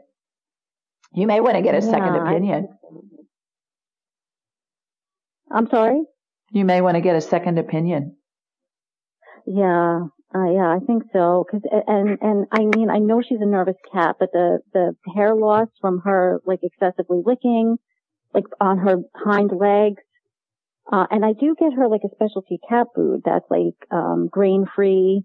You 1.13 1.27
may 1.27 1.41
want 1.41 1.57
to 1.57 1.61
get 1.61 1.75
a 1.75 1.85
yeah, 1.85 1.91
second 1.91 2.15
opinion. 2.15 2.69
I, 5.51 5.57
I'm 5.57 5.69
sorry? 5.69 6.01
You 6.51 6.65
may 6.65 6.81
want 6.81 6.95
to 6.95 7.01
get 7.01 7.15
a 7.15 7.21
second 7.21 7.59
opinion. 7.59 8.15
Yeah, 9.45 10.07
uh, 10.35 10.51
yeah, 10.51 10.69
I 10.69 10.79
think 10.85 11.03
so. 11.11 11.45
Cause, 11.49 11.61
and, 11.87 12.17
and 12.21 12.47
I 12.51 12.59
mean, 12.59 12.89
I 12.89 12.99
know 12.99 13.21
she's 13.21 13.41
a 13.41 13.45
nervous 13.45 13.75
cat, 13.91 14.15
but 14.19 14.31
the, 14.31 14.59
the 14.73 14.95
hair 15.15 15.35
loss 15.35 15.67
from 15.81 16.01
her, 16.05 16.41
like, 16.45 16.59
excessively 16.63 17.21
licking, 17.25 17.77
like, 18.33 18.45
on 18.59 18.79
her 18.79 18.97
hind 19.15 19.51
legs, 19.51 20.01
uh, 20.91 21.05
and 21.11 21.23
I 21.25 21.33
do 21.33 21.55
get 21.59 21.73
her, 21.73 21.87
like, 21.87 22.01
a 22.05 22.15
specialty 22.15 22.59
cat 22.67 22.87
food 22.95 23.21
that's, 23.25 23.45
like, 23.49 23.75
um, 23.91 24.29
grain 24.31 24.65
free. 24.75 25.23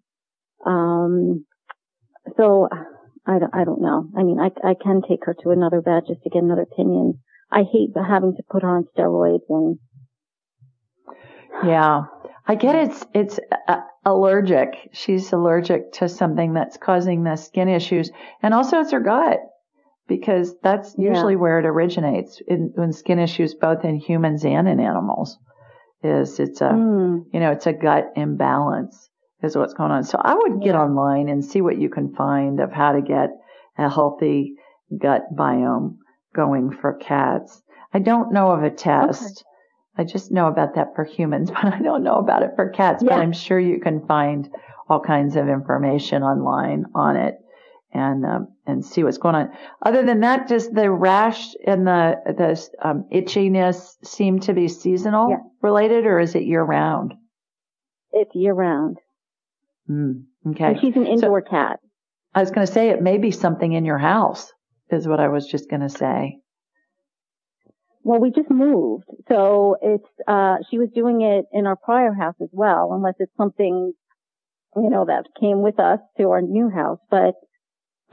Um, 0.66 1.46
so, 2.36 2.68
I 3.26 3.38
don't, 3.38 3.54
I 3.54 3.64
don't 3.64 3.82
know. 3.82 4.08
I 4.16 4.22
mean, 4.22 4.40
I, 4.40 4.50
I 4.66 4.74
can 4.74 5.02
take 5.06 5.24
her 5.26 5.36
to 5.42 5.50
another 5.50 5.82
vet 5.82 6.06
just 6.06 6.22
to 6.22 6.30
get 6.30 6.42
another 6.42 6.62
opinion. 6.62 7.20
I 7.52 7.62
hate 7.70 7.90
having 7.94 8.34
to 8.36 8.42
put 8.50 8.62
her 8.62 8.68
on 8.68 8.86
steroids 8.96 9.44
and. 9.48 9.78
Yeah. 11.64 12.02
I 12.48 12.54
get 12.54 12.74
it's, 12.74 13.04
it's, 13.14 13.38
uh, 13.68 13.80
allergic. 14.06 14.88
She's 14.92 15.32
allergic 15.32 15.92
to 15.92 16.08
something 16.08 16.54
that's 16.54 16.78
causing 16.78 17.22
the 17.22 17.36
skin 17.36 17.68
issues. 17.68 18.10
And 18.42 18.54
also 18.54 18.80
it's 18.80 18.92
her 18.92 19.00
gut 19.00 19.40
because 20.08 20.54
that's 20.62 20.94
yeah. 20.98 21.10
usually 21.10 21.36
where 21.36 21.58
it 21.58 21.66
originates 21.66 22.40
in, 22.48 22.72
in, 22.78 22.92
skin 22.92 23.18
issues, 23.18 23.54
both 23.54 23.84
in 23.84 23.96
humans 23.96 24.44
and 24.44 24.66
in 24.66 24.80
animals 24.80 25.38
is 26.02 26.40
it's 26.40 26.60
a, 26.60 26.70
mm. 26.70 27.24
you 27.32 27.40
know, 27.40 27.52
it's 27.52 27.66
a 27.66 27.72
gut 27.72 28.12
imbalance 28.16 29.10
is 29.42 29.56
what's 29.56 29.74
going 29.74 29.90
on. 29.90 30.04
So 30.04 30.18
I 30.22 30.34
would 30.34 30.62
get 30.62 30.74
yeah. 30.74 30.80
online 30.80 31.28
and 31.28 31.44
see 31.44 31.60
what 31.60 31.78
you 31.78 31.90
can 31.90 32.14
find 32.14 32.60
of 32.60 32.72
how 32.72 32.92
to 32.92 33.02
get 33.02 33.30
a 33.76 33.90
healthy 33.90 34.54
gut 34.96 35.22
biome 35.36 35.96
going 36.34 36.70
for 36.70 36.94
cats. 36.94 37.62
I 37.92 37.98
don't 37.98 38.32
know 38.32 38.50
of 38.50 38.62
a 38.62 38.70
test. 38.70 39.22
Okay. 39.22 39.47
I 39.98 40.04
just 40.04 40.30
know 40.30 40.46
about 40.46 40.76
that 40.76 40.94
for 40.94 41.04
humans, 41.04 41.50
but 41.62 41.64
I 41.64 41.80
don't 41.80 42.04
know 42.04 42.16
about 42.16 42.42
it 42.42 42.52
for 42.56 42.70
cats. 42.70 43.02
Yeah. 43.02 43.16
But 43.16 43.22
I'm 43.22 43.32
sure 43.32 43.58
you 43.58 43.80
can 43.80 44.06
find 44.06 44.48
all 44.88 45.00
kinds 45.00 45.36
of 45.36 45.48
information 45.48 46.22
online 46.22 46.86
on 46.94 47.16
it 47.16 47.34
and 47.92 48.24
um, 48.24 48.48
and 48.66 48.84
see 48.84 49.02
what's 49.02 49.18
going 49.18 49.34
on. 49.34 49.50
Other 49.84 50.04
than 50.04 50.20
that, 50.20 50.48
does 50.48 50.70
the 50.70 50.90
rash 50.90 51.54
and 51.66 51.86
the 51.86 52.14
the 52.26 52.68
um, 52.86 53.04
itchiness 53.12 53.96
seem 54.04 54.40
to 54.40 54.52
be 54.52 54.68
seasonal 54.68 55.30
yeah. 55.30 55.36
related, 55.62 56.06
or 56.06 56.20
is 56.20 56.34
it 56.34 56.44
year 56.44 56.62
round? 56.62 57.14
It's 58.12 58.34
year 58.34 58.54
round. 58.54 58.98
Mm, 59.90 60.24
okay. 60.48 60.64
And 60.64 60.80
she's 60.80 60.96
an 60.96 61.06
indoor 61.06 61.42
so, 61.44 61.50
cat. 61.50 61.80
I 62.34 62.40
was 62.40 62.50
going 62.50 62.66
to 62.66 62.72
say 62.72 62.90
it 62.90 63.02
may 63.02 63.18
be 63.18 63.30
something 63.30 63.72
in 63.72 63.84
your 63.84 63.98
house. 63.98 64.52
Is 64.90 65.06
what 65.06 65.20
I 65.20 65.28
was 65.28 65.46
just 65.46 65.68
going 65.68 65.82
to 65.82 65.90
say. 65.90 66.38
Well, 68.08 68.20
we 68.20 68.30
just 68.30 68.50
moved, 68.50 69.08
so 69.28 69.76
it's 69.82 70.12
uh 70.26 70.56
she 70.70 70.78
was 70.78 70.88
doing 70.94 71.18
it 71.20 71.44
in 71.52 71.66
our 71.66 71.76
prior 71.76 72.14
house 72.14 72.38
as 72.40 72.52
well, 72.52 72.84
unless 72.92 73.16
it's 73.18 73.36
something 73.36 73.92
you 74.76 74.90
know, 74.90 75.06
that 75.06 75.24
came 75.40 75.62
with 75.62 75.78
us 75.78 76.00
to 76.18 76.30
our 76.30 76.42
new 76.42 76.70
house. 76.70 76.98
But, 77.10 77.34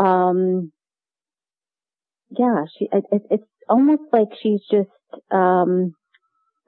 um, 0.04 0.72
yeah, 2.38 2.66
she, 2.78 2.88
it, 2.92 3.04
it, 3.12 3.22
it's 3.30 3.48
almost 3.70 4.04
like 4.12 4.30
she's 4.42 4.62
just, 4.72 4.90
um, 5.32 5.94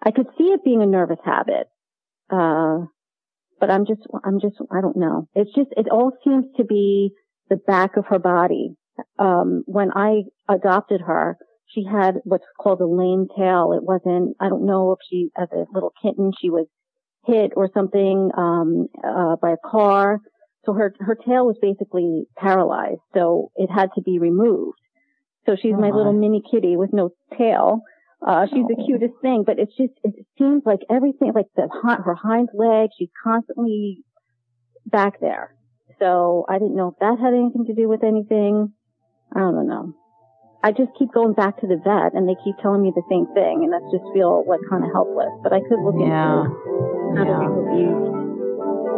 I 0.03 0.11
could 0.11 0.28
see 0.38 0.45
it 0.45 0.63
being 0.63 0.82
a 0.82 0.86
nervous 0.86 1.19
habit. 1.23 1.67
Uh, 2.30 2.86
but 3.59 3.71
I'm 3.71 3.86
just, 3.86 4.01
I'm 4.23 4.39
just, 4.39 4.55
I 4.71 4.82
don't 4.82 4.97
know. 4.97 5.28
It's 5.34 5.53
just, 5.55 5.69
it 5.75 5.88
all 5.89 6.11
seems 6.23 6.45
to 6.57 6.63
be 6.63 7.11
the 7.49 7.55
back 7.55 7.97
of 7.97 8.05
her 8.07 8.19
body. 8.19 8.75
Um, 9.19 9.63
when 9.65 9.91
I 9.95 10.23
adopted 10.49 11.01
her, 11.01 11.38
she 11.70 11.84
had 11.84 12.15
what's 12.24 12.45
called 12.59 12.82
a 12.82 12.88
lame 12.88 13.28
tail. 13.38 13.74
It 13.74 13.84
wasn't, 13.84 14.36
I 14.39 14.49
don't 14.49 14.65
know 14.65 14.93
if 14.93 14.99
she, 15.09 15.30
as 15.38 15.47
a 15.51 15.65
little 15.74 15.93
kitten, 16.01 16.32
she 16.39 16.49
was 16.49 16.65
hit 17.26 17.51
or 17.55 17.70
something, 17.74 18.32
um, 18.38 18.88
uh, 19.03 19.36
by 19.41 19.51
a 19.51 19.70
car. 19.70 20.20
So 20.65 20.74
her, 20.74 20.93
her 20.99 21.15
tail 21.15 21.45
was 21.45 21.57
basically 21.61 22.26
paralyzed. 22.38 23.01
So 23.13 23.51
it 23.55 23.70
had 23.70 23.89
to 23.95 24.01
be 24.01 24.20
removed. 24.20 24.78
So 25.45 25.55
she's 25.55 25.74
oh 25.74 25.80
my, 25.80 25.89
my 25.91 25.95
little 25.95 26.13
mini 26.13 26.41
kitty 26.49 26.78
with 26.78 26.91
no 26.93 27.11
tail. 27.38 27.82
Uh, 28.26 28.47
she's 28.47 28.63
oh. 28.63 28.68
the 28.68 28.84
cutest 28.86 29.13
thing, 29.22 29.43
but 29.45 29.59
it's 29.59 29.76
just, 29.78 29.93
it 30.03 30.26
seems 30.38 30.63
like 30.65 30.80
everything, 30.89 31.32
like 31.36 31.45
the, 31.55 31.70
her 31.84 32.15
hind 32.15 32.49
leg, 32.53 32.89
she's 32.97 33.09
constantly 33.24 34.03
back 34.86 35.20
there. 35.20 35.55
So 35.99 36.45
I 36.49 36.59
didn't 36.59 36.76
know 36.76 36.89
if 36.89 36.99
that 36.99 37.20
had 37.20 37.34
anything 37.34 37.65
to 37.68 37.74
do 37.74 37.88
with 37.88 38.03
anything. 38.03 38.74
I 39.36 39.39
don't 39.39 39.68
know. 39.68 39.93
I 40.64 40.72
just 40.72 40.89
keep 40.97 41.14
going 41.14 41.34
back 41.34 41.60
to 41.62 41.68
the 41.68 41.78
vet 41.78 42.14
and 42.14 42.28
they 42.28 42.36
keep 42.43 42.58
telling 42.58 42.82
me 42.82 42.91
the 42.95 43.03
same 43.10 43.28
thing 43.34 43.64
and 43.64 43.76
I 43.76 43.80
just 43.91 44.03
feel 44.14 44.43
like 44.47 44.60
kind 44.70 44.84
of 44.84 44.89
helpless, 44.91 45.30
but 45.43 45.53
I 45.53 45.60
could 45.62 45.80
look 45.80 45.95
yeah. 45.99 46.45
into 46.45 47.16
how 47.16 47.26
yeah. 47.26 47.38
to 47.38 47.53
be 47.53 47.84
abused. 47.86 48.18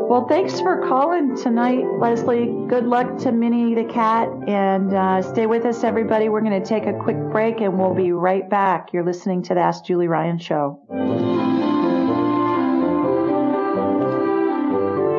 Well, 0.10 0.26
thanks 0.28 0.60
for 0.60 0.88
calling 0.88 1.36
tonight, 1.36 1.84
Leslie. 2.00 2.48
Good 2.68 2.86
luck 2.86 3.18
to 3.20 3.32
Minnie 3.32 3.76
the 3.76 3.84
cat, 3.84 4.28
and 4.48 4.92
uh, 4.92 5.22
stay 5.22 5.46
with 5.46 5.66
us, 5.66 5.84
everybody. 5.84 6.30
We're 6.30 6.42
going 6.42 6.60
to 6.60 6.68
take 6.68 6.88
a 6.88 6.94
quick 6.94 7.18
break, 7.32 7.62
and 7.62 7.78
we'll 7.78 7.94
be 7.94 8.12
right 8.12 8.50
back. 8.50 8.92
You're 8.92 9.06
listening 9.06 9.44
to 9.44 9.54
the 9.54 9.60
Ask 9.60 9.86
Julie 9.86 10.08
Ryan 10.08 10.40
Show. 10.40 10.82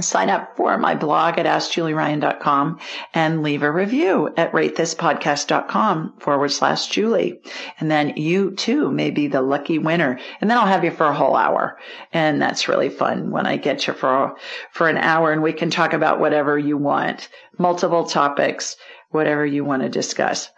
sign 0.00 0.30
up 0.30 0.56
for 0.56 0.78
my 0.78 0.94
blog 0.94 1.38
at 1.38 1.46
askjulieryan.com 1.46 2.78
and 3.14 3.42
leave 3.42 3.62
a 3.62 3.70
review 3.70 4.32
at 4.36 4.52
ratethispodcast.com 4.52 6.14
forward 6.18 6.50
slash 6.50 6.86
Julie. 6.88 7.40
And 7.80 7.90
then 7.90 8.16
you 8.16 8.52
too 8.52 8.90
may 8.90 9.10
be 9.10 9.28
the 9.28 9.42
lucky 9.42 9.78
winner. 9.78 10.18
And 10.40 10.50
then 10.50 10.58
I'll 10.58 10.66
have 10.66 10.84
you 10.84 10.90
for 10.90 11.06
a 11.06 11.14
whole 11.14 11.36
hour. 11.36 11.78
And 12.12 12.40
that's 12.40 12.68
really 12.68 12.90
fun 12.90 13.30
when 13.30 13.46
I 13.46 13.56
get 13.56 13.86
you 13.86 13.92
for, 13.92 14.36
for 14.72 14.88
an 14.88 14.98
hour 14.98 15.32
and 15.32 15.42
we 15.42 15.52
can 15.52 15.70
talk 15.70 15.92
about 15.92 16.20
whatever 16.20 16.58
you 16.58 16.76
want, 16.76 17.28
multiple 17.58 18.04
topics, 18.04 18.76
whatever 19.10 19.44
you 19.44 19.64
want 19.64 19.82
to 19.82 19.88
discuss. 19.88 20.50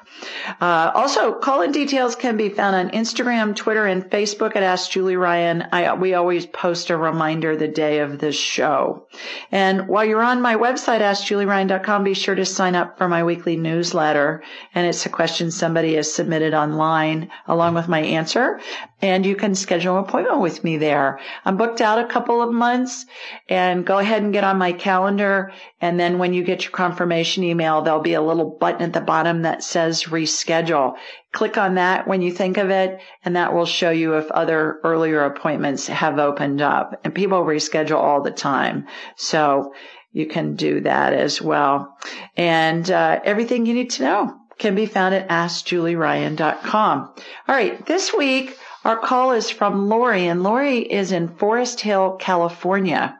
Uh, 0.60 0.90
also, 0.94 1.32
call-in 1.32 1.72
details 1.72 2.16
can 2.16 2.36
be 2.36 2.48
found 2.48 2.76
on 2.76 2.90
Instagram, 2.90 3.54
Twitter, 3.54 3.86
and 3.86 4.04
Facebook 4.04 4.56
at 4.56 4.62
Ask 4.62 4.90
Julie 4.90 5.16
Ryan. 5.16 5.66
I, 5.72 5.94
we 5.94 6.14
always 6.14 6.46
post 6.46 6.90
a 6.90 6.96
reminder 6.96 7.56
the 7.56 7.68
day 7.68 8.00
of 8.00 8.18
the 8.18 8.32
show. 8.32 9.06
And 9.50 9.88
while 9.88 10.04
you're 10.04 10.22
on 10.22 10.42
my 10.42 10.56
website, 10.56 11.00
AskJulieRyan.com, 11.00 12.04
be 12.04 12.14
sure 12.14 12.34
to 12.34 12.44
sign 12.44 12.74
up 12.74 12.98
for 12.98 13.08
my 13.08 13.24
weekly 13.24 13.56
newsletter. 13.56 14.42
And 14.74 14.86
it's 14.86 15.06
a 15.06 15.10
question 15.10 15.50
somebody 15.50 15.94
has 15.94 16.12
submitted 16.12 16.54
online 16.54 17.30
along 17.46 17.74
with 17.74 17.88
my 17.88 18.00
answer. 18.00 18.60
And 19.02 19.24
you 19.24 19.34
can 19.34 19.54
schedule 19.54 19.96
an 19.96 20.04
appointment 20.04 20.40
with 20.40 20.62
me 20.62 20.76
there. 20.76 21.20
I'm 21.44 21.56
booked 21.56 21.80
out 21.80 21.98
a 21.98 22.08
couple 22.08 22.42
of 22.42 22.52
months 22.52 23.06
and 23.48 23.86
go 23.86 23.98
ahead 23.98 24.22
and 24.22 24.32
get 24.32 24.44
on 24.44 24.58
my 24.58 24.72
calendar. 24.72 25.52
And 25.80 25.98
then 25.98 26.18
when 26.18 26.34
you 26.34 26.44
get 26.44 26.64
your 26.64 26.72
confirmation 26.72 27.42
email, 27.44 27.82
there'll 27.82 28.00
be 28.00 28.14
a 28.14 28.22
little 28.22 28.56
button 28.60 28.82
at 28.82 28.92
the 28.92 29.00
bottom 29.00 29.42
that 29.42 29.62
says 29.62 30.04
reschedule. 30.04 30.96
Click 31.32 31.56
on 31.56 31.76
that 31.76 32.08
when 32.08 32.22
you 32.22 32.32
think 32.32 32.58
of 32.58 32.70
it, 32.70 33.00
and 33.24 33.36
that 33.36 33.54
will 33.54 33.66
show 33.66 33.90
you 33.90 34.14
if 34.14 34.30
other 34.32 34.80
earlier 34.82 35.24
appointments 35.24 35.86
have 35.86 36.18
opened 36.18 36.60
up. 36.60 37.00
And 37.04 37.14
people 37.14 37.44
reschedule 37.44 37.96
all 37.96 38.20
the 38.20 38.32
time. 38.32 38.86
So 39.16 39.72
you 40.12 40.26
can 40.26 40.56
do 40.56 40.80
that 40.80 41.12
as 41.12 41.40
well. 41.40 41.96
And 42.36 42.90
uh, 42.90 43.20
everything 43.24 43.66
you 43.66 43.74
need 43.74 43.90
to 43.90 44.02
know 44.02 44.36
can 44.58 44.74
be 44.74 44.86
found 44.86 45.14
at 45.14 45.28
AskJulieRyan.com. 45.28 47.14
All 47.48 47.54
right, 47.54 47.84
this 47.86 48.12
week 48.12 48.56
our 48.84 48.96
call 48.96 49.32
is 49.32 49.50
from 49.50 49.88
Lori, 49.88 50.26
and 50.26 50.42
Lori 50.42 50.78
is 50.78 51.12
in 51.12 51.28
Forest 51.28 51.80
Hill, 51.80 52.16
California 52.18 53.18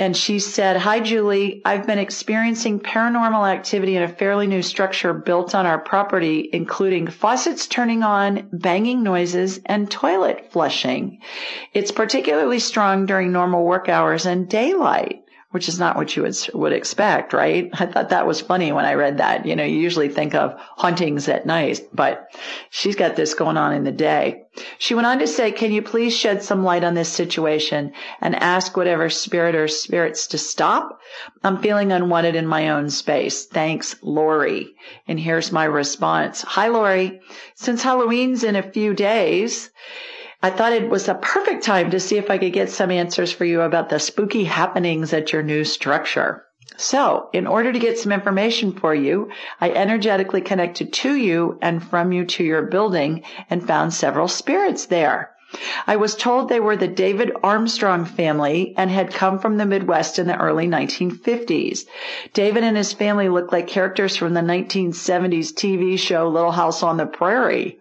and 0.00 0.16
she 0.16 0.38
said, 0.38 0.78
Hi, 0.78 1.00
Julie. 1.00 1.60
I've 1.62 1.86
been 1.86 1.98
experiencing 1.98 2.80
paranormal 2.80 3.46
activity 3.46 3.96
in 3.96 4.02
a 4.02 4.08
fairly 4.08 4.46
new 4.46 4.62
structure 4.62 5.12
built 5.12 5.54
on 5.54 5.66
our 5.66 5.78
property, 5.78 6.48
including 6.52 7.08
faucets 7.08 7.66
turning 7.66 8.02
on, 8.02 8.48
banging 8.50 9.02
noises, 9.02 9.60
and 9.66 9.90
toilet 9.90 10.52
flushing. 10.52 11.20
It's 11.74 11.92
particularly 11.92 12.60
strong 12.60 13.04
during 13.04 13.30
normal 13.30 13.62
work 13.62 13.90
hours 13.90 14.24
and 14.24 14.48
daylight 14.48 15.22
which 15.50 15.68
is 15.68 15.80
not 15.80 15.96
what 15.96 16.14
you 16.16 16.22
would, 16.22 16.36
would 16.54 16.72
expect, 16.72 17.32
right? 17.32 17.70
I 17.74 17.86
thought 17.86 18.10
that 18.10 18.26
was 18.26 18.40
funny 18.40 18.72
when 18.72 18.84
I 18.84 18.94
read 18.94 19.18
that. 19.18 19.46
You 19.46 19.56
know, 19.56 19.64
you 19.64 19.78
usually 19.78 20.08
think 20.08 20.34
of 20.34 20.54
hauntings 20.58 21.28
at 21.28 21.46
night, 21.46 21.80
but 21.92 22.28
she's 22.70 22.96
got 22.96 23.16
this 23.16 23.34
going 23.34 23.56
on 23.56 23.72
in 23.72 23.84
the 23.84 23.92
day. 23.92 24.44
She 24.78 24.94
went 24.94 25.06
on 25.06 25.18
to 25.20 25.26
say, 25.26 25.52
can 25.52 25.72
you 25.72 25.82
please 25.82 26.16
shed 26.16 26.42
some 26.42 26.64
light 26.64 26.84
on 26.84 26.94
this 26.94 27.08
situation 27.08 27.92
and 28.20 28.34
ask 28.36 28.76
whatever 28.76 29.08
spirit 29.10 29.54
or 29.54 29.68
spirits 29.68 30.28
to 30.28 30.38
stop? 30.38 31.00
I'm 31.42 31.58
feeling 31.58 31.92
unwanted 31.92 32.36
in 32.36 32.46
my 32.46 32.70
own 32.70 32.90
space. 32.90 33.46
Thanks, 33.46 33.96
Lori. 34.02 34.74
And 35.06 35.18
here's 35.18 35.52
my 35.52 35.64
response. 35.64 36.42
Hi, 36.42 36.68
Lori. 36.68 37.20
Since 37.54 37.82
Halloween's 37.82 38.44
in 38.44 38.56
a 38.56 38.62
few 38.62 38.94
days, 38.94 39.70
I 40.42 40.48
thought 40.48 40.72
it 40.72 40.88
was 40.88 41.06
a 41.06 41.14
perfect 41.14 41.64
time 41.64 41.90
to 41.90 42.00
see 42.00 42.16
if 42.16 42.30
I 42.30 42.38
could 42.38 42.54
get 42.54 42.70
some 42.70 42.90
answers 42.90 43.30
for 43.30 43.44
you 43.44 43.60
about 43.60 43.90
the 43.90 43.98
spooky 43.98 44.44
happenings 44.44 45.12
at 45.12 45.32
your 45.32 45.42
new 45.42 45.64
structure. 45.64 46.46
So, 46.78 47.28
in 47.34 47.46
order 47.46 47.72
to 47.72 47.78
get 47.78 47.98
some 47.98 48.10
information 48.10 48.72
for 48.72 48.94
you, 48.94 49.30
I 49.60 49.70
energetically 49.70 50.40
connected 50.40 50.94
to 50.94 51.14
you 51.14 51.58
and 51.60 51.84
from 51.84 52.12
you 52.12 52.24
to 52.24 52.44
your 52.44 52.62
building 52.62 53.22
and 53.50 53.66
found 53.66 53.92
several 53.92 54.28
spirits 54.28 54.86
there. 54.86 55.30
I 55.86 55.96
was 55.96 56.14
told 56.14 56.48
they 56.48 56.60
were 56.60 56.76
the 56.76 56.86
David 56.86 57.32
Armstrong 57.42 58.04
family 58.04 58.72
and 58.76 58.88
had 58.88 59.12
come 59.12 59.40
from 59.40 59.56
the 59.56 59.66
Midwest 59.66 60.18
in 60.20 60.28
the 60.28 60.38
early 60.38 60.68
1950s. 60.68 61.86
David 62.32 62.62
and 62.62 62.76
his 62.76 62.92
family 62.92 63.28
looked 63.28 63.52
like 63.52 63.66
characters 63.66 64.16
from 64.16 64.32
the 64.34 64.40
1970s 64.40 65.52
TV 65.52 65.98
show 65.98 66.28
Little 66.28 66.52
House 66.52 66.84
on 66.84 66.98
the 66.98 67.06
Prairie. 67.06 67.79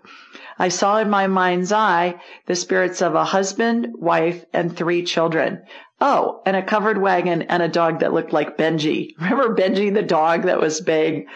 I 0.60 0.68
saw 0.68 1.00
in 1.00 1.10
my 1.10 1.28
mind's 1.28 1.72
eye 1.72 2.20
the 2.46 2.56
spirits 2.56 3.02
of 3.02 3.16
a 3.16 3.24
husband, 3.24 3.88
wife, 3.96 4.44
and 4.54 4.76
three 4.76 5.04
children. 5.04 5.64
Oh, 6.02 6.42
and 6.46 6.58
a 6.58 6.62
covered 6.62 7.02
wagon 7.02 7.44
and 7.44 7.64
a 7.64 7.70
dog 7.70 8.02
that 8.02 8.14
looked 8.14 8.34
like 8.34 8.58
Benji. 8.58 9.16
Remember 9.20 9.56
Benji, 9.56 9.94
the 9.94 10.04
dog 10.04 10.44
that 10.44 10.60
was 10.60 10.82
big? 10.82 11.28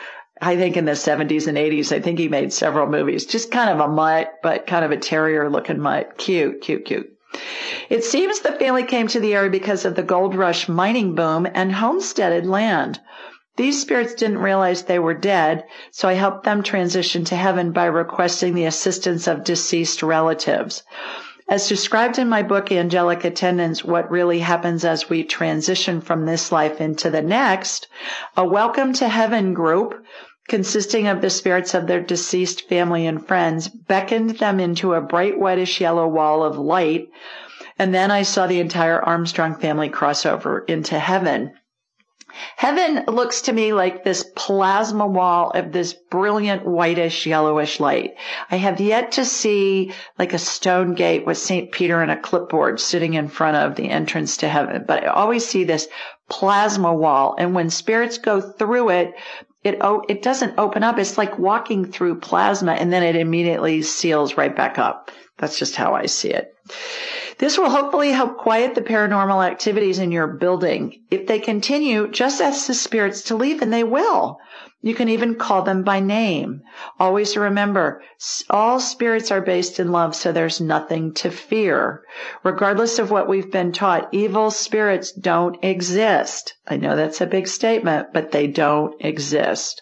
I 0.41 0.57
think 0.57 0.75
in 0.75 0.83
the 0.83 0.91
70s 0.91 1.47
and 1.47 1.57
80s. 1.57 1.95
I 1.95 2.01
think 2.01 2.19
he 2.19 2.27
made 2.27 2.51
several 2.51 2.87
movies. 2.87 3.25
Just 3.25 3.49
kind 3.49 3.69
of 3.69 3.79
a 3.79 3.87
mutt, 3.87 4.33
but 4.43 4.67
kind 4.67 4.83
of 4.83 4.91
a 4.91 4.97
terrier 4.97 5.49
looking 5.49 5.79
mutt. 5.79 6.17
Cute, 6.17 6.61
cute, 6.61 6.83
cute. 6.83 7.09
It 7.89 8.03
seems 8.03 8.39
the 8.39 8.51
family 8.51 8.83
came 8.83 9.07
to 9.07 9.19
the 9.19 9.33
area 9.33 9.49
because 9.49 9.85
of 9.85 9.95
the 9.95 10.03
gold 10.03 10.35
rush 10.35 10.67
mining 10.67 11.15
boom 11.15 11.47
and 11.51 11.71
homesteaded 11.71 12.45
land. 12.45 12.99
These 13.55 13.81
spirits 13.81 14.15
didn't 14.15 14.39
realize 14.39 14.83
they 14.83 14.97
were 14.97 15.13
dead, 15.13 15.63
so 15.91 16.07
I 16.07 16.13
helped 16.13 16.43
them 16.43 16.63
transition 16.63 17.23
to 17.25 17.35
heaven 17.35 17.71
by 17.71 17.85
requesting 17.85 18.55
the 18.55 18.65
assistance 18.65 19.27
of 19.27 19.43
deceased 19.43 20.01
relatives. 20.01 20.81
As 21.47 21.67
described 21.67 22.17
in 22.17 22.29
my 22.29 22.41
book, 22.41 22.71
Angelic 22.71 23.23
Attendants, 23.23 23.83
What 23.83 24.09
Really 24.09 24.39
Happens 24.39 24.83
as 24.83 25.09
We 25.09 25.23
Transition 25.23 26.01
from 26.01 26.25
This 26.25 26.51
Life 26.51 26.81
into 26.81 27.11
the 27.11 27.21
Next, 27.21 27.87
a 28.35 28.43
Welcome 28.43 28.93
to 28.93 29.07
Heaven 29.07 29.53
group 29.53 30.03
consisting 30.47 31.07
of 31.07 31.21
the 31.21 31.29
spirits 31.29 31.73
of 31.73 31.87
their 31.87 32.01
deceased 32.01 32.67
family 32.67 33.05
and 33.05 33.25
friends 33.27 33.67
beckoned 33.67 34.31
them 34.39 34.59
into 34.59 34.93
a 34.93 35.01
bright 35.01 35.39
whitish 35.39 35.79
yellow 35.79 36.07
wall 36.07 36.43
of 36.43 36.57
light. 36.57 37.09
And 37.77 37.93
then 37.93 38.09
I 38.09 38.23
saw 38.23 38.47
the 38.47 38.59
entire 38.59 39.01
Armstrong 39.01 39.55
family 39.55 39.89
cross 39.89 40.25
over 40.25 40.59
into 40.59 40.97
heaven. 40.97 41.53
Heaven 42.55 43.03
looks 43.07 43.41
to 43.43 43.53
me 43.53 43.73
like 43.73 44.03
this 44.03 44.25
plasma 44.35 45.05
wall 45.05 45.51
of 45.51 45.71
this 45.71 45.93
brilliant 45.93 46.65
whitish 46.65 47.25
yellowish 47.25 47.79
light. 47.79 48.15
I 48.49 48.55
have 48.55 48.79
yet 48.79 49.13
to 49.13 49.25
see 49.25 49.93
like 50.17 50.33
a 50.33 50.39
stone 50.39 50.93
gate 50.93 51.25
with 51.25 51.37
St. 51.37 51.71
Peter 51.71 52.01
and 52.01 52.11
a 52.11 52.19
clipboard 52.19 52.79
sitting 52.79 53.13
in 53.13 53.27
front 53.27 53.57
of 53.57 53.75
the 53.75 53.89
entrance 53.89 54.37
to 54.37 54.49
heaven, 54.49 54.85
but 54.87 55.03
I 55.03 55.07
always 55.07 55.45
see 55.45 55.63
this 55.63 55.87
plasma 56.29 56.93
wall. 56.93 57.35
And 57.37 57.53
when 57.53 57.69
spirits 57.69 58.17
go 58.17 58.41
through 58.41 58.89
it, 58.89 59.13
it, 59.63 59.77
it 60.09 60.21
doesn't 60.21 60.57
open 60.57 60.83
up. 60.83 60.97
It's 60.97 61.17
like 61.17 61.39
walking 61.39 61.85
through 61.91 62.19
plasma 62.19 62.73
and 62.73 62.91
then 62.91 63.03
it 63.03 63.15
immediately 63.15 63.81
seals 63.81 64.37
right 64.37 64.55
back 64.55 64.77
up. 64.77 65.11
That's 65.37 65.57
just 65.57 65.75
how 65.75 65.93
I 65.95 66.05
see 66.05 66.29
it. 66.29 66.53
This 67.39 67.57
will 67.57 67.69
hopefully 67.69 68.11
help 68.11 68.37
quiet 68.37 68.75
the 68.75 68.81
paranormal 68.81 69.45
activities 69.45 69.99
in 69.99 70.11
your 70.11 70.27
building. 70.27 71.01
If 71.09 71.27
they 71.27 71.39
continue, 71.39 72.07
just 72.07 72.41
ask 72.41 72.67
the 72.67 72.73
spirits 72.73 73.23
to 73.23 73.35
leave 73.35 73.61
and 73.61 73.73
they 73.73 73.83
will. 73.83 74.39
You 74.81 74.93
can 74.93 75.07
even 75.07 75.35
call 75.35 75.61
them 75.61 75.83
by 75.83 76.01
name. 76.01 76.61
Always 76.99 77.37
remember, 77.37 78.01
all 78.49 78.81
spirits 78.81 79.31
are 79.31 79.39
based 79.39 79.79
in 79.79 79.93
love, 79.93 80.13
so 80.13 80.33
there's 80.33 80.59
nothing 80.59 81.13
to 81.15 81.31
fear. 81.31 82.03
Regardless 82.43 82.99
of 82.99 83.09
what 83.09 83.29
we've 83.29 83.49
been 83.49 83.71
taught, 83.71 84.09
evil 84.11 84.51
spirits 84.51 85.13
don't 85.13 85.57
exist. 85.63 86.55
I 86.67 86.75
know 86.75 86.97
that's 86.97 87.21
a 87.21 87.25
big 87.25 87.47
statement, 87.47 88.09
but 88.13 88.31
they 88.31 88.47
don't 88.47 88.93
exist. 88.99 89.81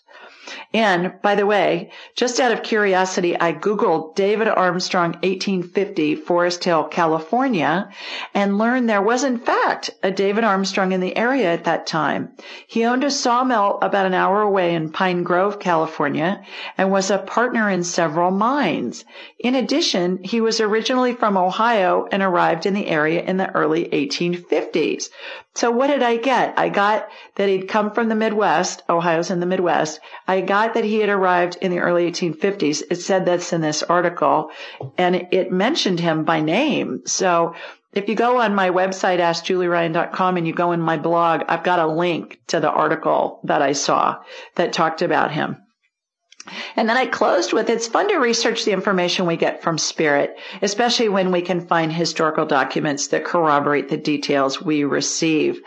And 0.73 1.13
by 1.21 1.35
the 1.35 1.45
way, 1.45 1.91
just 2.15 2.39
out 2.39 2.51
of 2.51 2.63
curiosity, 2.63 3.39
I 3.39 3.53
Googled 3.53 4.15
David 4.15 4.47
Armstrong 4.47 5.13
1850 5.23 6.15
Forest 6.15 6.63
Hill, 6.63 6.85
California 6.85 7.89
and 8.33 8.57
learned 8.57 8.89
there 8.89 9.01
was 9.01 9.23
in 9.23 9.37
fact 9.37 9.89
a 10.03 10.11
David 10.11 10.43
Armstrong 10.43 10.91
in 10.91 10.99
the 10.99 11.15
area 11.15 11.51
at 11.51 11.63
that 11.65 11.87
time. 11.87 12.31
He 12.67 12.85
owned 12.85 13.03
a 13.03 13.11
sawmill 13.11 13.79
about 13.81 14.05
an 14.05 14.13
hour 14.13 14.41
away 14.41 14.73
in 14.73 14.91
Pine 14.91 15.23
Grove, 15.23 15.59
California 15.59 16.41
and 16.77 16.91
was 16.91 17.11
a 17.11 17.17
partner 17.17 17.69
in 17.69 17.83
several 17.83 18.31
mines. 18.31 19.05
In 19.39 19.55
addition, 19.55 20.19
he 20.23 20.41
was 20.41 20.59
originally 20.59 21.13
from 21.13 21.37
Ohio 21.37 22.07
and 22.11 22.21
arrived 22.21 22.65
in 22.65 22.73
the 22.73 22.87
area 22.87 23.21
in 23.21 23.37
the 23.37 23.53
early 23.55 23.85
1850s. 23.85 25.09
So 25.53 25.69
what 25.69 25.87
did 25.87 26.01
I 26.01 26.17
get? 26.17 26.53
I 26.57 26.69
got 26.69 27.09
that 27.35 27.49
he'd 27.49 27.67
come 27.67 27.91
from 27.91 28.07
the 28.07 28.15
Midwest. 28.15 28.83
Ohio's 28.89 29.31
in 29.31 29.39
the 29.39 29.45
Midwest. 29.45 29.99
I 30.27 30.40
got 30.41 30.73
that 30.73 30.83
he 30.83 30.99
had 30.99 31.09
arrived 31.09 31.57
in 31.61 31.71
the 31.71 31.79
early 31.79 32.11
1850s. 32.11 32.83
It 32.89 32.95
said 32.95 33.25
that's 33.25 33.53
in 33.53 33.61
this 33.61 33.83
article 33.83 34.51
and 34.97 35.27
it 35.31 35.51
mentioned 35.51 35.99
him 35.99 36.23
by 36.23 36.41
name. 36.41 37.01
So 37.05 37.55
if 37.93 38.07
you 38.07 38.15
go 38.15 38.39
on 38.39 38.55
my 38.55 38.69
website, 38.69 39.19
askjulieryan.com 39.19 40.37
and 40.37 40.47
you 40.47 40.53
go 40.53 40.71
in 40.71 40.79
my 40.79 40.97
blog, 40.97 41.43
I've 41.47 41.63
got 41.63 41.79
a 41.79 41.87
link 41.87 42.39
to 42.47 42.59
the 42.59 42.71
article 42.71 43.41
that 43.43 43.61
I 43.61 43.73
saw 43.73 44.19
that 44.55 44.73
talked 44.73 45.01
about 45.01 45.31
him. 45.31 45.57
And 46.75 46.89
then 46.89 46.97
I 46.97 47.05
closed 47.05 47.53
with 47.53 47.69
it's 47.69 47.87
fun 47.87 48.07
to 48.09 48.15
research 48.15 48.65
the 48.65 48.71
information 48.71 49.27
we 49.27 49.37
get 49.37 49.61
from 49.61 49.77
spirit, 49.77 50.37
especially 50.61 51.07
when 51.07 51.31
we 51.31 51.41
can 51.41 51.67
find 51.67 51.93
historical 51.93 52.45
documents 52.45 53.07
that 53.07 53.25
corroborate 53.25 53.89
the 53.89 53.97
details 53.97 54.59
we 54.61 54.83
receive. 54.83 55.61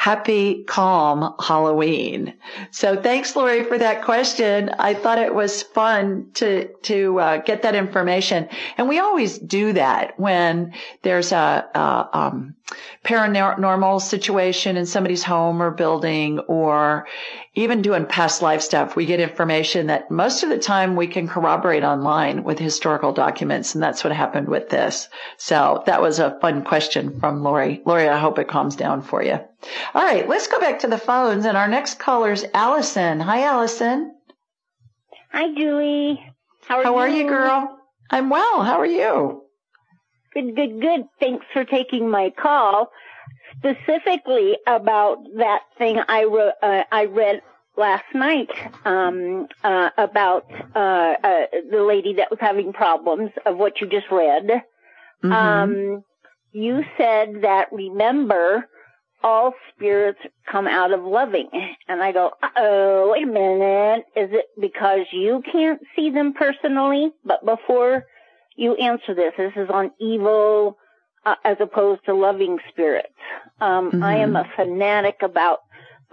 Happy, 0.00 0.64
calm 0.64 1.34
Halloween. 1.38 2.32
So 2.70 2.96
thanks, 3.02 3.36
Lori, 3.36 3.64
for 3.64 3.76
that 3.76 4.02
question. 4.02 4.70
I 4.78 4.94
thought 4.94 5.18
it 5.18 5.34
was 5.34 5.62
fun 5.62 6.30
to, 6.36 6.68
to 6.84 7.20
uh, 7.20 7.36
get 7.42 7.60
that 7.64 7.74
information. 7.74 8.48
And 8.78 8.88
we 8.88 8.98
always 8.98 9.38
do 9.38 9.74
that 9.74 10.18
when 10.18 10.72
there's 11.02 11.32
a, 11.32 11.68
um, 12.14 12.54
paranormal 13.04 14.00
situation 14.00 14.76
in 14.76 14.86
somebody's 14.86 15.24
home 15.24 15.62
or 15.62 15.70
building 15.70 16.38
or 16.40 17.06
even 17.54 17.82
doing 17.82 18.06
past 18.06 18.42
life 18.42 18.62
stuff. 18.62 18.94
We 18.94 19.06
get 19.06 19.20
information 19.20 19.88
that 19.88 20.10
most 20.10 20.42
of 20.42 20.50
the 20.50 20.58
time 20.58 20.96
we 20.96 21.06
can 21.06 21.26
corroborate 21.26 21.82
online 21.82 22.44
with 22.44 22.58
historical 22.58 23.12
documents. 23.12 23.74
And 23.74 23.82
that's 23.82 24.04
what 24.04 24.12
happened 24.12 24.48
with 24.48 24.68
this. 24.68 25.08
So 25.36 25.82
that 25.86 26.00
was 26.00 26.18
a 26.18 26.38
fun 26.40 26.62
question 26.64 27.18
from 27.18 27.42
Lori. 27.42 27.82
Lori, 27.84 28.08
I 28.08 28.18
hope 28.18 28.38
it 28.38 28.48
calms 28.48 28.76
down 28.76 29.02
for 29.02 29.22
you. 29.22 29.38
All 29.94 30.02
right, 30.02 30.28
let's 30.28 30.46
go 30.46 30.60
back 30.60 30.80
to 30.80 30.88
the 30.88 30.98
phones. 30.98 31.44
And 31.44 31.56
our 31.56 31.68
next 31.68 31.98
caller 31.98 32.32
is 32.32 32.46
Allison. 32.54 33.20
Hi, 33.20 33.42
Allison. 33.42 34.14
Hi, 35.32 35.52
Julie. 35.54 36.24
How 36.66 36.78
are 36.78 36.84
How 36.84 36.92
you? 36.92 36.98
are 36.98 37.08
you, 37.08 37.28
girl? 37.28 37.78
I'm 38.10 38.30
well. 38.30 38.62
How 38.62 38.78
are 38.78 38.86
you? 38.86 39.42
Good, 40.40 40.56
good, 40.56 40.80
good. 40.80 41.08
Thanks 41.18 41.44
for 41.52 41.64
taking 41.64 42.08
my 42.08 42.30
call. 42.30 42.90
Specifically 43.58 44.56
about 44.66 45.18
that 45.36 45.60
thing 45.76 45.98
I 46.08 46.24
wrote, 46.24 46.54
uh, 46.62 46.84
I 46.90 47.06
read 47.06 47.42
last 47.76 48.04
night 48.14 48.48
um, 48.86 49.48
uh, 49.62 49.90
about 49.98 50.46
uh, 50.74 50.78
uh, 51.22 51.46
the 51.70 51.82
lady 51.82 52.14
that 52.14 52.30
was 52.30 52.38
having 52.40 52.72
problems 52.72 53.30
of 53.44 53.58
what 53.58 53.80
you 53.80 53.86
just 53.86 54.06
read. 54.10 54.48
Mm-hmm. 55.22 55.32
Um, 55.32 56.04
you 56.52 56.84
said 56.96 57.42
that 57.42 57.66
remember 57.70 58.66
all 59.22 59.52
spirits 59.74 60.20
come 60.50 60.66
out 60.66 60.92
of 60.92 61.02
loving. 61.04 61.50
And 61.86 62.02
I 62.02 62.12
go, 62.12 62.30
oh, 62.56 63.10
wait 63.12 63.24
a 63.24 63.26
minute. 63.26 64.04
Is 64.16 64.30
it 64.32 64.46
because 64.58 65.06
you 65.12 65.42
can't 65.52 65.80
see 65.94 66.10
them 66.10 66.32
personally? 66.32 67.10
But 67.24 67.44
before 67.44 68.06
you 68.56 68.74
answer 68.74 69.14
this, 69.14 69.32
this 69.36 69.52
is 69.56 69.70
on 69.70 69.92
evil 69.98 70.76
uh, 71.24 71.34
as 71.44 71.56
opposed 71.60 72.04
to 72.06 72.14
loving 72.14 72.58
spirits. 72.70 73.08
Um, 73.60 73.90
mm-hmm. 73.90 74.02
I 74.02 74.16
am 74.18 74.36
a 74.36 74.50
fanatic 74.56 75.16
about 75.22 75.60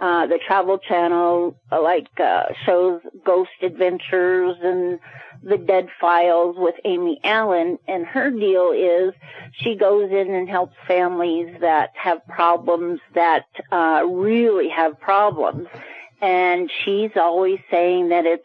uh, 0.00 0.26
the 0.26 0.38
Travel 0.46 0.78
Channel, 0.78 1.58
uh, 1.72 1.82
like 1.82 2.08
uh, 2.20 2.44
shows 2.64 3.00
Ghost 3.24 3.50
Adventures 3.62 4.56
and 4.62 5.00
the 5.42 5.56
Dead 5.56 5.88
Files 6.00 6.56
with 6.56 6.76
Amy 6.84 7.20
Allan, 7.24 7.78
and 7.88 8.06
her 8.06 8.30
deal 8.30 8.72
is 8.72 9.12
she 9.52 9.76
goes 9.76 10.10
in 10.10 10.32
and 10.32 10.48
helps 10.48 10.74
families 10.86 11.56
that 11.60 11.90
have 11.94 12.24
problems 12.28 13.00
that 13.14 13.46
uh, 13.72 14.02
really 14.06 14.68
have 14.68 15.00
problems, 15.00 15.66
and 16.20 16.70
she's 16.84 17.10
always 17.16 17.58
saying 17.70 18.10
that 18.10 18.24
it's 18.24 18.44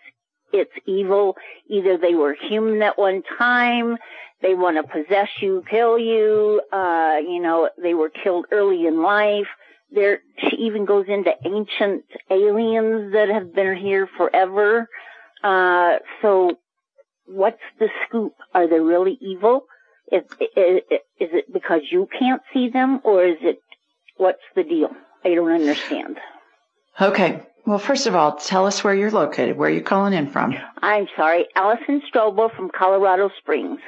it's 0.53 0.71
evil. 0.85 1.35
Either 1.67 1.97
they 1.97 2.15
were 2.15 2.35
human 2.49 2.81
at 2.81 2.97
one 2.97 3.23
time, 3.37 3.97
they 4.41 4.53
want 4.53 4.77
to 4.77 4.83
possess 4.83 5.29
you, 5.41 5.63
kill 5.69 5.97
you, 5.97 6.61
uh, 6.71 7.17
you 7.19 7.41
know, 7.41 7.69
they 7.81 7.93
were 7.93 8.09
killed 8.09 8.45
early 8.51 8.85
in 8.85 9.01
life 9.01 9.47
there, 9.93 10.19
she 10.37 10.57
even 10.63 10.85
goes 10.85 11.05
into 11.07 11.31
ancient 11.45 12.03
aliens 12.29 13.13
that 13.13 13.29
have 13.29 13.53
been 13.53 13.77
here 13.77 14.07
forever. 14.17 14.87
Uh, 15.43 15.97
so 16.21 16.57
what's 17.25 17.61
the 17.79 17.89
scoop? 18.07 18.33
Are 18.53 18.67
they 18.67 18.79
really 18.79 19.17
evil? 19.21 19.65
Is, 20.11 20.23
is, 20.39 20.81
is 21.19 21.29
it 21.31 21.53
because 21.53 21.81
you 21.91 22.07
can't 22.19 22.41
see 22.53 22.69
them 22.69 23.01
or 23.03 23.23
is 23.23 23.37
it, 23.41 23.59
what's 24.17 24.41
the 24.55 24.63
deal? 24.63 24.89
I 25.23 25.35
don't 25.35 25.51
understand. 25.51 26.17
Okay. 26.99 27.41
Well, 27.65 27.79
first 27.79 28.07
of 28.07 28.15
all, 28.15 28.35
tell 28.35 28.65
us 28.65 28.83
where 28.83 28.93
you're 28.93 29.11
located. 29.11 29.57
Where 29.57 29.69
are 29.69 29.73
you 29.73 29.81
calling 29.81 30.13
in 30.13 30.27
from? 30.27 30.53
I'm 30.81 31.07
sorry. 31.15 31.47
Allison 31.55 32.01
Strobel 32.09 32.53
from 32.55 32.69
Colorado 32.69 33.29
Springs. 33.37 33.79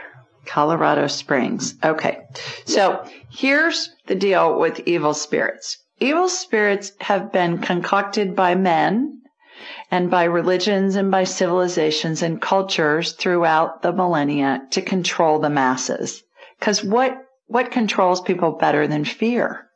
Colorado 0.46 1.08
Springs. 1.08 1.76
Okay. 1.84 2.20
So 2.66 3.04
here's 3.30 3.90
the 4.08 4.16
deal 4.16 4.60
with 4.60 4.80
evil 4.86 5.14
spirits. 5.14 5.80
Evil 6.00 6.30
spirits 6.30 6.94
have 7.02 7.32
been 7.32 7.58
concocted 7.58 8.36
by 8.36 8.56
men 8.56 9.22
and 9.92 10.10
by 10.10 10.24
religions 10.26 10.96
and 10.96 11.12
by 11.12 11.24
civilizations 11.24 12.22
and 12.22 12.42
cultures 12.42 13.14
throughout 13.14 13.82
the 13.82 13.92
millennia 13.92 14.62
to 14.72 14.82
control 14.82 15.40
the 15.40 15.50
masses. 15.50 16.24
Cause 16.62 16.84
what, 16.84 17.18
what 17.48 17.72
controls 17.72 18.22
people 18.22 18.52
better 18.52 18.88
than 18.88 19.04
fear? 19.04 19.68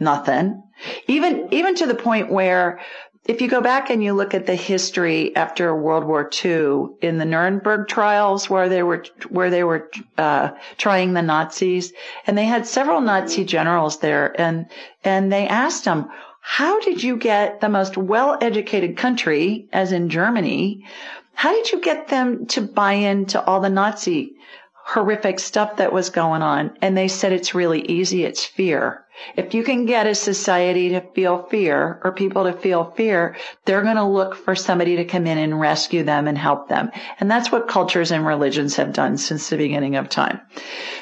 Nothing. 0.00 0.62
Even, 1.06 1.48
even 1.52 1.74
to 1.76 1.86
the 1.86 1.94
point 1.94 2.32
where 2.32 2.80
if 3.26 3.42
you 3.42 3.48
go 3.48 3.60
back 3.60 3.90
and 3.90 4.02
you 4.02 4.14
look 4.14 4.32
at 4.32 4.46
the 4.46 4.54
history 4.54 5.36
after 5.36 5.76
World 5.76 6.04
War 6.04 6.28
II 6.44 6.86
in 7.02 7.18
the 7.18 7.26
Nuremberg 7.26 7.86
trials 7.86 8.48
where 8.48 8.68
they 8.68 8.82
were 8.82 9.04
where 9.28 9.50
they 9.50 9.62
were 9.62 9.90
uh, 10.16 10.50
trying 10.78 11.12
the 11.12 11.22
Nazis, 11.22 11.92
and 12.26 12.36
they 12.36 12.46
had 12.46 12.66
several 12.66 13.00
Nazi 13.00 13.44
generals 13.44 13.98
there, 13.98 14.34
and 14.40 14.66
and 15.04 15.30
they 15.30 15.46
asked 15.46 15.84
them, 15.84 16.08
"How 16.40 16.80
did 16.80 17.02
you 17.02 17.16
get 17.16 17.60
the 17.60 17.68
most 17.68 17.98
well-educated 17.98 18.96
country, 18.96 19.68
as 19.70 19.92
in 19.92 20.08
Germany? 20.08 20.86
How 21.34 21.52
did 21.52 21.70
you 21.70 21.80
get 21.80 22.08
them 22.08 22.46
to 22.46 22.62
buy 22.62 22.94
into 22.94 23.42
all 23.44 23.60
the 23.60 23.68
Nazi?" 23.68 24.34
horrific 24.82 25.38
stuff 25.38 25.76
that 25.76 25.92
was 25.92 26.10
going 26.10 26.42
on. 26.42 26.76
And 26.82 26.96
they 26.96 27.06
said 27.06 27.32
it's 27.32 27.54
really 27.54 27.82
easy. 27.82 28.24
It's 28.24 28.44
fear. 28.44 29.04
If 29.36 29.54
you 29.54 29.62
can 29.62 29.86
get 29.86 30.06
a 30.06 30.14
society 30.14 30.90
to 30.90 31.00
feel 31.00 31.44
fear 31.44 32.00
or 32.04 32.12
people 32.12 32.44
to 32.44 32.52
feel 32.52 32.92
fear, 32.96 33.36
they're 33.64 33.82
going 33.82 33.96
to 33.96 34.04
look 34.04 34.34
for 34.34 34.54
somebody 34.54 34.96
to 34.96 35.04
come 35.04 35.26
in 35.26 35.38
and 35.38 35.60
rescue 35.60 36.02
them 36.02 36.28
and 36.28 36.38
help 36.38 36.68
them. 36.68 36.90
And 37.18 37.30
that's 37.30 37.52
what 37.52 37.68
cultures 37.68 38.10
and 38.10 38.26
religions 38.26 38.76
have 38.76 38.92
done 38.92 39.16
since 39.16 39.48
the 39.48 39.56
beginning 39.56 39.96
of 39.96 40.08
time. 40.08 40.40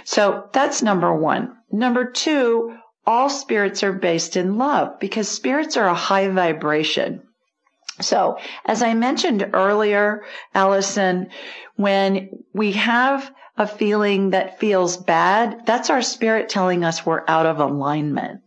So 0.04 0.48
that's 0.52 0.82
number 0.82 1.14
one. 1.14 1.56
Number 1.70 2.10
two, 2.10 2.76
all 3.06 3.30
spirits 3.30 3.82
are 3.82 3.92
based 3.92 4.36
in 4.36 4.58
love 4.58 4.98
because 5.00 5.28
spirits 5.28 5.76
are 5.76 5.88
a 5.88 5.94
high 5.94 6.28
vibration. 6.28 7.22
So 8.00 8.38
as 8.64 8.82
I 8.82 8.94
mentioned 8.94 9.50
earlier, 9.52 10.24
Allison, 10.54 11.28
when 11.76 12.44
we 12.52 12.72
have 12.72 13.32
a 13.56 13.66
feeling 13.66 14.30
that 14.30 14.60
feels 14.60 14.96
bad, 14.96 15.66
that's 15.66 15.90
our 15.90 16.02
spirit 16.02 16.48
telling 16.48 16.84
us 16.84 17.04
we're 17.04 17.24
out 17.26 17.46
of 17.46 17.58
alignment. 17.58 18.40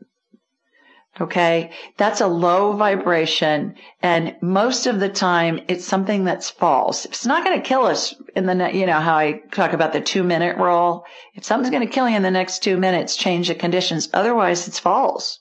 Okay. 1.19 1.71
That's 1.97 2.21
a 2.21 2.27
low 2.27 2.71
vibration. 2.73 3.75
And 4.01 4.37
most 4.41 4.87
of 4.87 5.01
the 5.01 5.09
time 5.09 5.59
it's 5.67 5.83
something 5.85 6.23
that's 6.23 6.49
false. 6.49 7.03
It's 7.05 7.25
not 7.25 7.43
going 7.43 7.61
to 7.61 7.67
kill 7.67 7.83
us 7.83 8.15
in 8.33 8.45
the, 8.45 8.71
you 8.73 8.85
know, 8.85 8.99
how 8.99 9.17
I 9.17 9.41
talk 9.51 9.73
about 9.73 9.91
the 9.91 9.99
two 9.99 10.23
minute 10.23 10.57
rule. 10.57 11.05
If 11.35 11.43
something's 11.43 11.71
going 11.71 11.85
to 11.85 11.93
kill 11.93 12.07
you 12.07 12.15
in 12.15 12.23
the 12.23 12.31
next 12.31 12.63
two 12.63 12.77
minutes, 12.77 13.17
change 13.17 13.49
the 13.49 13.55
conditions. 13.55 14.09
Otherwise 14.13 14.69
it's 14.69 14.79
false. 14.79 15.39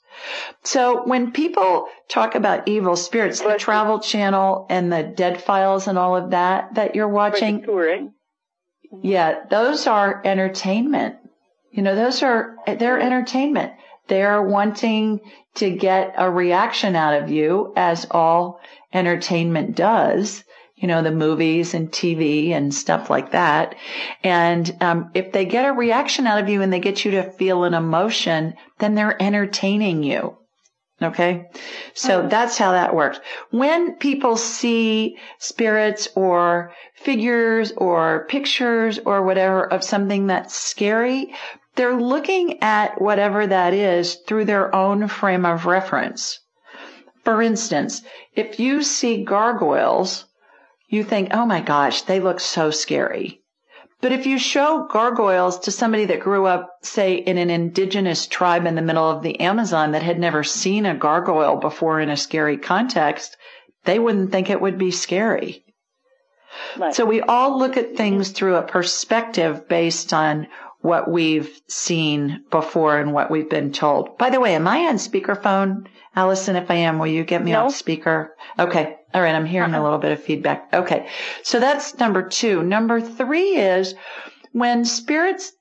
So 0.62 1.07
when 1.07 1.33
people 1.33 1.87
talk 2.09 2.35
about 2.35 2.68
evil 2.68 2.97
spirits, 2.97 3.41
the 3.41 3.57
travel 3.59 4.01
channel 4.01 4.66
and 4.68 4.93
the 4.93 5.03
dead 5.03 5.43
files 5.43 5.87
and 5.87 5.99
all 5.99 6.16
of 6.16 6.31
that, 6.31 6.75
that 6.75 6.95
you're 6.95 7.09
watching. 7.09 7.64
Yeah, 9.03 9.45
those 9.49 9.87
are 9.87 10.21
entertainment. 10.25 11.16
You 11.71 11.83
know, 11.83 11.95
those 11.95 12.23
are, 12.23 12.57
they're 12.66 13.01
entertainment. 13.01 13.73
They're 14.09 14.43
wanting 14.43 15.21
to 15.55 15.71
get 15.71 16.14
a 16.16 16.29
reaction 16.29 16.97
out 16.97 17.23
of 17.23 17.31
you 17.31 17.73
as 17.77 18.07
all 18.11 18.61
entertainment 18.93 19.77
does. 19.77 20.43
You 20.81 20.89
know, 20.89 21.03
the 21.03 21.12
movies 21.12 21.74
and 21.74 21.91
TV 21.93 22.51
and 22.51 22.74
stuff 22.74 23.09
like 23.09 23.33
that. 23.33 23.76
And, 24.24 24.74
um, 24.81 25.11
if 25.14 25.33
they 25.33 25.45
get 25.45 25.68
a 25.68 25.72
reaction 25.72 26.26
out 26.26 26.43
of 26.43 26.49
you 26.49 26.62
and 26.62 26.72
they 26.72 26.81
get 26.81 27.05
you 27.05 27.12
to 27.12 27.31
feel 27.31 27.64
an 27.64 27.74
emotion, 27.74 28.55
then 28.78 28.95
they're 28.95 29.22
entertaining 29.22 30.03
you. 30.03 30.37
Okay. 31.03 31.49
So 31.95 32.26
that's 32.28 32.59
how 32.59 32.72
that 32.72 32.95
works. 32.95 33.20
When 33.51 33.95
people 33.95 34.37
see 34.37 35.16
spirits 35.39 36.09
or 36.14 36.74
figures 36.95 37.72
or 37.72 38.26
pictures 38.28 38.99
or 38.99 39.22
whatever 39.22 39.64
of 39.66 39.83
something 39.83 40.26
that's 40.26 40.55
scary, 40.55 41.33
they're 41.76 41.99
looking 41.99 42.62
at 42.62 43.01
whatever 43.01 43.47
that 43.47 43.72
is 43.72 44.16
through 44.26 44.45
their 44.45 44.74
own 44.74 45.09
frame 45.09 45.47
of 45.47 45.64
reference. 45.64 46.39
For 47.24 47.41
instance, 47.41 48.03
if 48.35 48.61
you 48.61 48.83
see 48.83 49.24
gargoyles, 49.24 50.26
you 50.91 51.05
think, 51.05 51.28
oh 51.30 51.47
my 51.47 51.61
gosh, 51.61 52.03
they 52.03 52.20
look 52.20 52.41
so 52.41 52.70
scary. 52.70 53.41
But 54.01 54.12
if 54.12 54.26
you 54.26 54.38
show 54.38 54.88
gargoyles 54.91 55.61
to 55.61 55.70
somebody 55.70 56.07
that 56.07 56.20
grew 56.20 56.47
up, 56.47 56.70
say, 56.82 57.14
in 57.14 57.38
an 57.38 57.51
indigenous 57.51 58.26
tribe 58.26 58.66
in 58.66 58.74
the 58.74 58.82
middle 58.82 59.09
of 59.09 59.22
the 59.22 59.38
Amazon 59.41 59.93
that 59.93 60.03
had 60.03 60.18
never 60.18 60.43
seen 60.43 60.86
a 60.86 60.95
gargoyle 60.95 61.57
before 61.57 62.01
in 62.01 62.11
a 62.11 62.16
scary 62.16 62.57
context, 62.57 63.36
they 63.84 63.99
wouldn't 63.99 64.32
think 64.32 64.51
it 64.51 64.61
would 64.61 64.78
be 64.78 64.91
scary. 64.91 65.64
Right. 66.76 66.95
So 66.95 67.05
we 67.05 67.20
all 67.20 67.59
look 67.59 67.76
at 67.76 67.97
things 67.97 68.30
through 68.30 68.57
a 68.57 68.62
perspective 68.62 69.68
based 69.68 70.12
on 70.12 70.49
what 70.80 71.11
we've 71.11 71.61
seen 71.68 72.43
before 72.51 72.99
and 72.99 73.12
what 73.12 73.30
we've 73.30 73.51
been 73.51 73.70
told. 73.70 74.16
By 74.18 74.30
the 74.30 74.41
way, 74.41 74.55
am 74.55 74.66
I 74.66 74.86
on 74.86 74.97
speakerphone? 74.97 75.86
Allison, 76.17 76.57
if 76.57 76.71
I 76.71 76.75
am, 76.75 76.99
will 76.99 77.07
you 77.07 77.25
get 77.25 77.45
me 77.45 77.53
no. 77.53 77.67
off 77.67 77.75
speaker? 77.75 78.35
Okay. 78.59 78.97
All 79.15 79.23
right. 79.23 79.35
I'm 79.35 79.47
hearing 79.47 79.71
uh-huh. 79.71 79.83
a 79.83 79.85
little 79.85 79.99
bit 79.99 80.13
of 80.13 80.23
feedback. 80.23 80.73
Okay. 80.73 81.09
So 81.43 81.61
that's 81.61 81.99
number 81.99 82.29
two. 82.29 82.63
Number 82.63 83.01
three 83.01 83.57
is 83.57 83.95
when 84.53 84.85
spirits 84.85 85.53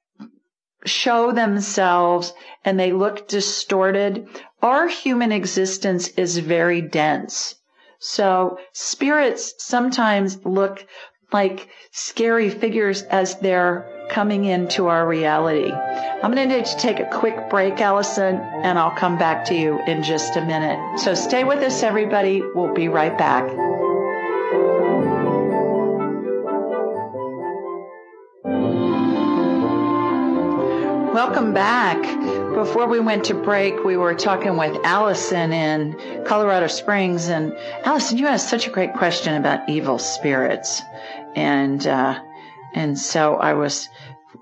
show 0.86 1.32
themselves 1.32 2.34
and 2.66 2.80
they 2.80 2.92
look 2.92 3.28
distorted, 3.28 4.28
our 4.62 4.88
human 4.88 5.32
existence 5.32 6.08
is 6.10 6.38
very 6.38 6.82
dense. 6.82 7.56
So 8.00 8.58
spirits 8.74 9.54
sometimes 9.58 10.46
look 10.46 10.86
like 11.32 11.70
scary 11.92 12.50
figures 12.50 13.04
as 13.04 13.36
they're 13.40 13.99
coming 14.10 14.46
into 14.46 14.88
our 14.88 15.08
reality. 15.08 15.72
I'm 15.72 16.34
going 16.34 16.50
to 16.50 16.58
need 16.58 16.66
to 16.66 16.78
take 16.78 17.00
a 17.00 17.06
quick 17.06 17.50
break, 17.50 17.80
Allison, 17.80 18.36
and 18.36 18.78
I'll 18.78 18.96
come 18.96 19.18
back 19.18 19.46
to 19.46 19.56
you 19.56 19.80
in 19.86 20.04
just 20.04 20.36
a 20.36 20.46
minute. 20.46 21.00
So 21.00 21.14
stay 21.14 21.44
with 21.44 21.60
us, 21.60 21.84
everybody. 21.84 22.42
We'll 22.42 22.74
be 22.74 22.88
right 22.90 23.18
back. 23.18 23.50
Welcome 31.14 31.54
back. 31.54 32.02
Before 32.54 32.88
we 32.88 33.00
went 33.00 33.26
to 33.26 33.34
break, 33.34 33.84
we 33.84 33.98
were 33.98 34.16
talking 34.16 34.58
with 34.58 34.76
Allison 34.84 35.54
in 35.54 36.24
Colorado 36.26 36.68
Springs. 36.68 37.28
And 37.28 37.54
Allison, 37.84 38.18
you 38.18 38.28
asked 38.28 38.50
such 38.50 38.68
a 38.68 38.70
great 38.70 38.94
question 38.94 39.36
about 39.36 39.70
evil 39.70 40.00
spirits. 40.00 40.82
And, 41.36 41.86
uh, 41.86 42.20
and 42.74 42.98
so 42.98 43.36
I 43.36 43.54
was 43.54 43.88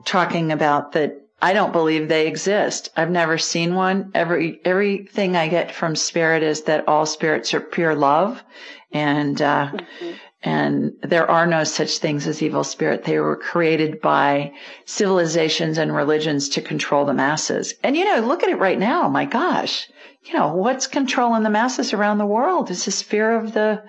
talking 0.05 0.51
about 0.51 0.93
that 0.93 1.21
I 1.41 1.53
don't 1.53 1.71
believe 1.71 2.07
they 2.07 2.27
exist. 2.27 2.89
I've 2.97 3.11
never 3.11 3.37
seen 3.37 3.75
one. 3.75 4.11
Every, 4.15 4.59
everything 4.65 5.35
I 5.35 5.47
get 5.47 5.71
from 5.71 5.95
spirit 5.95 6.41
is 6.41 6.63
that 6.63 6.87
all 6.87 7.05
spirits 7.05 7.53
are 7.53 7.61
pure 7.61 7.93
love. 7.93 8.43
And, 8.91 9.39
uh, 9.39 9.71
mm-hmm. 9.71 10.11
and 10.41 10.93
there 11.03 11.29
are 11.29 11.45
no 11.45 11.63
such 11.63 11.99
things 11.99 12.25
as 12.25 12.41
evil 12.41 12.63
spirit. 12.63 13.03
They 13.03 13.19
were 13.19 13.35
created 13.35 14.01
by 14.01 14.53
civilizations 14.85 15.77
and 15.77 15.95
religions 15.95 16.49
to 16.49 16.61
control 16.61 17.05
the 17.05 17.13
masses. 17.13 17.75
And 17.83 17.95
you 17.95 18.05
know, 18.05 18.25
look 18.25 18.41
at 18.41 18.49
it 18.49 18.57
right 18.57 18.79
now. 18.79 19.07
My 19.07 19.25
gosh, 19.25 19.87
you 20.23 20.33
know, 20.33 20.55
what's 20.55 20.87
controlling 20.87 21.43
the 21.43 21.51
masses 21.51 21.93
around 21.93 22.17
the 22.17 22.25
world? 22.25 22.71
It's 22.71 22.85
this 22.85 23.03
fear 23.03 23.37
of 23.37 23.53
the, 23.53 23.83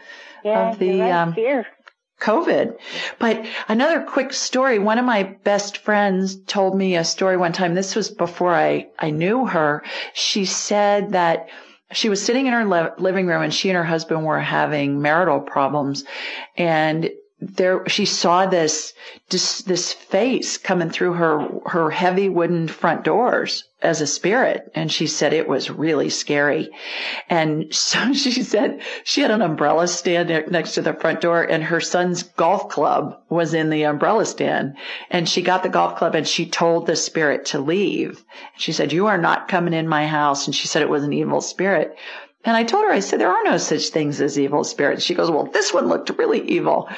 yeah, 0.45 0.71
of 0.71 0.79
the, 0.79 1.01
right, 1.01 1.13
um, 1.13 1.33
fear 1.33 1.67
COVID. 2.21 2.77
But 3.19 3.47
another 3.69 4.03
quick 4.03 4.33
story. 4.33 4.79
One 4.79 4.99
of 4.99 5.05
my 5.05 5.23
best 5.23 5.79
friends 5.79 6.37
told 6.37 6.77
me 6.77 6.97
a 6.97 7.05
story 7.05 7.37
one 7.37 7.53
time. 7.53 7.75
This 7.75 7.95
was 7.95 8.11
before 8.11 8.55
I, 8.55 8.89
I 8.99 9.11
knew 9.11 9.47
her. 9.47 9.83
She 10.15 10.45
said 10.45 11.13
that 11.13 11.49
she 11.93 12.09
was 12.09 12.23
sitting 12.25 12.47
in 12.47 12.53
her 12.53 12.95
living 12.99 13.27
room 13.27 13.43
and 13.43 13.55
she 13.55 13.71
and 13.71 13.77
her 13.77 13.85
husband 13.85 14.25
were 14.25 14.41
having 14.41 15.01
marital 15.01 15.41
problems 15.41 16.05
and 16.57 17.11
there 17.41 17.89
she 17.89 18.05
saw 18.05 18.47
this 18.47 18.93
this, 19.31 19.63
this 19.63 19.93
face 19.93 20.59
coming 20.59 20.91
through 20.91 21.15
her 21.15 21.49
her 21.67 21.91
heavy 21.91 22.29
wooden 22.29 22.69
front 22.69 23.05
doors 23.05 23.65
as 23.81 24.01
a 24.01 24.07
spirit 24.07 24.73
and 24.75 24.91
she 24.91 25.07
said 25.07 25.33
it 25.33 25.49
was 25.49 25.71
really 25.71 26.11
scary. 26.11 26.71
And 27.29 27.73
so 27.73 28.13
she 28.13 28.43
said 28.43 28.81
she 29.05 29.21
had 29.21 29.31
an 29.31 29.43
umbrella 29.43 29.87
stand 29.87 30.29
next 30.51 30.75
to 30.75 30.83
the 30.83 30.95
front 30.95 31.21
door 31.21 31.43
and 31.43 31.63
her 31.63 31.81
son's 31.81 32.23
golf 32.23 32.69
club 32.69 33.21
was 33.29 33.55
in 33.55 33.71
the 33.71 33.85
umbrella 33.85 34.27
stand. 34.27 34.77
And 35.11 35.29
she 35.29 35.43
got 35.43 35.63
the 35.63 35.69
golf 35.69 35.97
club 35.97 36.15
and 36.15 36.27
she 36.27 36.47
told 36.47 36.87
the 36.87 36.97
spirit 36.97 37.47
to 37.47 37.61
leave. 37.61 38.25
She 38.57 38.73
said 38.73 38.93
you 38.93 39.07
are 39.07 39.19
not 39.19 39.49
coming 39.49 39.75
in 39.75 39.87
my 39.87 40.07
house. 40.07 40.47
And 40.47 40.55
she 40.55 40.67
said 40.67 40.83
it 40.83 40.89
was 40.89 41.05
an 41.05 41.13
evil 41.13 41.41
spirit 41.41 41.97
and 42.49 42.57
I 42.57 42.65
told 42.65 42.85
her, 42.85 42.91
I 42.91 43.01
said, 43.01 43.21
there 43.21 43.31
are 43.31 43.45
no 43.45 43.59
such 43.59 43.91
things 43.91 44.23
as 44.23 44.39
evil 44.39 44.65
spirits. 44.65 45.05
She 45.05 45.15
goes, 45.15 45.31
well, 45.31 45.45
this 45.45 45.75
one 45.75 45.89
looked 45.89 46.09
really 46.17 46.41
evil. 46.49 46.89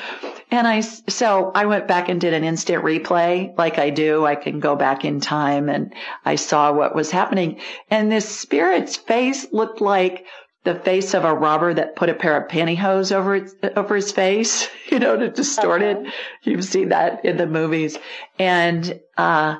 And 0.48 0.64
I, 0.64 0.78
so 0.78 1.50
I 1.52 1.66
went 1.66 1.88
back 1.88 2.08
and 2.08 2.20
did 2.20 2.34
an 2.34 2.44
instant 2.44 2.84
replay 2.84 3.58
like 3.58 3.76
I 3.76 3.90
do. 3.90 4.24
I 4.24 4.36
can 4.36 4.60
go 4.60 4.76
back 4.76 5.04
in 5.04 5.18
time 5.18 5.68
and 5.68 5.92
I 6.24 6.36
saw 6.36 6.72
what 6.72 6.94
was 6.94 7.10
happening. 7.10 7.58
And 7.90 8.12
this 8.12 8.28
spirit's 8.28 8.96
face 8.96 9.52
looked 9.52 9.80
like 9.80 10.24
the 10.62 10.76
face 10.76 11.14
of 11.14 11.24
a 11.24 11.34
robber 11.34 11.74
that 11.74 11.96
put 11.96 12.10
a 12.10 12.14
pair 12.14 12.40
of 12.40 12.48
pantyhose 12.48 13.10
over 13.10 13.34
its, 13.34 13.52
over 13.74 13.96
his 13.96 14.12
face, 14.12 14.68
you 14.88 15.00
know, 15.00 15.16
to 15.16 15.30
distort 15.30 15.82
okay. 15.82 16.00
it. 16.00 16.14
You've 16.44 16.64
seen 16.64 16.90
that 16.90 17.24
in 17.24 17.38
the 17.38 17.48
movies. 17.48 17.98
And, 18.38 19.00
uh, 19.20 19.58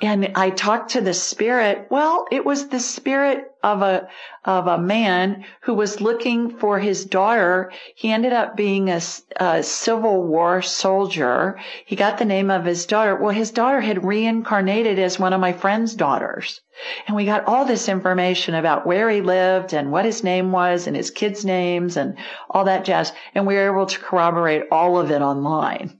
and 0.00 0.32
I 0.36 0.50
talked 0.50 0.90
to 0.90 1.00
the 1.00 1.12
spirit. 1.12 1.88
Well, 1.90 2.26
it 2.30 2.44
was 2.44 2.68
the 2.68 2.78
spirit 2.78 3.44
of 3.60 3.82
a, 3.82 4.08
of 4.44 4.68
a 4.68 4.78
man 4.78 5.44
who 5.62 5.74
was 5.74 6.00
looking 6.00 6.58
for 6.58 6.78
his 6.78 7.06
daughter. 7.06 7.72
He 7.96 8.12
ended 8.12 8.32
up 8.32 8.56
being 8.56 8.88
a, 8.88 9.00
a 9.34 9.64
Civil 9.64 10.22
War 10.22 10.62
soldier. 10.62 11.58
He 11.84 11.96
got 11.96 12.18
the 12.18 12.24
name 12.24 12.52
of 12.52 12.64
his 12.64 12.86
daughter. 12.86 13.16
Well, 13.16 13.34
his 13.34 13.50
daughter 13.50 13.80
had 13.80 14.04
reincarnated 14.04 15.00
as 15.00 15.18
one 15.18 15.32
of 15.32 15.40
my 15.40 15.54
friend's 15.54 15.96
daughters. 15.96 16.60
And 17.08 17.16
we 17.16 17.24
got 17.24 17.46
all 17.46 17.64
this 17.64 17.88
information 17.88 18.54
about 18.54 18.86
where 18.86 19.10
he 19.10 19.22
lived 19.22 19.74
and 19.74 19.90
what 19.90 20.04
his 20.04 20.22
name 20.22 20.52
was 20.52 20.86
and 20.86 20.94
his 20.94 21.10
kids' 21.10 21.44
names 21.44 21.96
and 21.96 22.16
all 22.48 22.64
that 22.66 22.84
jazz. 22.84 23.12
And 23.34 23.44
we 23.44 23.56
were 23.56 23.72
able 23.74 23.86
to 23.86 23.98
corroborate 23.98 24.66
all 24.70 25.00
of 25.00 25.10
it 25.10 25.20
online. 25.20 25.98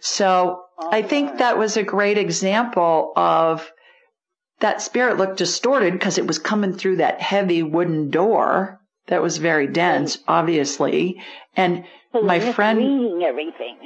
So 0.00 0.62
I 0.78 1.02
think 1.02 1.38
that 1.38 1.58
was 1.58 1.76
a 1.76 1.82
great 1.82 2.18
example 2.18 3.12
of 3.16 3.70
that 4.60 4.82
spirit 4.82 5.16
looked 5.16 5.38
distorted 5.38 5.92
because 5.92 6.18
it 6.18 6.26
was 6.26 6.38
coming 6.38 6.72
through 6.72 6.96
that 6.96 7.20
heavy 7.20 7.62
wooden 7.62 8.10
door 8.10 8.80
that 9.06 9.22
was 9.22 9.38
very 9.38 9.66
dense, 9.66 10.16
mm-hmm. 10.16 10.30
obviously. 10.30 11.20
And 11.56 11.84
so 12.12 12.22
my 12.22 12.40
friend 12.52 12.78
reading 12.78 13.22
everything. 13.24 13.76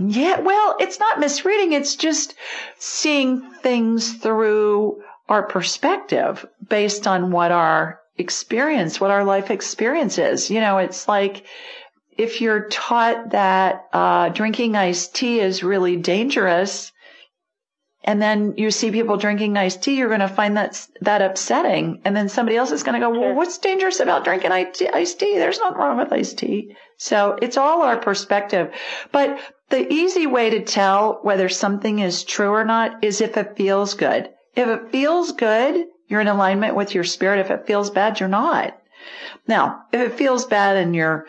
Yeah, 0.00 0.40
well, 0.40 0.76
it's 0.80 0.98
not 0.98 1.20
misreading. 1.20 1.72
It's 1.72 1.94
just 1.94 2.34
seeing 2.78 3.48
things 3.62 4.14
through 4.14 5.02
our 5.28 5.44
perspective 5.44 6.44
based 6.68 7.06
on 7.06 7.30
what 7.30 7.52
our 7.52 8.00
experience, 8.18 9.00
what 9.00 9.10
our 9.10 9.24
life 9.24 9.50
experience 9.50 10.18
is. 10.18 10.50
You 10.50 10.60
know, 10.60 10.78
it's 10.78 11.06
like 11.06 11.44
if 12.16 12.40
you're 12.40 12.68
taught 12.68 13.30
that 13.30 13.88
uh, 13.92 14.28
drinking 14.30 14.76
iced 14.76 15.14
tea 15.14 15.40
is 15.40 15.62
really 15.62 15.96
dangerous, 15.96 16.92
and 18.06 18.20
then 18.20 18.54
you 18.58 18.70
see 18.70 18.90
people 18.90 19.16
drinking 19.16 19.56
iced 19.56 19.82
tea, 19.82 19.96
you're 19.96 20.08
going 20.08 20.20
to 20.20 20.28
find 20.28 20.56
that 20.56 20.86
that 21.00 21.22
upsetting. 21.22 22.02
And 22.04 22.14
then 22.14 22.28
somebody 22.28 22.56
else 22.56 22.70
is 22.70 22.82
going 22.82 23.00
to 23.00 23.06
go, 23.06 23.10
"Well, 23.10 23.34
what's 23.34 23.58
dangerous 23.58 24.00
about 24.00 24.24
drinking 24.24 24.52
iced 24.52 25.18
tea? 25.18 25.38
There's 25.38 25.58
nothing 25.58 25.78
wrong 25.78 25.96
with 25.96 26.12
iced 26.12 26.38
tea." 26.38 26.76
So 26.98 27.38
it's 27.40 27.56
all 27.56 27.82
our 27.82 27.96
perspective. 27.96 28.72
But 29.10 29.38
the 29.70 29.90
easy 29.92 30.26
way 30.26 30.50
to 30.50 30.62
tell 30.62 31.20
whether 31.22 31.48
something 31.48 31.98
is 31.98 32.24
true 32.24 32.50
or 32.50 32.64
not 32.64 33.02
is 33.02 33.20
if 33.20 33.36
it 33.36 33.56
feels 33.56 33.94
good. 33.94 34.30
If 34.54 34.68
it 34.68 34.90
feels 34.92 35.32
good, 35.32 35.86
you're 36.06 36.20
in 36.20 36.28
alignment 36.28 36.76
with 36.76 36.94
your 36.94 37.04
spirit. 37.04 37.40
If 37.40 37.50
it 37.50 37.66
feels 37.66 37.90
bad, 37.90 38.20
you're 38.20 38.28
not. 38.28 38.78
Now, 39.48 39.84
if 39.92 40.00
it 40.00 40.14
feels 40.14 40.46
bad 40.46 40.76
and 40.76 40.94
you're 40.94 41.26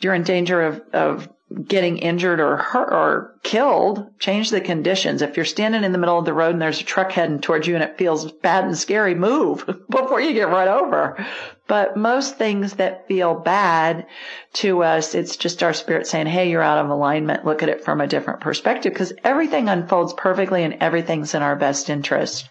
you're 0.00 0.14
in 0.14 0.22
danger 0.22 0.62
of, 0.62 0.82
of 0.92 1.28
getting 1.66 1.98
injured 1.98 2.40
or 2.40 2.56
hurt 2.56 2.92
or 2.92 3.34
killed, 3.42 4.06
change 4.18 4.50
the 4.50 4.60
conditions. 4.60 5.22
If 5.22 5.36
you're 5.36 5.44
standing 5.44 5.84
in 5.84 5.92
the 5.92 5.98
middle 5.98 6.18
of 6.18 6.24
the 6.24 6.32
road 6.32 6.52
and 6.52 6.62
there's 6.62 6.80
a 6.80 6.84
truck 6.84 7.12
heading 7.12 7.40
towards 7.40 7.66
you 7.66 7.74
and 7.74 7.84
it 7.84 7.98
feels 7.98 8.30
bad 8.32 8.64
and 8.64 8.76
scary, 8.76 9.14
move 9.14 9.66
before 9.90 10.20
you 10.20 10.32
get 10.32 10.48
run 10.48 10.68
over. 10.68 11.24
But 11.66 11.96
most 11.96 12.36
things 12.36 12.74
that 12.74 13.06
feel 13.08 13.34
bad 13.34 14.06
to 14.54 14.82
us, 14.82 15.14
it's 15.14 15.36
just 15.36 15.62
our 15.62 15.72
spirit 15.72 16.06
saying, 16.06 16.26
Hey, 16.26 16.50
you're 16.50 16.62
out 16.62 16.84
of 16.84 16.90
alignment. 16.90 17.44
Look 17.44 17.62
at 17.62 17.68
it 17.68 17.84
from 17.84 18.00
a 18.00 18.06
different 18.06 18.40
perspective 18.40 18.92
because 18.92 19.12
everything 19.24 19.68
unfolds 19.68 20.14
perfectly 20.14 20.64
and 20.64 20.74
everything's 20.80 21.34
in 21.34 21.42
our 21.42 21.56
best 21.56 21.90
interest. 21.90 22.48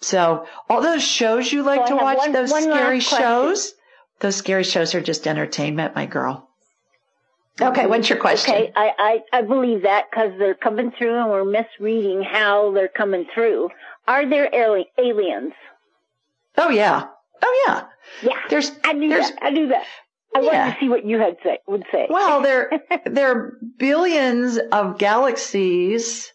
So 0.00 0.46
all 0.68 0.82
those 0.82 1.02
shows 1.02 1.52
you 1.52 1.62
like 1.62 1.86
so 1.86 1.96
to 1.96 2.02
watch, 2.02 2.18
one, 2.18 2.32
those 2.32 2.50
one 2.50 2.62
scary 2.62 3.00
shows, 3.00 3.72
those 4.20 4.36
scary 4.36 4.64
shows 4.64 4.94
are 4.94 5.00
just 5.00 5.26
entertainment, 5.26 5.94
my 5.94 6.06
girl. 6.06 6.48
Okay, 7.60 7.86
what's 7.86 8.08
your 8.08 8.18
question? 8.18 8.54
Okay, 8.54 8.72
I, 8.74 9.20
I, 9.32 9.38
I 9.38 9.42
believe 9.42 9.82
that 9.82 10.06
because 10.10 10.32
they're 10.38 10.54
coming 10.54 10.90
through 10.96 11.14
and 11.20 11.30
we're 11.30 11.44
misreading 11.44 12.22
how 12.22 12.72
they're 12.72 12.88
coming 12.88 13.26
through. 13.34 13.68
Are 14.08 14.28
there 14.28 14.48
ali- 14.54 14.90
aliens? 14.98 15.52
Oh 16.56 16.70
yeah. 16.70 17.06
Oh 17.42 17.64
yeah. 17.66 17.84
Yeah. 18.22 18.38
There's 18.48 18.72
I 18.84 18.92
knew 18.94 19.10
there's 19.10 19.30
that. 19.30 19.38
I 19.42 19.50
knew 19.50 19.68
that. 19.68 19.84
I 20.34 20.40
Yeah. 20.40 20.46
wanted 20.46 20.74
to 20.74 20.80
see 20.80 20.88
what 20.88 21.04
you 21.04 21.18
had 21.18 21.36
say 21.44 21.58
would 21.66 21.84
say. 21.92 22.06
well 22.08 22.40
there 22.40 22.70
there 23.04 23.30
are 23.30 23.58
billions 23.78 24.58
of 24.72 24.96
galaxies 24.98 26.32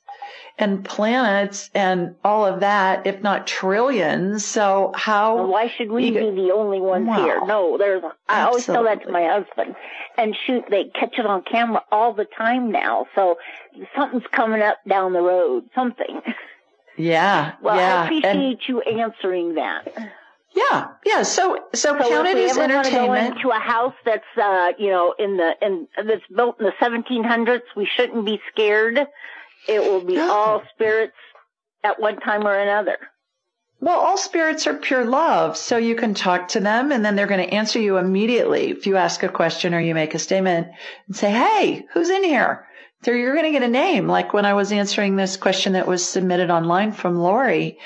and 0.59 0.83
planets 0.83 1.69
and 1.75 2.15
all 2.23 2.45
of 2.45 2.61
that, 2.61 3.05
if 3.05 3.21
not 3.21 3.45
trillions. 3.45 4.43
So 4.45 4.91
how 4.95 5.35
Well, 5.35 5.47
why 5.47 5.67
should 5.69 5.91
we 5.91 6.09
be 6.11 6.31
the 6.31 6.51
only 6.53 6.79
ones 6.81 7.07
Wow. 7.07 7.23
here? 7.23 7.41
No, 7.45 7.77
there's. 7.77 8.03
I 8.27 8.41
always 8.41 8.65
tell 8.65 8.83
that 8.85 9.03
to 9.03 9.11
my 9.11 9.25
husband. 9.25 9.75
And 10.17 10.35
shoot, 10.45 10.65
they 10.69 10.85
catch 10.85 11.19
it 11.19 11.25
on 11.27 11.43
camera 11.43 11.83
all 11.91 12.13
the 12.13 12.25
time 12.25 12.71
now. 12.71 13.05
So 13.13 13.37
something's 13.95 14.23
coming 14.31 14.61
up 14.63 14.77
down 14.87 15.13
the 15.13 15.21
road. 15.21 15.65
Something. 15.75 16.21
Yeah. 16.97 17.53
Well, 17.61 17.75
yeah. 17.75 18.01
I 18.01 18.05
appreciate 18.05 18.35
and 18.35 18.57
you 18.67 18.81
answering 18.81 19.55
that. 19.55 19.87
yeah. 20.55 20.87
Yeah. 21.05 21.21
So 21.21 21.59
so, 21.75 21.95
So 21.99 22.09
count 22.09 22.27
if 22.27 22.33
we 22.35 22.45
as 22.49 22.57
want 22.57 22.71
to 22.85 22.89
go 22.91 23.13
into 23.13 23.49
a 23.49 23.59
house 23.59 23.93
that's, 24.03 24.23
uh, 24.41 24.71
you 24.79 24.89
know, 24.89 25.13
in 25.19 25.37
the 25.37 25.53
in 25.61 25.87
that's 26.03 26.25
built 26.35 26.59
in 26.59 26.65
the 26.65 26.71
1700s, 26.81 27.61
we 27.75 27.85
shouldn't 27.85 28.25
be 28.25 28.41
scared. 28.51 29.05
It 29.67 29.81
will 29.81 30.01
be 30.01 30.15
No. 30.15 30.31
all 30.31 30.63
spirits 30.73 31.15
at 31.83 31.99
one 31.99 32.19
time 32.19 32.47
or 32.47 32.55
another. 32.55 32.97
Well, 33.79 33.99
all 33.99 34.17
spirits 34.17 34.65
are 34.65 34.73
pure 34.73 35.05
love, 35.05 35.55
so 35.55 35.77
you 35.77 35.95
can 35.95 36.15
talk 36.15 36.47
to 36.49 36.59
them 36.59 36.91
and 36.91 37.05
then 37.05 37.15
they're 37.15 37.27
going 37.27 37.47
to 37.47 37.53
answer 37.53 37.79
you 37.79 37.97
immediately. 37.97 38.71
If 38.71 38.87
you 38.87 38.97
ask 38.97 39.21
a 39.21 39.29
question 39.29 39.75
or 39.75 39.79
you 39.79 39.93
make 39.93 40.15
a 40.15 40.19
statement 40.19 40.67
and 41.07 41.15
say, 41.15 41.29
Hey, 41.29 41.85
who's 41.93 42.09
in 42.09 42.23
here? 42.23 42.65
So 43.03 43.11
you're 43.11 43.35
going 43.35 43.45
to 43.45 43.51
get 43.51 43.61
a 43.61 43.71
name. 43.71 44.07
Like 44.07 44.33
when 44.33 44.45
I 44.45 44.55
was 44.55 44.71
answering 44.71 45.15
this 45.15 45.37
question 45.37 45.73
that 45.73 45.87
was 45.87 46.07
submitted 46.07 46.49
online 46.49 46.91
from 46.91 47.19
Lori, 47.19 47.77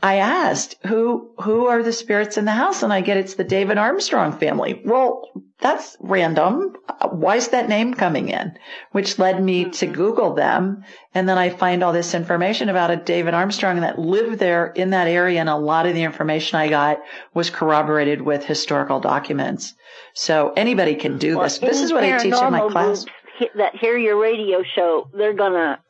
I 0.00 0.16
asked, 0.16 0.76
who, 0.86 1.32
who 1.40 1.66
are 1.66 1.82
the 1.82 1.92
spirits 1.92 2.36
in 2.36 2.44
the 2.44 2.52
house? 2.52 2.84
And 2.84 2.92
I 2.92 3.00
get 3.00 3.16
it's 3.16 3.34
the 3.34 3.44
David 3.44 3.78
Armstrong 3.78 4.32
family. 4.32 4.80
Well, 4.84 5.28
that's 5.60 5.96
random. 6.00 6.76
Why 7.10 7.36
is 7.36 7.48
that 7.48 7.68
name 7.68 7.94
coming 7.94 8.28
in? 8.28 8.56
Which 8.92 9.18
led 9.18 9.42
me 9.42 9.64
to 9.64 9.86
mm-hmm. 9.86 9.94
Google 9.94 10.34
them. 10.34 10.84
And 11.14 11.28
then 11.28 11.36
I 11.36 11.50
find 11.50 11.82
all 11.82 11.92
this 11.92 12.14
information 12.14 12.68
about 12.68 12.92
a 12.92 12.96
David 12.96 13.34
Armstrong 13.34 13.80
that 13.80 13.98
lived 13.98 14.38
there 14.38 14.66
in 14.68 14.90
that 14.90 15.08
area. 15.08 15.40
And 15.40 15.48
a 15.48 15.56
lot 15.56 15.86
of 15.86 15.94
the 15.94 16.04
information 16.04 16.58
I 16.58 16.68
got 16.68 17.00
was 17.34 17.50
corroborated 17.50 18.22
with 18.22 18.44
historical 18.44 19.00
documents. 19.00 19.74
So 20.14 20.52
anybody 20.56 20.94
can 20.94 21.18
do 21.18 21.36
Well, 21.36 21.44
this. 21.44 21.58
This 21.58 21.80
is 21.80 21.92
what 21.92 22.04
I 22.04 22.18
teach 22.18 22.34
in 22.34 22.52
my 22.52 22.68
class. 22.70 23.04
That 23.56 23.74
hear 23.74 23.96
your 23.96 24.20
radio 24.20 24.62
show, 24.62 25.08
they're 25.12 25.32
gonna 25.32 25.80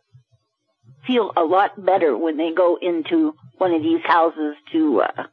feel 1.07 1.33
a 1.37 1.43
lot 1.43 1.85
better 1.85 2.17
when 2.17 2.37
they 2.37 2.53
go 2.53 2.79
into 2.81 3.35
one 3.59 3.73
of 3.73 3.83
these 3.83 4.01
houses 4.05 4.57
to 4.73 5.03
uh, 5.03 5.25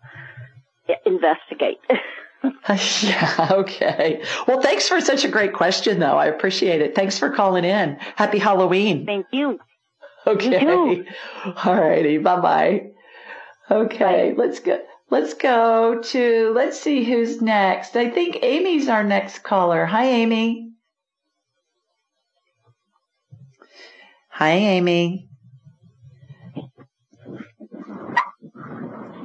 investigate. 1.05 1.79
yeah, 3.03 3.47
okay. 3.51 4.23
Well, 4.47 4.61
thanks 4.61 4.87
for 4.87 5.01
such 5.01 5.25
a 5.25 5.29
great 5.29 5.53
question, 5.53 5.99
though. 5.99 6.17
I 6.17 6.27
appreciate 6.27 6.81
it. 6.81 6.95
Thanks 6.95 7.17
for 7.17 7.29
calling 7.29 7.65
in. 7.65 7.97
Happy 8.15 8.39
Halloween. 8.39 9.05
Thank 9.05 9.27
you. 9.31 9.59
Okay. 10.27 10.59
too. 10.59 11.05
All 11.65 11.75
righty. 11.75 12.17
Bye 12.17 12.39
bye. 12.39 12.87
Okay. 13.71 14.33
Let's 14.35 14.59
go. 14.59 14.79
Let's 15.11 15.33
go 15.33 16.01
to, 16.03 16.51
let's 16.53 16.79
see 16.79 17.03
who's 17.03 17.41
next. 17.41 17.95
I 17.95 18.11
think 18.11 18.37
Amy's 18.43 18.87
our 18.87 19.03
next 19.03 19.39
caller. 19.39 19.83
Hi, 19.85 20.05
Amy. 20.05 20.73
Hi, 24.29 24.51
Amy. 24.51 25.28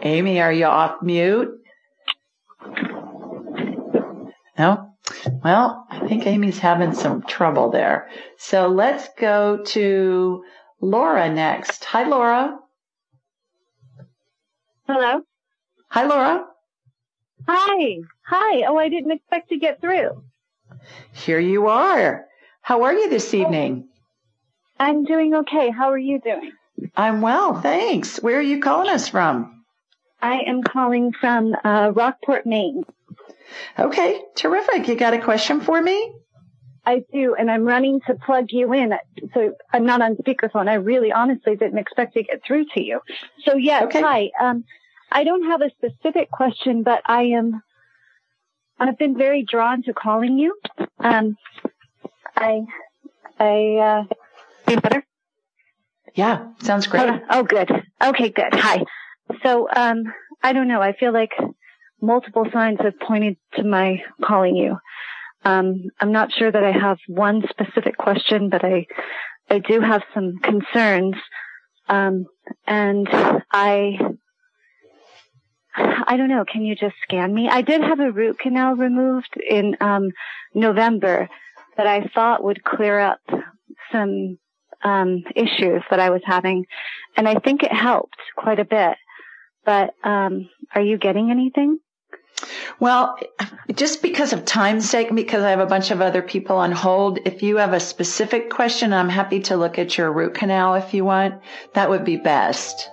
Amy, 0.05 0.39
are 0.41 0.53
you 0.53 0.67
off 0.67 1.01
mute? 1.03 1.59
No? 4.59 4.91
Well, 5.43 5.87
I 5.91 6.07
think 6.07 6.27
Amy's 6.27 6.59
having 6.59 6.93
some 6.93 7.23
trouble 7.23 7.71
there. 7.71 8.11
So 8.37 8.69
let's 8.69 9.09
go 9.19 9.63
to 9.65 10.45
Laura 10.81 11.33
next. 11.33 11.85
Hi, 11.87 12.07
Laura. 12.07 12.59
Hello. 14.87 15.23
Hi, 15.89 16.05
Laura. 16.05 16.45
Hi. 17.49 17.97
Hi. 18.27 18.63
Oh, 18.69 18.77
I 18.77 18.91
didn't 18.91 19.13
expect 19.13 19.49
to 19.49 19.59
get 19.59 19.81
through. 19.81 20.23
Here 21.13 21.41
you 21.41 21.69
are. 21.69 22.27
How 22.61 22.83
are 22.83 22.93
you 22.93 23.09
this 23.09 23.33
oh. 23.33 23.39
evening? 23.39 23.89
I'm 24.79 25.05
doing 25.05 25.35
okay. 25.35 25.71
How 25.71 25.91
are 25.91 25.99
you 25.99 26.21
doing? 26.21 26.53
I'm 26.95 27.23
well, 27.23 27.61
thanks. 27.61 28.23
Where 28.23 28.39
are 28.39 28.43
you 28.43 28.61
calling 28.61 28.91
us 28.91 29.09
from? 29.09 29.64
I 30.25 30.41
am 30.47 30.63
calling 30.63 31.13
from 31.13 31.55
uh, 31.65 31.93
Rockport, 31.95 32.47
Maine. 32.47 32.85
Okay, 33.79 34.23
terrific. 34.35 34.89
You 34.89 34.95
got 34.97 35.13
a 35.13 35.21
question 35.21 35.61
for 35.61 35.81
me? 35.83 36.15
I 36.87 37.03
do, 37.13 37.35
and 37.35 37.51
I'm 37.51 37.65
running 37.65 38.01
to 38.07 38.15
plug 38.15 38.47
you 38.49 38.73
in. 38.73 38.95
So 39.35 39.55
I'm 39.71 39.85
not 39.85 40.01
on 40.01 40.17
speakerphone. 40.17 40.67
I 40.67 40.75
really 40.75 41.13
honestly 41.13 41.57
didn't 41.57 41.77
expect 41.77 42.15
to 42.15 42.23
get 42.23 42.43
through 42.43 42.65
to 42.73 42.83
you. 42.83 43.01
So 43.45 43.57
yes, 43.57 43.83
Okay. 43.85 44.01
hi. 44.01 44.31
Um, 44.41 44.65
I 45.13 45.25
don't 45.25 45.45
have 45.45 45.61
a 45.61 45.71
specific 45.71 46.31
question, 46.31 46.83
but 46.83 47.03
I 47.05 47.25
am, 47.25 47.63
I've 48.79 48.97
been 48.97 49.19
very 49.19 49.43
drawn 49.43 49.83
to 49.83 49.93
calling 49.93 50.39
you. 50.39 50.57
Um, 51.01 51.37
I, 52.35 52.63
I, 53.39 54.07
uh, 54.67 54.75
better? 54.81 55.05
Yeah, 56.15 56.49
sounds 56.63 56.87
great. 56.87 57.11
Oh, 57.29 57.43
good. 57.43 57.71
Okay, 58.03 58.31
good. 58.31 58.55
Hi. 58.55 58.85
So, 59.43 59.69
um, 59.75 60.05
I 60.43 60.53
don't 60.53 60.69
know. 60.69 60.81
I 60.81 60.93
feel 60.93 61.13
like 61.13 61.33
multiple 62.01 62.47
signs 62.53 62.79
have 62.81 62.99
pointed 63.01 63.37
to 63.55 63.65
my 63.65 64.03
calling 64.23 64.57
you. 64.57 64.77
Um, 65.45 65.85
I'm 66.01 66.13
not 66.13 66.33
sure 66.33 66.51
that 66.51 66.65
I 66.65 66.73
have 66.73 66.99
one 67.07 67.43
specific 67.49 67.97
question, 67.97 68.49
but 68.49 68.65
I, 68.65 68.87
I 69.51 69.59
do 69.59 69.81
have 69.81 70.03
some 70.15 70.39
concerns. 70.43 71.17
Um, 71.89 72.27
and 72.67 73.09
I, 73.11 73.99
I 75.77 76.17
don't 76.17 76.29
know. 76.29 76.45
Can 76.51 76.63
you 76.63 76.75
just 76.75 76.95
scan 77.03 77.35
me? 77.35 77.49
I 77.51 77.63
did 77.63 77.83
have 77.83 78.01
a 78.01 78.13
root 78.13 78.39
canal 78.39 78.75
removed 78.75 79.35
in, 79.37 79.77
um, 79.81 80.11
November 80.55 81.29
that 81.77 81.87
I 81.87 82.09
thought 82.15 82.45
would 82.45 82.63
clear 82.63 83.01
up 83.01 83.21
some, 83.93 84.39
um, 84.83 85.25
issues 85.35 85.83
that 85.91 86.01
I 86.01 86.11
was 86.11 86.23
having. 86.25 86.65
And 87.17 87.29
I 87.29 87.35
think 87.39 87.63
it 87.63 87.73
helped 87.73 88.17
quite 88.37 88.61
a 88.61 88.65
bit. 88.65 88.97
But, 89.65 89.95
um, 90.05 90.49
are 90.75 90.83
you 90.83 90.99
getting 90.99 91.31
anything? 91.31 91.79
Well, 92.81 93.17
just 93.75 94.03
because 94.03 94.33
of 94.33 94.45
time's 94.45 94.89
sake, 94.89 95.15
because 95.15 95.43
I 95.43 95.51
have 95.51 95.61
a 95.61 95.67
bunch 95.67 95.91
of 95.91 96.01
other 96.01 96.23
people 96.23 96.57
on 96.57 96.73
hold, 96.73 97.19
if 97.25 97.43
you 97.43 97.57
have 97.57 97.73
a 97.73 97.81
specific 97.81 98.51
question, 98.51 98.93
I'm 98.93 99.09
happy 99.09 99.41
to 99.41 99.57
look 99.57 99.79
at 99.79 99.97
your 99.97 100.13
root 100.13 100.35
canal 100.35 100.75
if 100.75 100.93
you 100.93 101.05
want. 101.05 101.41
That 101.75 101.91
would 101.91 102.05
be 102.05 102.17
best. 102.17 102.91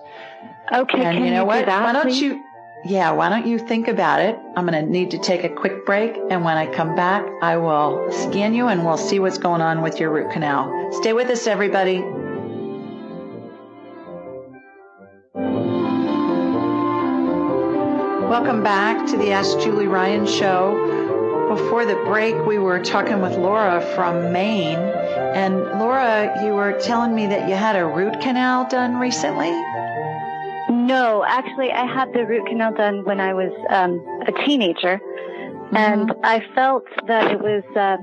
Okay. 0.71 1.03
And 1.03 1.17
can 1.17 1.25
you 1.25 1.31
know 1.31 1.41
you 1.41 1.45
what? 1.45 1.59
Do 1.59 1.65
that, 1.65 1.83
why 1.83 1.93
don't 1.93 2.03
please? 2.03 2.21
you? 2.21 2.43
Yeah, 2.85 3.11
why 3.11 3.29
don't 3.29 3.45
you 3.45 3.59
think 3.59 3.87
about 3.87 4.21
it? 4.21 4.39
I'm 4.55 4.65
going 4.65 4.83
to 4.83 4.89
need 4.89 5.11
to 5.11 5.19
take 5.19 5.43
a 5.43 5.49
quick 5.49 5.85
break. 5.85 6.17
And 6.29 6.43
when 6.43 6.57
I 6.57 6.65
come 6.65 6.95
back, 6.95 7.23
I 7.41 7.57
will 7.57 8.11
scan 8.11 8.55
you 8.55 8.67
and 8.67 8.85
we'll 8.85 8.97
see 8.97 9.19
what's 9.19 9.37
going 9.37 9.61
on 9.61 9.81
with 9.83 9.99
your 9.99 10.11
root 10.11 10.31
canal. 10.31 10.91
Stay 10.93 11.13
with 11.13 11.29
us, 11.29 11.45
everybody. 11.45 12.03
Welcome 18.31 18.63
back 18.63 19.07
to 19.07 19.17
the 19.17 19.31
Ask 19.31 19.59
Julie 19.59 19.87
Ryan 19.87 20.25
show. 20.25 21.49
Before 21.49 21.85
the 21.85 21.95
break, 22.05 22.33
we 22.45 22.59
were 22.59 22.81
talking 22.81 23.21
with 23.21 23.33
Laura 23.33 23.81
from 23.93 24.31
Maine. 24.31 24.77
And 24.77 25.57
Laura, 25.77 26.41
you 26.41 26.53
were 26.53 26.79
telling 26.79 27.13
me 27.13 27.27
that 27.27 27.49
you 27.49 27.55
had 27.55 27.75
a 27.75 27.85
root 27.85 28.21
canal 28.21 28.69
done 28.69 28.97
recently? 29.01 29.51
No, 30.69 31.25
actually, 31.27 31.73
I 31.73 31.85
had 31.85 32.13
the 32.13 32.25
root 32.25 32.47
canal 32.47 32.73
done 32.73 33.03
when 33.03 33.19
I 33.19 33.33
was 33.33 33.51
um, 33.69 33.99
a 34.25 34.45
teenager, 34.45 35.01
and 35.75 36.13
I 36.23 36.41
felt 36.55 36.85
that 37.07 37.33
it 37.33 37.41
was 37.41 37.63
uh, 37.75 37.97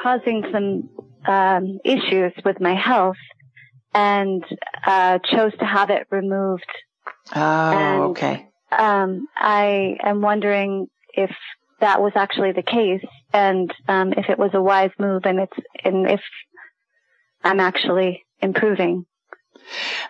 causing 0.00 0.44
some 0.52 0.88
um, 1.26 1.80
issues 1.84 2.32
with 2.44 2.60
my 2.60 2.76
health, 2.76 3.16
and 3.92 4.44
uh, 4.86 5.18
chose 5.32 5.50
to 5.58 5.64
have 5.64 5.90
it 5.90 6.06
removed. 6.12 6.70
Oh, 7.34 7.40
And- 7.40 8.02
okay. 8.12 8.46
Um, 8.76 9.26
I 9.36 9.96
am 10.02 10.20
wondering 10.20 10.86
if 11.14 11.30
that 11.80 12.00
was 12.00 12.12
actually 12.14 12.52
the 12.52 12.62
case, 12.62 13.04
and 13.32 13.72
um, 13.88 14.12
if 14.12 14.28
it 14.28 14.38
was 14.38 14.50
a 14.54 14.62
wise 14.62 14.92
move, 14.98 15.22
and 15.24 15.40
it's 15.40 15.56
and 15.84 16.08
if 16.10 16.20
I'm 17.44 17.60
actually 17.60 18.24
improving. 18.40 19.04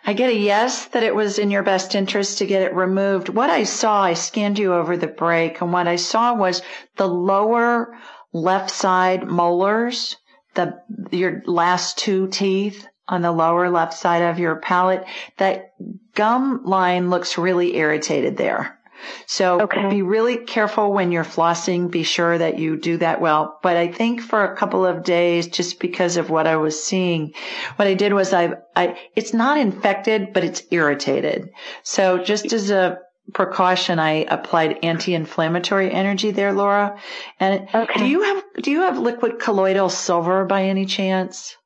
I 0.07 0.13
get 0.13 0.31
a 0.31 0.37
yes 0.37 0.87
that 0.87 1.03
it 1.03 1.15
was 1.15 1.39
in 1.39 1.51
your 1.51 1.63
best 1.63 1.95
interest 1.95 2.39
to 2.39 2.47
get 2.47 2.63
it 2.63 2.75
removed. 2.75 3.29
What 3.29 3.51
I 3.51 3.65
saw, 3.65 4.03
I 4.03 4.15
scanned 4.15 4.59
you 4.59 4.73
over 4.75 4.97
the 4.97 5.07
break, 5.07 5.61
and 5.61 5.73
what 5.73 5.89
I 5.89 5.97
saw 5.97 6.35
was 6.35 6.63
the 6.97 7.09
lower 7.09 7.97
left 8.33 8.71
side 8.71 9.27
molars, 9.27 10.17
the 10.55 10.81
your 11.11 11.43
last 11.47 11.99
two 11.99 12.29
teeth 12.29 12.87
on 13.09 13.23
the 13.23 13.33
lower 13.33 13.71
left 13.71 13.95
side 13.95 14.23
of 14.23 14.39
your 14.39 14.57
palate. 14.57 15.05
That 15.39 15.73
gum 16.15 16.63
line 16.65 17.11
looks 17.11 17.39
really 17.39 17.77
irritated 17.77 18.37
there. 18.37 18.79
So 19.27 19.67
be 19.91 20.03
really 20.03 20.37
careful 20.37 20.93
when 20.93 21.11
you're 21.11 21.25
flossing. 21.25 21.91
Be 21.91 22.05
sure 22.05 22.39
that 22.39 22.59
you 22.59 22.77
do 22.77 22.99
that 22.99 23.21
well. 23.21 23.59
But 23.63 23.77
I 23.77 23.89
think 23.89 24.21
for 24.21 24.45
a 24.45 24.57
couple 24.57 24.87
of 24.87 25.03
days, 25.03 25.49
just 25.49 25.81
because 25.81 26.17
of 26.17 26.31
what 26.31 26.47
I 26.47 26.57
was 26.57 26.83
seeing, 26.83 27.33
what 27.77 27.89
I 27.89 27.95
did 27.95 28.13
was 28.13 28.33
I, 28.33 28.55
I, 28.77 28.99
it's 29.17 29.35
not 29.35 29.59
infected, 29.59 30.33
but 30.33 30.45
it's 30.45 30.63
irritated. 30.71 31.51
So 31.83 32.23
just 32.23 32.53
as 32.53 32.71
a 32.71 32.99
precaution, 33.35 33.99
I 33.99 34.25
applied 34.29 34.79
anti-inflammatory 34.85 35.91
energy 35.91 36.31
there, 36.31 36.53
Laura. 36.53 36.97
And 37.41 37.69
do 37.97 38.07
you 38.07 38.23
have, 38.23 38.45
do 38.63 38.71
you 38.71 38.83
have 38.83 38.99
liquid 38.99 39.41
colloidal 39.41 39.89
silver 39.89 40.45
by 40.45 40.65
any 40.65 40.87
chance? 40.87 41.57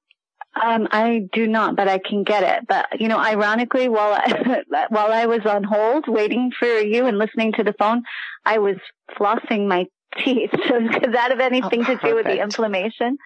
Um, 0.62 0.88
I 0.90 1.22
do 1.32 1.46
not, 1.46 1.76
but 1.76 1.88
I 1.88 1.98
can 1.98 2.24
get 2.24 2.42
it. 2.42 2.66
But 2.66 3.00
you 3.00 3.08
know, 3.08 3.18
ironically, 3.18 3.88
while 3.88 4.14
I, 4.14 4.62
while 4.88 5.12
I 5.12 5.26
was 5.26 5.44
on 5.44 5.64
hold 5.64 6.06
waiting 6.08 6.50
for 6.58 6.66
you 6.66 7.06
and 7.06 7.18
listening 7.18 7.52
to 7.54 7.64
the 7.64 7.74
phone, 7.78 8.02
I 8.44 8.58
was 8.58 8.76
flossing 9.18 9.66
my 9.68 9.86
teeth. 10.24 10.50
So 10.68 10.88
could 10.88 11.12
that 11.14 11.30
have 11.30 11.40
anything 11.40 11.84
to 11.84 11.96
do 11.96 12.14
with 12.14 12.26
the 12.26 12.42
inflammation? 12.42 13.18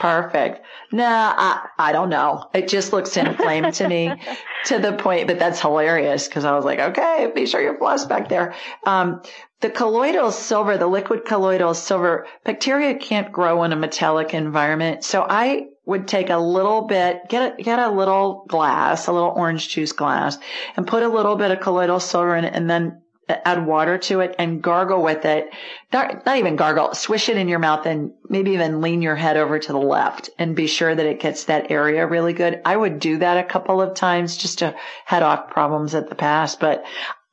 Perfect. 0.00 0.64
Nah, 0.90 1.34
I, 1.36 1.68
I 1.78 1.92
don't 1.92 2.08
know. 2.08 2.48
It 2.54 2.66
just 2.66 2.92
looks 2.92 3.16
inflamed 3.16 3.74
to 3.74 3.86
me 3.86 4.12
to 4.64 4.78
the 4.78 4.94
point, 4.94 5.26
but 5.26 5.38
that's 5.38 5.60
hilarious 5.60 6.26
because 6.26 6.44
I 6.44 6.56
was 6.56 6.64
like, 6.64 6.80
okay, 6.80 7.30
be 7.34 7.46
sure 7.46 7.60
you 7.60 7.76
floss 7.78 8.06
back 8.06 8.28
there. 8.28 8.54
Um, 8.84 9.22
the 9.60 9.70
colloidal 9.70 10.32
silver, 10.32 10.76
the 10.76 10.86
liquid 10.88 11.24
colloidal 11.24 11.74
silver, 11.74 12.26
bacteria 12.44 12.96
can't 12.96 13.30
grow 13.30 13.62
in 13.62 13.72
a 13.72 13.76
metallic 13.76 14.34
environment. 14.34 15.04
So 15.04 15.24
I 15.28 15.66
would 15.84 16.06
take 16.06 16.30
a 16.30 16.36
little 16.36 16.82
bit, 16.82 17.28
get 17.28 17.58
a, 17.58 17.62
get 17.62 17.78
a 17.78 17.90
little 17.90 18.44
glass, 18.48 19.06
a 19.06 19.12
little 19.12 19.32
orange 19.34 19.68
juice 19.68 19.92
glass 19.92 20.38
and 20.76 20.86
put 20.86 21.02
a 21.02 21.08
little 21.08 21.36
bit 21.36 21.50
of 21.50 21.60
colloidal 21.60 22.00
silver 22.00 22.36
in 22.36 22.44
it 22.44 22.54
and 22.54 22.70
then 22.70 23.02
add 23.28 23.66
water 23.66 23.98
to 23.98 24.20
it 24.20 24.34
and 24.38 24.62
gargle 24.62 25.02
with 25.02 25.24
it. 25.24 25.50
Not, 25.92 26.26
not 26.26 26.38
even 26.38 26.56
gargle, 26.56 26.94
swish 26.94 27.28
it 27.28 27.36
in 27.36 27.48
your 27.48 27.58
mouth 27.58 27.86
and 27.86 28.12
maybe 28.28 28.52
even 28.52 28.80
lean 28.80 29.02
your 29.02 29.16
head 29.16 29.36
over 29.36 29.58
to 29.58 29.72
the 29.72 29.78
left 29.78 30.30
and 30.38 30.56
be 30.56 30.66
sure 30.66 30.94
that 30.94 31.06
it 31.06 31.20
gets 31.20 31.44
that 31.44 31.70
area 31.70 32.06
really 32.06 32.32
good. 32.32 32.60
I 32.64 32.76
would 32.76 32.98
do 32.98 33.18
that 33.18 33.38
a 33.38 33.48
couple 33.48 33.80
of 33.80 33.94
times 33.94 34.36
just 34.36 34.60
to 34.60 34.74
head 35.04 35.22
off 35.22 35.50
problems 35.50 35.94
at 35.94 36.08
the 36.08 36.14
past, 36.14 36.60
but 36.60 36.84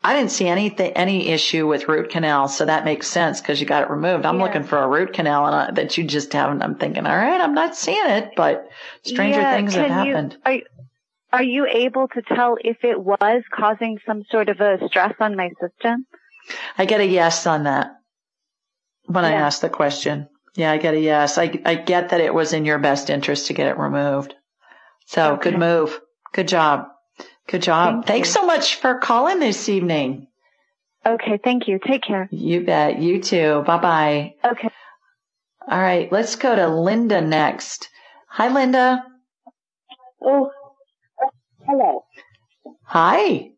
I 0.02 0.14
didn't 0.14 0.32
see 0.32 0.48
anything, 0.48 0.94
any 0.94 1.28
issue 1.28 1.68
with 1.68 1.90
root 1.90 2.10
canal. 2.10 2.48
So 2.48 2.66
that 2.66 2.86
makes 2.86 3.08
sense 3.08 3.42
because 3.42 3.60
you 3.60 3.68
got 3.68 3.84
it 3.84 3.90
removed. 3.90 4.26
I'm 4.26 4.38
looking 4.38 4.64
for 4.64 4.78
a 4.78 4.88
root 4.88 5.12
canal 5.14 5.46
and 5.46 5.56
I, 5.56 5.72
that 5.72 5.98
you 5.98 6.06
just 6.06 6.32
haven't. 6.32 6.62
I'm 6.62 6.76
thinking, 6.76 7.06
all 7.06 7.16
right, 7.18 7.42
I'm 7.42 7.54
not 7.54 7.76
seeing 7.76 8.10
it, 8.10 8.32
but 8.36 8.70
stranger 9.04 9.42
Yeah, 9.42 9.56
things 9.58 9.76
have 9.76 9.88
you- 9.88 10.14
happened. 10.14 10.38
are, 10.46 10.58
are 11.34 11.44
you 11.44 11.68
able 11.68 12.08
to 12.08 12.22
tell 12.22 12.58
if 12.64 12.78
it 12.84 13.00
was 13.00 13.44
causing 13.54 14.00
some 14.06 14.24
sort 14.32 14.48
of 14.48 14.62
a 14.62 14.78
stress 14.88 15.14
on 15.20 15.36
my 15.36 15.50
system? 15.62 16.06
I 16.78 16.86
get 16.86 17.02
a 17.02 17.06
yes 17.06 17.46
on 17.46 17.66
that 17.66 17.92
when 19.06 19.26
I 19.26 19.34
ask 19.34 19.60
the 19.60 19.70
question. 19.70 20.30
Yeah, 20.56 20.72
I 20.72 20.78
get 20.78 20.94
a 20.94 21.00
yes. 21.00 21.38
I, 21.38 21.52
I 21.66 21.76
get 21.76 22.10
that 22.10 22.22
it 22.22 22.34
was 22.34 22.54
in 22.54 22.64
your 22.66 22.80
best 22.80 23.10
interest 23.10 23.48
to 23.48 23.54
get 23.54 23.68
it 23.68 23.78
removed. 23.78 24.34
So 25.08 25.36
good 25.38 25.58
move. 25.60 26.00
Good 26.34 26.48
job. 26.48 26.86
Good 27.50 27.64
job. 27.64 27.94
Thank 27.94 28.06
Thanks 28.06 28.30
so 28.30 28.46
much 28.46 28.76
for 28.76 29.00
calling 29.00 29.40
this 29.40 29.70
evening. 29.70 30.28
Okay, 31.04 31.40
thank 31.44 31.68
you. 31.68 31.80
Take 31.84 32.04
care. 32.04 32.30
You 32.32 32.64
bet. 32.64 33.00
You 33.00 33.22
too. 33.24 33.64
Bye 33.66 33.78
bye. 33.80 34.36
Okay. 34.46 34.70
All 35.68 35.82
right. 35.82 36.12
Let's 36.12 36.36
go 36.36 36.56
to 36.56 36.68
Linda 36.68 37.22
next. 37.22 37.90
Hi, 38.28 38.54
Linda. 38.54 39.04
Oh, 40.22 40.52
hello. 41.66 42.04
Hi. 42.84 43.52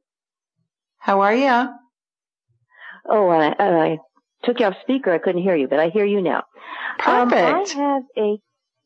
How 0.98 1.22
are 1.22 1.36
you? 1.36 1.74
Oh, 3.10 3.28
I, 3.28 3.56
I 3.60 3.98
took 4.46 4.62
you 4.62 4.68
off 4.68 4.76
speaker. 4.84 5.12
I 5.12 5.18
couldn't 5.18 5.42
hear 5.42 5.56
you, 5.56 5.68
but 5.68 5.80
I 5.80 5.90
hear 5.90 6.06
you 6.06 6.22
now. 6.22 6.44
Um, 7.06 7.34
I 7.34 7.66
have 7.76 8.04
a 8.18 8.38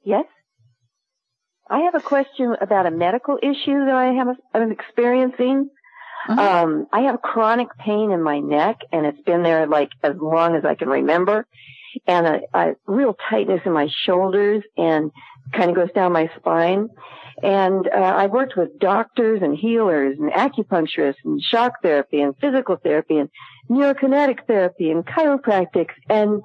yes. 0.03 0.26
I 1.70 1.80
have 1.80 1.95
a 1.95 2.01
question 2.01 2.55
about 2.61 2.86
a 2.86 2.91
medical 2.91 3.38
issue 3.41 3.86
that 3.86 3.95
I 3.95 4.13
have. 4.13 4.28
I'm 4.53 4.72
experiencing. 4.72 5.70
Mm-hmm. 6.30 6.39
Um, 6.39 6.88
I 6.91 7.01
have 7.01 7.22
chronic 7.22 7.68
pain 7.78 8.11
in 8.11 8.22
my 8.22 8.39
neck, 8.39 8.82
and 8.91 9.05
it's 9.05 9.22
been 9.22 9.43
there 9.43 9.68
like 9.68 9.89
as 10.03 10.16
long 10.18 10.55
as 10.55 10.63
I 10.66 10.76
can 10.76 10.89
remember, 10.89 11.45
and 12.07 12.28
a, 12.28 12.39
a 12.53 12.76
real 12.88 13.16
tightness 13.30 13.61
in 13.66 13.74
my 13.74 13.89
shoulders, 14.05 14.63
and 14.78 15.11
kind 15.53 15.70
of 15.70 15.76
goes 15.76 15.91
down 15.93 16.13
my 16.13 16.30
spine. 16.38 16.89
And 17.43 17.88
uh, 17.88 17.99
I 17.99 18.28
worked 18.28 18.55
with 18.55 18.80
doctors 18.80 19.41
and 19.41 19.57
healers 19.57 20.18
and 20.20 20.32
acupuncturists 20.32 21.18
and 21.26 21.41
shock 21.41 21.82
therapy 21.82 22.22
and 22.22 22.36
physical 22.39 22.78
therapy 22.78 23.18
and 23.18 23.30
neurokinetic 23.70 24.45
therapy 24.47 24.91
and 24.91 25.05
chiropractics, 25.05 25.93
and 26.09 26.41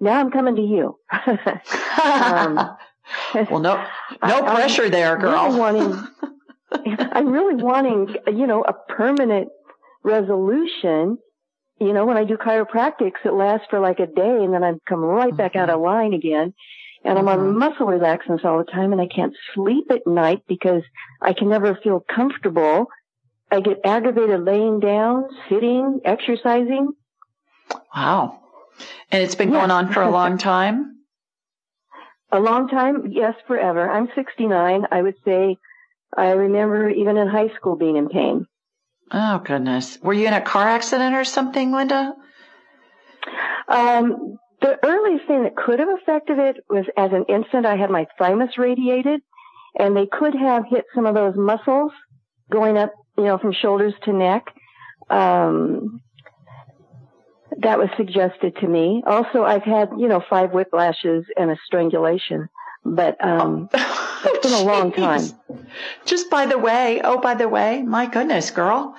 now 0.00 0.18
I'm 0.20 0.30
coming 0.30 0.56
to 0.56 0.62
you. 0.62 0.98
um, 2.02 2.76
well, 3.34 3.60
no, 3.60 3.76
no 4.22 4.38
I- 4.46 4.54
pressure 4.54 4.84
I'm 4.84 4.90
there, 4.90 5.16
girl. 5.16 5.46
Really 5.46 5.58
wanting, 5.58 6.08
I'm 7.12 7.28
really 7.30 7.62
wanting, 7.62 8.14
you 8.26 8.46
know, 8.46 8.62
a 8.62 8.72
permanent 8.92 9.48
resolution. 10.02 11.18
You 11.80 11.92
know, 11.94 12.04
when 12.04 12.16
I 12.18 12.24
do 12.24 12.36
chiropractics, 12.36 13.24
it 13.24 13.32
lasts 13.32 13.66
for 13.70 13.80
like 13.80 14.00
a 14.00 14.06
day, 14.06 14.44
and 14.44 14.52
then 14.52 14.62
I 14.62 14.74
come 14.88 15.00
right 15.00 15.34
back 15.34 15.56
out 15.56 15.70
of 15.70 15.80
line 15.80 16.12
again. 16.12 16.52
And 17.02 17.18
I'm 17.18 17.28
on 17.28 17.38
Mhm. 17.38 17.54
muscle 17.54 17.86
relaxants 17.86 18.44
all 18.44 18.58
the 18.58 18.70
time 18.70 18.92
and 18.92 19.00
I 19.00 19.06
can't 19.06 19.32
sleep 19.54 19.90
at 19.90 20.06
night 20.06 20.42
because 20.46 20.82
I 21.22 21.32
can 21.32 21.48
never 21.48 21.74
feel 21.76 22.00
comfortable. 22.14 22.88
I 23.50 23.60
get 23.60 23.80
aggravated 23.86 24.44
laying 24.44 24.80
down, 24.80 25.26
sitting, 25.48 26.02
exercising. 26.04 26.90
Wow. 27.96 28.40
And 29.10 29.22
it's 29.22 29.34
been 29.34 29.48
Yeah. 29.50 29.60
going 29.60 29.70
on 29.70 29.88
for 29.94 30.02
a 30.02 30.10
long 30.10 30.36
time? 30.52 30.96
A 32.32 32.38
long 32.38 32.68
time, 32.68 33.08
yes, 33.10 33.34
forever. 33.46 33.90
I'm 33.90 34.08
69. 34.14 34.86
I 34.90 35.02
would 35.02 35.16
say 35.24 35.56
I 36.16 36.30
remember 36.30 36.88
even 36.88 37.16
in 37.16 37.28
high 37.28 37.54
school 37.56 37.76
being 37.76 37.96
in 37.96 38.08
pain. 38.08 38.46
Oh, 39.12 39.38
goodness. 39.38 39.98
Were 40.02 40.12
you 40.12 40.26
in 40.28 40.34
a 40.34 40.40
car 40.40 40.68
accident 40.68 41.14
or 41.14 41.24
something, 41.24 41.72
Linda? 41.72 42.14
Um, 43.66 44.38
the 44.60 44.78
earliest 44.84 45.26
thing 45.26 45.42
that 45.44 45.56
could 45.56 45.80
have 45.80 45.88
affected 45.88 46.38
it 46.38 46.64
was 46.68 46.84
as 46.96 47.10
an 47.12 47.24
infant, 47.28 47.66
I 47.66 47.76
had 47.76 47.90
my 47.90 48.06
thymus 48.18 48.58
radiated, 48.58 49.20
and 49.78 49.96
they 49.96 50.06
could 50.06 50.34
have 50.34 50.64
hit 50.68 50.84
some 50.94 51.06
of 51.06 51.14
those 51.14 51.34
muscles 51.36 51.92
going 52.50 52.76
up, 52.76 52.92
you 53.16 53.24
know, 53.24 53.38
from 53.38 53.52
shoulders 53.52 53.94
to 54.04 54.12
neck. 54.12 54.46
Um, 55.08 56.00
that 57.62 57.78
was 57.78 57.88
suggested 57.96 58.56
to 58.56 58.68
me. 58.68 59.02
Also, 59.06 59.44
I've 59.44 59.62
had, 59.62 59.90
you 59.98 60.08
know, 60.08 60.22
five 60.28 60.50
whiplashes 60.50 61.24
and 61.36 61.50
a 61.50 61.56
strangulation, 61.66 62.48
but 62.84 63.22
um, 63.24 63.68
it's 63.74 64.46
been 64.46 64.60
a 64.60 64.64
long 64.64 64.92
time. 64.92 65.22
Just 66.04 66.30
by 66.30 66.46
the 66.46 66.58
way, 66.58 67.00
oh, 67.02 67.20
by 67.20 67.34
the 67.34 67.48
way, 67.48 67.82
my 67.82 68.06
goodness, 68.06 68.50
girl. 68.50 68.94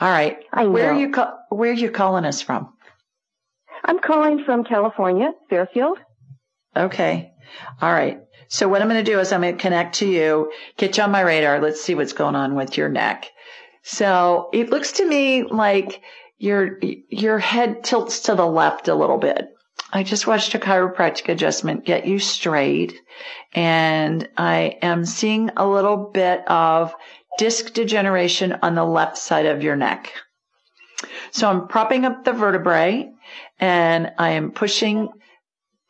All 0.00 0.10
right. 0.10 0.38
I 0.52 0.66
Where 0.66 0.92
are 0.92 0.98
you, 0.98 1.12
where 1.50 1.70
are 1.70 1.74
you 1.74 1.90
calling 1.90 2.24
us 2.24 2.40
from? 2.40 2.72
I'm 3.84 3.98
calling 3.98 4.44
from 4.44 4.64
California, 4.64 5.32
Fairfield. 5.48 5.98
Okay. 6.74 7.32
All 7.80 7.92
right. 7.92 8.20
So 8.48 8.68
what 8.68 8.80
I'm 8.80 8.88
going 8.88 9.04
to 9.04 9.10
do 9.10 9.18
is 9.18 9.32
I'm 9.32 9.42
going 9.42 9.56
to 9.56 9.60
connect 9.60 9.96
to 9.96 10.08
you, 10.08 10.52
get 10.76 10.96
you 10.96 11.02
on 11.02 11.10
my 11.10 11.20
radar. 11.20 11.60
Let's 11.60 11.80
see 11.80 11.94
what's 11.94 12.12
going 12.12 12.34
on 12.36 12.54
with 12.54 12.76
your 12.76 12.88
neck. 12.88 13.30
So 13.82 14.50
it 14.52 14.70
looks 14.70 14.92
to 14.92 15.06
me 15.06 15.44
like 15.44 16.02
your, 16.38 16.78
your 17.08 17.38
head 17.38 17.84
tilts 17.84 18.20
to 18.20 18.34
the 18.34 18.46
left 18.46 18.88
a 18.88 18.94
little 18.94 19.18
bit. 19.18 19.48
I 19.92 20.02
just 20.02 20.26
watched 20.26 20.54
a 20.54 20.58
chiropractic 20.58 21.28
adjustment 21.28 21.84
get 21.84 22.06
you 22.06 22.18
straight 22.18 22.94
and 23.54 24.28
I 24.36 24.78
am 24.82 25.04
seeing 25.04 25.50
a 25.56 25.66
little 25.66 26.10
bit 26.12 26.48
of 26.48 26.94
disc 27.38 27.72
degeneration 27.72 28.58
on 28.62 28.74
the 28.74 28.84
left 28.84 29.18
side 29.18 29.46
of 29.46 29.62
your 29.62 29.76
neck. 29.76 30.12
So 31.30 31.48
I'm 31.48 31.68
propping 31.68 32.04
up 32.04 32.24
the 32.24 32.32
vertebrae 32.32 33.10
and 33.60 34.12
I 34.18 34.30
am 34.30 34.50
pushing 34.50 35.08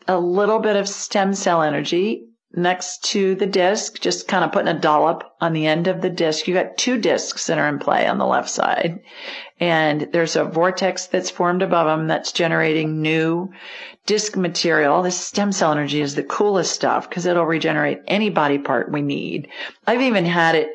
a 0.09 0.19
little 0.19 0.59
bit 0.59 0.77
of 0.77 0.89
stem 0.89 1.35
cell 1.35 1.63
energy 1.63 2.26
next 2.57 3.05
to 3.05 3.35
the 3.35 3.47
disc, 3.47 4.01
just 4.01 4.29
kind 4.29 4.45
of 4.45 4.53
putting 4.53 4.75
a 4.75 4.79
dollop 4.79 5.37
on 5.41 5.53
the 5.53 5.67
end 5.67 5.87
of 5.87 6.01
the 6.01 6.11
disc. 6.11 6.49
You 6.49 6.55
got 6.55 6.77
two 6.79 6.99
discs 6.99 7.47
that 7.47 7.59
are 7.59 7.69
in 7.69 7.79
play 7.79 8.07
on 8.07 8.19
the 8.19 8.27
left 8.27 8.49
side. 8.49 9.01
And 9.61 10.09
there's 10.13 10.37
a 10.37 10.45
vortex 10.45 11.07
that's 11.07 11.31
formed 11.31 11.63
above 11.63 11.87
them 11.87 12.09
that's 12.09 12.33
generating 12.33 13.03
new 13.03 13.53
disc 14.07 14.37
material. 14.37 15.03
This 15.03 15.19
stem 15.19 15.53
cell 15.53 15.73
energy 15.73 16.01
is 16.01 16.15
the 16.15 16.23
coolest 16.23 16.73
stuff 16.73 17.09
because 17.09 17.27
it'll 17.27 17.45
regenerate 17.47 18.01
any 18.07 18.31
body 18.31 18.59
part 18.59 18.93
we 18.93 19.03
need. 19.03 19.49
I've 19.87 20.03
even 20.03 20.25
had 20.25 20.55
it 20.55 20.71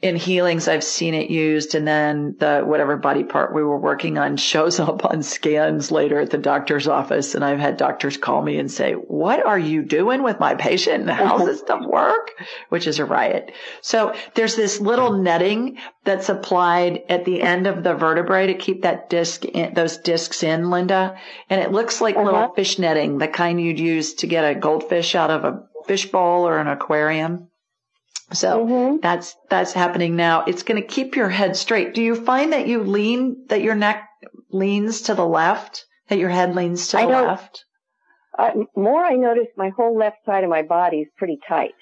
in 0.00 0.14
healings, 0.14 0.68
I've 0.68 0.84
seen 0.84 1.14
it 1.14 1.28
used, 1.28 1.74
and 1.74 1.86
then 1.86 2.36
the 2.38 2.60
whatever 2.60 2.96
body 2.96 3.24
part 3.24 3.52
we 3.52 3.64
were 3.64 3.78
working 3.78 4.16
on 4.16 4.36
shows 4.36 4.78
up 4.80 5.04
on 5.04 5.22
scans 5.22 5.90
later 5.90 6.20
at 6.20 6.30
the 6.30 6.38
doctor's 6.38 6.86
office. 6.86 7.34
And 7.34 7.44
I've 7.44 7.58
had 7.58 7.76
doctors 7.76 8.16
call 8.16 8.42
me 8.42 8.58
and 8.58 8.70
say, 8.70 8.92
What 8.92 9.44
are 9.44 9.58
you 9.58 9.82
doing 9.82 10.22
with 10.22 10.38
my 10.38 10.54
patient? 10.54 11.10
How's 11.10 11.46
this 11.46 11.60
stuff 11.60 11.84
work? 11.84 12.30
Which 12.68 12.86
is 12.86 12.98
a 12.98 13.04
riot. 13.04 13.52
So 13.80 14.14
there's 14.34 14.56
this 14.56 14.80
little 14.80 15.12
netting 15.14 15.78
that's 16.04 16.28
applied 16.28 17.02
at 17.08 17.24
the 17.24 17.42
end 17.42 17.66
of 17.66 17.82
the 17.82 17.94
vertebrae 17.94 18.46
to 18.46 18.54
keep 18.54 18.82
that 18.82 19.10
disc 19.10 19.44
in, 19.44 19.74
those 19.74 19.98
discs 19.98 20.42
in, 20.42 20.70
Linda. 20.70 21.18
And 21.50 21.60
it 21.60 21.72
looks 21.72 22.00
like 22.00 22.16
little 22.16 22.34
uh-huh. 22.34 22.54
fish 22.54 22.78
netting, 22.78 23.18
the 23.18 23.28
kind 23.28 23.60
you'd 23.60 23.80
use 23.80 24.14
to 24.14 24.26
get 24.26 24.44
a 24.44 24.54
goldfish 24.58 25.14
out 25.14 25.30
of 25.30 25.44
a 25.44 25.64
fish 25.86 26.06
bowl 26.10 26.46
or 26.46 26.58
an 26.58 26.68
aquarium. 26.68 27.48
So 28.32 28.98
that's 29.02 29.36
that's 29.48 29.72
happening 29.72 30.14
now. 30.16 30.44
It's 30.44 30.62
going 30.62 30.80
to 30.80 30.86
keep 30.86 31.16
your 31.16 31.30
head 31.30 31.56
straight. 31.56 31.94
Do 31.94 32.02
you 32.02 32.14
find 32.14 32.52
that 32.52 32.66
you 32.66 32.82
lean 32.82 33.46
that 33.48 33.62
your 33.62 33.74
neck 33.74 34.08
leans 34.50 35.02
to 35.02 35.14
the 35.14 35.26
left, 35.26 35.86
that 36.08 36.18
your 36.18 36.28
head 36.28 36.54
leans 36.54 36.88
to 36.88 36.98
the 36.98 37.06
left? 37.06 37.64
Uh, 38.38 38.50
more 38.76 39.04
I 39.04 39.14
notice 39.14 39.48
my 39.56 39.70
whole 39.70 39.98
left 39.98 40.18
side 40.24 40.44
of 40.44 40.50
my 40.50 40.62
body 40.62 40.98
is 40.98 41.08
pretty 41.16 41.38
tight. 41.48 41.74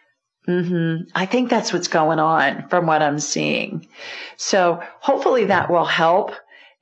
Mm-hmm. 0.49 1.09
I 1.15 1.27
think 1.27 1.51
that's 1.51 1.73
what's 1.73 1.89
going 1.89 2.19
on 2.19 2.69
from 2.69 2.87
what 2.87 3.03
I'm 3.03 3.19
seeing. 3.19 3.89
So 4.37 4.81
hopefully 5.01 5.47
that 5.47 5.71
will 5.71 5.85
help 5.85 6.33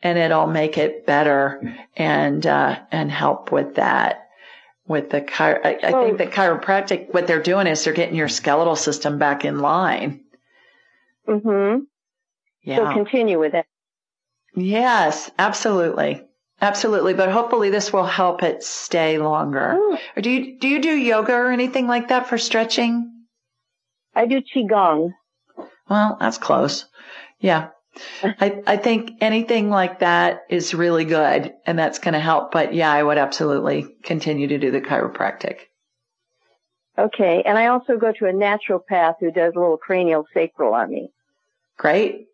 and 0.02 0.18
it'll 0.18 0.46
make 0.46 0.76
it 0.76 1.06
better 1.06 1.74
and, 1.96 2.46
uh, 2.46 2.78
and 2.92 3.10
help 3.10 3.50
with 3.50 3.76
that. 3.76 4.23
With 4.86 5.08
the 5.10 5.22
chiro, 5.22 5.64
I, 5.64 5.78
I 5.82 5.92
think 5.92 6.18
the 6.18 6.26
chiropractic, 6.26 7.12
what 7.14 7.26
they're 7.26 7.42
doing 7.42 7.66
is 7.66 7.82
they're 7.82 7.94
getting 7.94 8.16
your 8.16 8.28
skeletal 8.28 8.76
system 8.76 9.18
back 9.18 9.44
in 9.46 9.60
line. 9.60 10.20
Mm-hmm. 11.26 11.84
Yeah. 12.62 12.76
So 12.76 12.92
continue 12.92 13.40
with 13.40 13.54
it. 13.54 13.64
Yes, 14.54 15.30
absolutely. 15.38 16.22
Absolutely. 16.60 17.14
But 17.14 17.30
hopefully 17.30 17.70
this 17.70 17.92
will 17.92 18.04
help 18.04 18.42
it 18.42 18.62
stay 18.62 19.18
longer. 19.18 19.78
Or 20.16 20.22
do 20.22 20.30
you, 20.30 20.58
do 20.58 20.68
you 20.68 20.80
do 20.80 20.94
yoga 20.94 21.32
or 21.32 21.50
anything 21.50 21.86
like 21.86 22.08
that 22.08 22.28
for 22.28 22.36
stretching? 22.36 23.10
I 24.14 24.26
do 24.26 24.42
qigong. 24.42 25.14
Well, 25.88 26.16
that's 26.20 26.38
close. 26.38 26.84
Yeah. 27.40 27.68
I, 28.22 28.62
I 28.66 28.76
think 28.76 29.12
anything 29.20 29.70
like 29.70 30.00
that 30.00 30.42
is 30.48 30.74
really 30.74 31.04
good 31.04 31.52
and 31.66 31.78
that's 31.78 31.98
going 31.98 32.14
to 32.14 32.20
help. 32.20 32.52
But 32.52 32.74
yeah, 32.74 32.92
I 32.92 33.02
would 33.02 33.18
absolutely 33.18 33.86
continue 34.02 34.48
to 34.48 34.58
do 34.58 34.70
the 34.70 34.80
chiropractic. 34.80 35.58
Okay. 36.98 37.42
And 37.44 37.58
I 37.58 37.66
also 37.66 37.96
go 37.96 38.12
to 38.12 38.26
a 38.26 38.32
naturopath 38.32 39.14
who 39.20 39.30
does 39.30 39.52
a 39.56 39.58
little 39.58 39.76
cranial 39.76 40.26
sacral 40.32 40.74
on 40.74 40.90
me. 40.90 41.10
Great. 41.76 42.26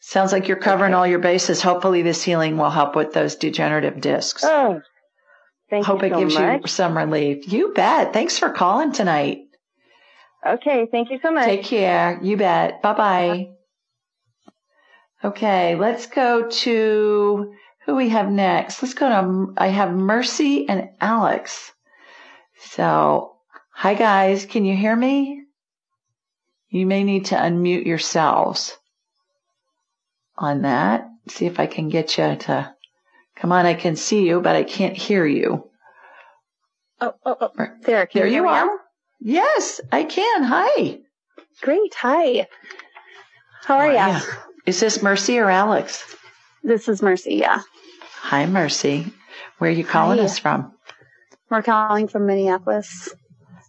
Sounds 0.00 0.32
like 0.32 0.48
you're 0.48 0.56
covering 0.56 0.94
all 0.94 1.06
your 1.06 1.20
bases. 1.20 1.62
Hopefully 1.62 2.02
this 2.02 2.24
healing 2.24 2.56
will 2.56 2.70
help 2.70 2.96
with 2.96 3.12
those 3.12 3.36
degenerative 3.36 4.00
discs. 4.00 4.42
Oh, 4.44 4.80
thank 5.70 5.86
Hope 5.86 6.02
you 6.02 6.08
so 6.08 6.14
much. 6.14 6.18
Hope 6.18 6.20
it 6.20 6.24
gives 6.24 6.62
you 6.62 6.68
some 6.68 6.96
relief. 6.96 7.52
You 7.52 7.72
bet. 7.72 8.12
Thanks 8.12 8.36
for 8.36 8.50
calling 8.50 8.90
tonight. 8.90 9.42
Okay. 10.44 10.88
Thank 10.90 11.10
you 11.10 11.20
so 11.22 11.30
much. 11.30 11.44
Take 11.44 11.62
care. 11.62 12.18
You 12.20 12.36
bet. 12.36 12.82
Bye 12.82 12.94
bye. 12.94 13.48
Okay, 15.24 15.76
let's 15.76 16.06
go 16.06 16.48
to 16.48 17.54
who 17.86 17.94
we 17.94 18.08
have 18.08 18.28
next. 18.30 18.82
Let's 18.82 18.94
go 18.94 19.08
to, 19.08 19.54
I 19.56 19.68
have 19.68 19.92
Mercy 19.94 20.68
and 20.68 20.90
Alex. 21.00 21.72
So, 22.58 23.36
hi 23.70 23.94
guys, 23.94 24.46
can 24.46 24.64
you 24.64 24.76
hear 24.76 24.96
me? 24.96 25.44
You 26.70 26.86
may 26.86 27.04
need 27.04 27.26
to 27.26 27.36
unmute 27.36 27.86
yourselves 27.86 28.76
on 30.36 30.62
that. 30.62 31.08
See 31.28 31.46
if 31.46 31.60
I 31.60 31.66
can 31.66 31.88
get 31.88 32.18
you 32.18 32.34
to 32.34 32.74
come 33.36 33.52
on. 33.52 33.64
I 33.64 33.74
can 33.74 33.94
see 33.94 34.26
you, 34.26 34.40
but 34.40 34.56
I 34.56 34.64
can't 34.64 34.96
hear 34.96 35.24
you. 35.24 35.70
Oh, 37.00 37.14
oh, 37.24 37.36
oh. 37.40 37.50
There, 37.82 38.06
can 38.06 38.20
There 38.20 38.28
you, 38.28 38.36
you 38.36 38.42
me 38.42 38.48
are. 38.48 38.66
now? 38.66 38.78
Yes, 39.20 39.80
I 39.92 40.02
can. 40.02 40.42
Hi. 40.42 40.98
Great. 41.60 41.94
Hi. 41.94 42.48
How 43.64 43.76
are 43.76 43.86
How 43.86 43.92
ya? 43.92 44.08
ya? 44.08 44.20
Is 44.66 44.80
this 44.80 45.02
Mercy 45.02 45.38
or 45.38 45.50
Alex? 45.50 46.04
This 46.62 46.88
is 46.88 47.02
Mercy. 47.02 47.34
Yeah. 47.34 47.62
Hi, 48.20 48.46
Mercy. 48.46 49.12
Where 49.58 49.70
are 49.70 49.74
you 49.74 49.84
calling 49.84 50.18
Hi. 50.18 50.24
us 50.24 50.38
from? 50.38 50.72
We're 51.50 51.62
calling 51.62 52.08
from 52.08 52.26
Minneapolis. 52.26 53.12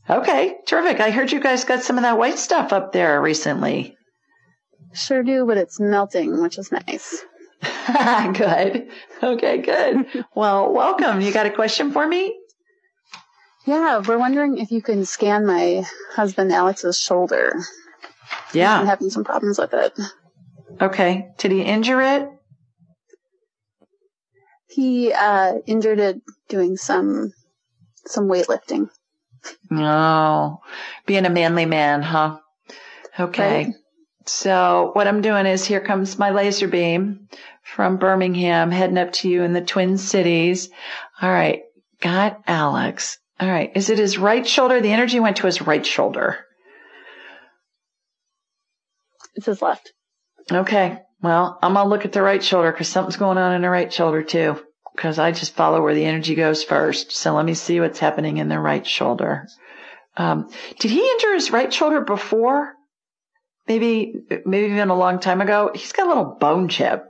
Okay, 0.09 0.55
terrific. 0.67 0.99
I 0.99 1.09
heard 1.09 1.31
you 1.31 1.39
guys 1.39 1.63
got 1.65 1.81
some 1.81 1.97
of 1.97 2.03
that 2.03 2.17
white 2.17 2.37
stuff 2.37 2.71
up 2.73 2.91
there 2.91 3.21
recently. 3.21 3.95
Sure 4.93 5.23
do, 5.23 5.45
but 5.45 5.57
it's 5.57 5.79
melting, 5.79 6.41
which 6.41 6.57
is 6.57 6.71
nice. 6.71 7.23
good. 8.33 8.89
Okay, 9.23 9.57
good. 9.59 10.25
Well, 10.35 10.71
welcome. 10.73 11.21
You 11.21 11.31
got 11.33 11.45
a 11.45 11.51
question 11.51 11.91
for 11.91 12.07
me? 12.07 12.37
Yeah, 13.65 13.99
we're 14.05 14.19
wondering 14.19 14.57
if 14.57 14.71
you 14.71 14.81
can 14.81 15.05
scan 15.05 15.45
my 15.45 15.83
husband 16.13 16.51
Alex's 16.51 16.99
shoulder. 16.99 17.55
Yeah. 18.53 18.77
I'm 18.79 18.85
having 18.85 19.09
some 19.09 19.23
problems 19.23 19.57
with 19.57 19.73
it. 19.73 19.97
Okay. 20.81 21.29
Did 21.37 21.51
he 21.51 21.61
injure 21.61 22.01
it? 22.01 22.29
He 24.67 25.13
uh, 25.13 25.55
injured 25.67 25.99
it 25.99 26.21
doing 26.49 26.77
some 26.77 27.31
some 28.05 28.27
weightlifting. 28.27 28.89
Oh, 29.71 30.59
Being 31.05 31.25
a 31.25 31.29
manly 31.29 31.65
man, 31.65 32.01
huh? 32.01 32.39
Okay. 33.19 33.65
Right. 33.65 33.75
So 34.25 34.91
what 34.93 35.07
I'm 35.07 35.21
doing 35.21 35.45
is 35.45 35.65
here 35.65 35.81
comes 35.81 36.17
my 36.17 36.31
laser 36.31 36.67
beam 36.67 37.27
from 37.61 37.97
Birmingham 37.97 38.71
heading 38.71 38.97
up 38.97 39.11
to 39.13 39.29
you 39.29 39.43
in 39.43 39.53
the 39.53 39.61
Twin 39.61 39.97
Cities. 39.97 40.69
All 41.21 41.29
right. 41.29 41.63
Got 41.99 42.41
Alex. 42.47 43.17
All 43.39 43.49
right. 43.49 43.71
Is 43.75 43.89
it 43.89 43.97
his 43.97 44.17
right 44.17 44.47
shoulder? 44.47 44.79
The 44.81 44.91
energy 44.91 45.19
went 45.19 45.37
to 45.37 45.45
his 45.45 45.61
right 45.61 45.85
shoulder. 45.85 46.39
It's 49.35 49.45
his 49.45 49.61
left. 49.61 49.91
Okay. 50.51 50.99
Well, 51.21 51.57
I'm 51.61 51.73
going 51.73 51.85
to 51.85 51.89
look 51.89 52.05
at 52.05 52.11
the 52.11 52.21
right 52.21 52.43
shoulder 52.43 52.71
because 52.71 52.89
something's 52.89 53.17
going 53.17 53.37
on 53.37 53.53
in 53.53 53.61
the 53.61 53.69
right 53.69 53.91
shoulder 53.91 54.23
too. 54.23 54.61
Because 54.93 55.17
I 55.17 55.31
just 55.31 55.55
follow 55.55 55.81
where 55.81 55.95
the 55.95 56.05
energy 56.05 56.35
goes 56.35 56.63
first. 56.63 57.11
So 57.11 57.33
let 57.33 57.45
me 57.45 57.55
see 57.55 57.79
what's 57.79 57.99
happening 57.99 58.37
in 58.37 58.49
the 58.49 58.59
right 58.59 58.85
shoulder. 58.85 59.47
Um, 60.15 60.49
did 60.79 60.91
he 60.91 60.99
injure 60.99 61.33
his 61.33 61.51
right 61.51 61.73
shoulder 61.73 62.01
before? 62.01 62.73
Maybe, 63.67 64.13
maybe 64.45 64.71
even 64.71 64.89
a 64.89 64.95
long 64.95 65.19
time 65.19 65.41
ago. 65.41 65.71
He's 65.73 65.93
got 65.93 66.05
a 66.05 66.09
little 66.09 66.37
bone 66.39 66.67
chip 66.67 67.05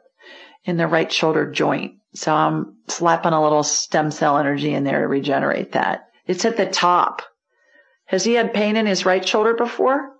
in 0.64 0.78
the 0.78 0.88
right 0.88 1.12
shoulder 1.12 1.52
joint. 1.52 1.96
So 2.14 2.34
I'm 2.34 2.78
slapping 2.88 3.34
a 3.34 3.42
little 3.42 3.64
stem 3.64 4.12
cell 4.12 4.38
energy 4.38 4.74
in 4.74 4.84
there 4.84 5.02
to 5.02 5.08
regenerate 5.08 5.74
that. 5.74 6.08
It's 6.26 6.46
at 6.46 6.56
the 6.56 6.68
top. 6.68 7.24
Has 8.06 8.24
he 8.24 8.34
had 8.34 8.54
pain 8.54 8.78
in 8.78 8.86
his 8.86 9.06
right 9.06 9.28
shoulder 9.28 9.56
before? 9.56 10.13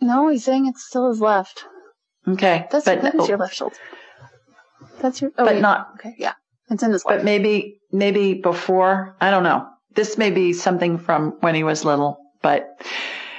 No, 0.00 0.28
he's 0.28 0.44
saying 0.44 0.66
it's 0.66 0.84
still 0.84 1.08
his 1.08 1.20
left. 1.20 1.64
Okay. 2.26 2.66
That's, 2.70 2.84
but, 2.84 3.02
that 3.02 3.14
is 3.14 3.22
oh. 3.22 3.28
your 3.28 3.38
left 3.38 3.54
shoulder. 3.54 3.76
That's 5.00 5.20
your, 5.20 5.30
oh, 5.38 5.44
but 5.44 5.54
wait. 5.54 5.62
not, 5.62 5.88
okay, 5.94 6.14
yeah. 6.18 6.34
It's 6.70 6.82
in 6.82 6.92
his 6.92 7.04
left. 7.04 7.18
but 7.18 7.24
maybe, 7.24 7.78
maybe 7.92 8.34
before, 8.34 9.16
I 9.20 9.30
don't 9.30 9.42
know. 9.42 9.66
This 9.94 10.18
may 10.18 10.30
be 10.30 10.52
something 10.52 10.98
from 10.98 11.36
when 11.40 11.54
he 11.54 11.62
was 11.62 11.84
little, 11.84 12.18
but 12.42 12.66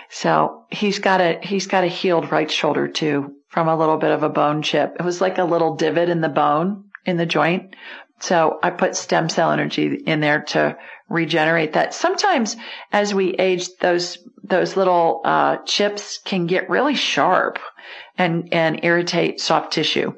so 0.10 0.65
he's 0.72 0.99
got 0.99 1.22
a, 1.22 1.40
he's 1.41 1.68
got 1.68 1.84
a 1.84 1.88
healed 1.88 2.32
right 2.32 2.49
shoulder 2.49 2.88
too 2.88 3.34
from 3.49 3.68
a 3.68 3.76
little 3.76 3.98
bit 3.98 4.11
of 4.11 4.23
a 4.23 4.30
bone 4.30 4.61
chip. 4.61 4.95
It 4.99 5.03
was 5.03 5.22
like 5.22 5.38
a 5.38 5.44
little 5.44 5.76
divot 5.76 6.10
in 6.10 6.22
the 6.22 6.30
bone 6.30 6.86
in 7.06 7.18
the 7.18 7.26
joint. 7.26 7.76
So 8.20 8.60
I 8.64 8.70
put 8.70 8.96
stem 8.96 9.30
cell 9.30 9.52
energy 9.52 9.96
in 10.06 10.20
there 10.20 10.42
to 10.44 10.78
regenerate 11.10 11.74
that. 11.74 11.94
Sometimes 11.94 12.56
as 12.92 13.14
we 13.14 13.34
age, 13.34 13.70
those, 13.82 14.18
those 14.44 14.76
little, 14.76 15.22
uh, 15.26 15.58
chips 15.66 16.20
can 16.24 16.48
get 16.48 16.70
really 16.70 16.96
sharp 16.96 17.60
and, 18.18 18.54
and 18.54 18.84
irritate 18.84 19.42
soft 19.42 19.74
tissue. 19.74 20.14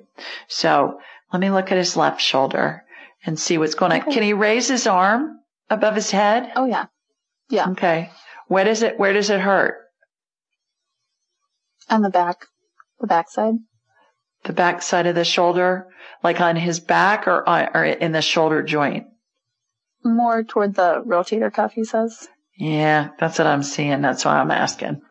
So 0.47 0.99
let 1.33 1.39
me 1.39 1.49
look 1.49 1.71
at 1.71 1.77
his 1.77 1.97
left 1.97 2.21
shoulder 2.21 2.83
and 3.25 3.39
see 3.39 3.57
what's 3.57 3.75
going 3.75 3.91
on. 3.91 4.01
Okay. 4.01 4.13
Can 4.13 4.23
he 4.23 4.33
raise 4.33 4.67
his 4.67 4.87
arm 4.87 5.39
above 5.69 5.95
his 5.95 6.11
head? 6.11 6.51
Oh 6.55 6.65
yeah. 6.65 6.85
Yeah. 7.49 7.69
Okay. 7.71 8.11
Where 8.47 8.63
does 8.63 8.83
it, 8.83 8.97
where 8.97 9.13
does 9.13 9.29
it 9.29 9.41
hurt? 9.41 9.75
On 11.89 12.01
the 12.01 12.09
back. 12.09 12.45
The 12.99 13.07
back 13.07 13.29
side. 13.29 13.55
The 14.47 14.53
back 14.53 14.81
side 14.81 15.07
of 15.07 15.15
the 15.15 15.25
shoulder, 15.25 15.87
like 16.23 16.39
on 16.39 16.55
his 16.55 16.79
back 16.79 17.27
or, 17.27 17.47
on, 17.47 17.67
or 17.73 17.83
in 17.83 18.13
the 18.13 18.21
shoulder 18.21 18.63
joint? 18.63 19.07
More 20.05 20.43
toward 20.43 20.75
the 20.75 21.03
rotator 21.05 21.53
cuff, 21.53 21.73
he 21.73 21.83
says. 21.83 22.29
Yeah, 22.57 23.09
that's 23.19 23.37
what 23.37 23.47
I'm 23.47 23.61
seeing. 23.61 24.01
That's 24.01 24.23
why 24.23 24.39
I'm 24.39 24.49
asking. 24.49 25.01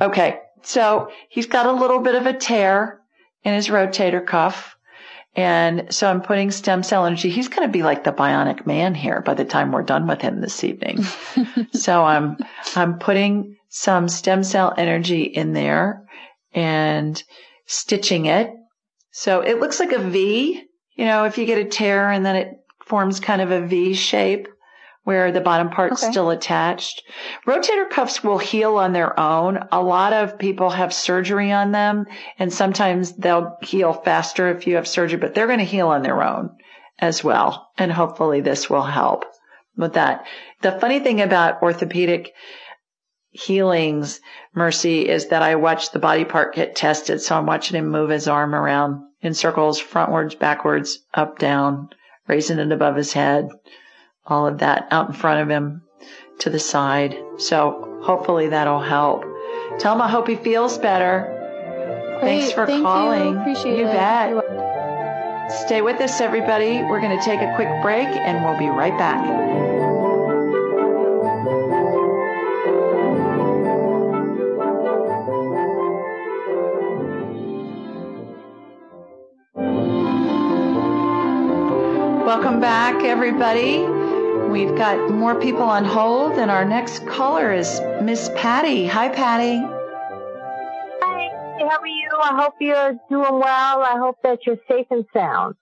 Okay. 0.00 0.40
So 0.62 1.10
he's 1.28 1.46
got 1.46 1.66
a 1.66 1.72
little 1.72 2.00
bit 2.00 2.14
of 2.14 2.24
a 2.24 2.32
tear 2.32 3.00
in 3.44 3.52
his 3.52 3.68
rotator 3.68 4.26
cuff. 4.26 4.74
And 5.36 5.92
so 5.94 6.08
I'm 6.08 6.22
putting 6.22 6.50
stem 6.50 6.82
cell 6.82 7.04
energy. 7.04 7.28
He's 7.28 7.48
going 7.48 7.68
to 7.68 7.72
be 7.72 7.82
like 7.82 8.04
the 8.04 8.12
bionic 8.12 8.66
man 8.66 8.94
here 8.94 9.20
by 9.20 9.34
the 9.34 9.44
time 9.44 9.70
we're 9.70 9.82
done 9.82 10.06
with 10.06 10.22
him 10.22 10.40
this 10.40 10.64
evening. 10.64 11.04
so 11.72 12.04
I'm, 12.04 12.38
I'm 12.74 12.98
putting 12.98 13.56
some 13.68 14.08
stem 14.08 14.42
cell 14.42 14.72
energy 14.76 15.24
in 15.24 15.52
there 15.52 16.04
and 16.54 17.22
stitching 17.66 18.26
it. 18.26 18.52
So 19.18 19.40
it 19.40 19.58
looks 19.58 19.80
like 19.80 19.90
a 19.90 19.98
V, 19.98 20.62
you 20.94 21.04
know, 21.04 21.24
if 21.24 21.38
you 21.38 21.44
get 21.44 21.58
a 21.58 21.64
tear 21.64 22.08
and 22.08 22.24
then 22.24 22.36
it 22.36 22.50
forms 22.86 23.18
kind 23.18 23.42
of 23.42 23.50
a 23.50 23.66
V 23.66 23.94
shape 23.94 24.46
where 25.02 25.32
the 25.32 25.40
bottom 25.40 25.70
part's 25.70 26.04
Okay. 26.04 26.12
still 26.12 26.30
attached. 26.30 27.02
Rotator 27.44 27.90
cuffs 27.90 28.22
will 28.22 28.38
heal 28.38 28.76
on 28.76 28.92
their 28.92 29.18
own. 29.18 29.58
A 29.72 29.82
lot 29.82 30.12
of 30.12 30.38
people 30.38 30.70
have 30.70 30.94
surgery 30.94 31.50
on 31.50 31.72
them 31.72 32.06
and 32.38 32.52
sometimes 32.52 33.16
they'll 33.16 33.56
heal 33.60 33.92
faster 33.92 34.50
if 34.50 34.68
you 34.68 34.76
have 34.76 34.86
surgery, 34.86 35.18
but 35.18 35.34
they're 35.34 35.48
going 35.48 35.58
to 35.58 35.64
heal 35.64 35.88
on 35.88 36.02
their 36.02 36.22
own 36.22 36.50
as 37.00 37.24
well. 37.24 37.72
And 37.76 37.90
hopefully 37.90 38.40
this 38.40 38.70
will 38.70 38.82
help 38.82 39.24
with 39.76 39.94
that. 39.94 40.26
The 40.62 40.78
funny 40.78 41.00
thing 41.00 41.20
about 41.20 41.60
orthopedic 41.60 42.34
healings, 43.32 44.20
Mercy, 44.54 45.08
is 45.08 45.26
that 45.30 45.42
I 45.42 45.56
watch 45.56 45.90
the 45.90 45.98
body 45.98 46.24
part 46.24 46.54
get 46.54 46.76
tested. 46.76 47.20
So 47.20 47.36
I'm 47.36 47.46
watching 47.46 47.76
him 47.76 47.88
move 47.88 48.10
his 48.10 48.28
arm 48.28 48.54
around 48.54 49.07
in 49.22 49.34
circles, 49.34 49.80
frontwards, 49.80 50.38
backwards, 50.38 51.00
up, 51.14 51.38
down, 51.38 51.90
raising 52.26 52.58
it 52.58 52.72
above 52.72 52.96
his 52.96 53.12
head, 53.12 53.48
all 54.26 54.46
of 54.46 54.58
that 54.58 54.86
out 54.90 55.08
in 55.08 55.14
front 55.14 55.40
of 55.40 55.48
him 55.48 55.82
to 56.40 56.50
the 56.50 56.58
side. 56.58 57.16
So 57.38 58.00
hopefully 58.02 58.48
that'll 58.48 58.80
help. 58.80 59.24
Tell 59.78 59.94
him 59.94 60.02
I 60.02 60.08
hope 60.08 60.28
he 60.28 60.36
feels 60.36 60.78
better. 60.78 61.34
Thanks 62.20 62.52
for 62.52 62.66
Thank 62.66 62.78
you. 62.78 62.84
calling. 62.84 63.36
Appreciate 63.36 63.78
you 63.78 63.86
it. 63.86 63.92
bet. 63.92 65.52
Stay 65.52 65.80
with 65.82 66.00
us, 66.00 66.20
everybody. 66.20 66.82
We're 66.82 67.00
going 67.00 67.16
to 67.18 67.24
take 67.24 67.40
a 67.40 67.52
quick 67.56 67.68
break 67.82 68.08
and 68.08 68.44
we'll 68.44 68.58
be 68.58 68.68
right 68.68 68.96
back. 68.98 69.67
Welcome 82.28 82.60
back, 82.60 83.04
everybody. 83.04 83.78
We've 84.50 84.76
got 84.76 85.10
more 85.10 85.40
people 85.40 85.62
on 85.62 85.86
hold, 85.86 86.32
and 86.32 86.50
our 86.50 86.62
next 86.62 87.06
caller 87.06 87.54
is 87.54 87.80
Miss 88.02 88.28
Patty. 88.36 88.86
Hi, 88.86 89.08
Patty. 89.08 89.56
Hi, 91.00 91.30
how 91.58 91.80
are 91.80 91.86
you? 91.86 92.10
I 92.22 92.36
hope 92.38 92.52
you're 92.60 92.92
doing 93.08 93.40
well. 93.40 93.82
I 93.82 93.96
hope 93.96 94.18
that 94.24 94.40
you're 94.44 94.58
safe 94.68 94.84
and 94.90 95.06
sound. 95.14 95.54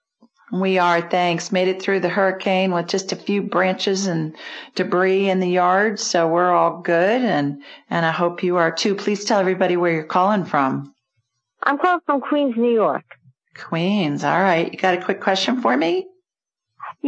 We 0.51 0.77
are, 0.77 1.09
thanks. 1.09 1.53
Made 1.53 1.69
it 1.69 1.81
through 1.81 2.01
the 2.01 2.09
hurricane 2.09 2.73
with 2.73 2.87
just 2.87 3.13
a 3.13 3.15
few 3.15 3.43
branches 3.43 4.05
and 4.05 4.35
debris 4.75 5.29
in 5.29 5.39
the 5.39 5.47
yard, 5.47 6.01
so 6.01 6.27
we're 6.27 6.51
all 6.51 6.81
good, 6.81 7.21
and 7.21 7.63
and 7.89 8.05
I 8.05 8.11
hope 8.11 8.43
you 8.43 8.57
are 8.57 8.71
too. 8.71 8.93
Please 8.93 9.23
tell 9.23 9.39
everybody 9.39 9.77
where 9.77 9.93
you're 9.93 10.03
calling 10.03 10.43
from. 10.43 10.93
I'm 11.63 11.77
calling 11.77 12.01
from 12.05 12.19
Queens, 12.19 12.55
New 12.57 12.73
York. 12.73 13.05
Queens. 13.55 14.25
All 14.25 14.41
right. 14.41 14.69
You 14.69 14.77
got 14.77 14.97
a 14.97 15.01
quick 15.01 15.21
question 15.21 15.61
for 15.61 15.77
me? 15.77 16.07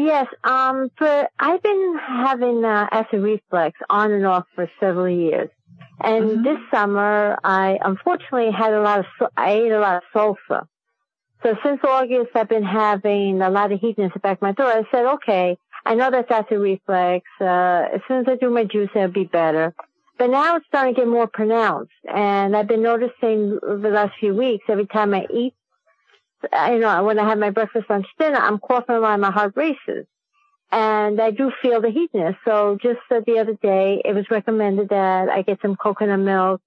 Yes, 0.01 0.27
um, 0.45 0.89
for 0.97 1.27
I've 1.39 1.61
been 1.61 1.99
having 2.07 2.63
uh, 2.63 2.87
acid 2.89 3.21
reflux 3.21 3.77
on 3.89 4.13
and 4.13 4.25
off 4.25 4.45
for 4.55 4.71
several 4.79 5.09
years, 5.09 5.49
and 6.01 6.45
this 6.45 6.57
summer 6.71 7.37
I 7.43 7.77
unfortunately 7.83 8.51
had 8.51 8.71
a 8.71 8.81
lot 8.81 8.99
of 8.99 9.05
I 9.35 9.51
ate 9.51 9.71
a 9.73 9.79
lot 9.79 9.97
of 9.97 10.03
sulfur. 10.13 10.65
So 11.43 11.57
since 11.65 11.81
August, 11.83 12.29
I've 12.33 12.47
been 12.47 12.63
having 12.63 13.41
a 13.41 13.49
lot 13.49 13.73
of 13.73 13.81
heat 13.81 13.97
in 13.97 14.09
the 14.13 14.19
back 14.19 14.37
of 14.37 14.41
my 14.41 14.53
throat. 14.53 14.85
I 14.85 14.89
said, 14.89 15.05
okay, 15.15 15.57
I 15.85 15.95
know 15.95 16.09
that's 16.09 16.31
acid 16.31 16.59
reflux. 16.59 17.25
Uh, 17.41 17.89
as 17.93 17.99
soon 18.07 18.21
as 18.21 18.25
I 18.29 18.35
do 18.35 18.49
my 18.49 18.63
juice, 18.63 18.89
it'll 18.95 19.09
be 19.09 19.25
better. 19.25 19.73
But 20.17 20.29
now 20.29 20.55
it's 20.55 20.65
starting 20.67 20.95
to 20.95 21.01
get 21.01 21.07
more 21.09 21.27
pronounced, 21.27 21.91
and 22.07 22.55
I've 22.55 22.67
been 22.69 22.83
noticing 22.83 23.59
the 23.61 23.89
last 23.91 24.13
few 24.17 24.33
weeks. 24.33 24.63
Every 24.69 24.87
time 24.87 25.13
I 25.13 25.27
eat 25.33 25.55
you 26.43 26.79
know, 26.79 27.03
when 27.03 27.19
I 27.19 27.27
have 27.27 27.37
my 27.37 27.49
breakfast, 27.49 27.89
lunch, 27.89 28.07
dinner, 28.17 28.37
I'm 28.37 28.59
coughing 28.59 28.95
a 28.95 28.99
lot 28.99 29.13
and 29.13 29.21
my 29.21 29.31
heart 29.31 29.53
races. 29.55 30.05
And 30.71 31.19
I 31.19 31.31
do 31.31 31.51
feel 31.61 31.81
the 31.81 31.89
heatness. 31.89 32.35
So 32.45 32.77
just 32.81 32.99
the 33.09 33.39
other 33.39 33.55
day, 33.61 34.01
it 34.05 34.13
was 34.13 34.25
recommended 34.29 34.89
that 34.89 35.29
I 35.29 35.41
get 35.41 35.59
some 35.61 35.75
coconut 35.75 36.19
milk. 36.19 36.61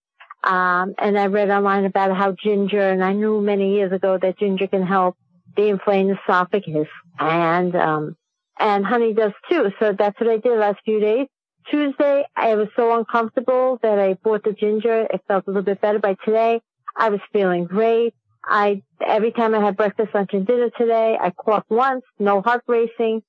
Um, 0.44 0.94
and 0.98 1.16
I 1.16 1.26
read 1.26 1.50
online 1.50 1.84
about 1.84 2.16
how 2.16 2.32
ginger, 2.32 2.90
and 2.90 3.04
I 3.04 3.12
knew 3.12 3.40
many 3.40 3.74
years 3.74 3.92
ago 3.92 4.18
that 4.20 4.38
ginger 4.40 4.66
can 4.66 4.84
help 4.84 5.16
the 5.56 5.68
inflamed 5.68 6.18
esophagus. 6.18 6.88
And, 7.20 7.76
um, 7.76 8.16
and 8.58 8.84
honey 8.84 9.14
does 9.14 9.32
too. 9.48 9.70
So 9.78 9.92
that's 9.96 10.18
what 10.20 10.28
I 10.28 10.38
did 10.38 10.58
last 10.58 10.80
few 10.84 10.98
days. 10.98 11.28
Tuesday, 11.70 12.24
I 12.34 12.56
was 12.56 12.68
so 12.74 12.98
uncomfortable 12.98 13.78
that 13.82 14.00
I 14.00 14.14
bought 14.14 14.42
the 14.42 14.52
ginger. 14.52 15.06
It 15.12 15.20
felt 15.28 15.46
a 15.46 15.50
little 15.50 15.62
bit 15.62 15.80
better. 15.80 16.00
By 16.00 16.16
today, 16.24 16.60
I 16.96 17.10
was 17.10 17.20
feeling 17.32 17.66
great. 17.66 18.14
I, 18.44 18.82
every 19.06 19.32
time 19.32 19.54
I 19.54 19.64
had 19.64 19.76
breakfast, 19.76 20.14
lunch, 20.14 20.30
and 20.32 20.46
dinner 20.46 20.70
today, 20.76 21.16
I 21.20 21.30
coughed 21.30 21.70
once, 21.70 22.02
no 22.18 22.42
heart 22.42 22.64
racing. 22.66 23.22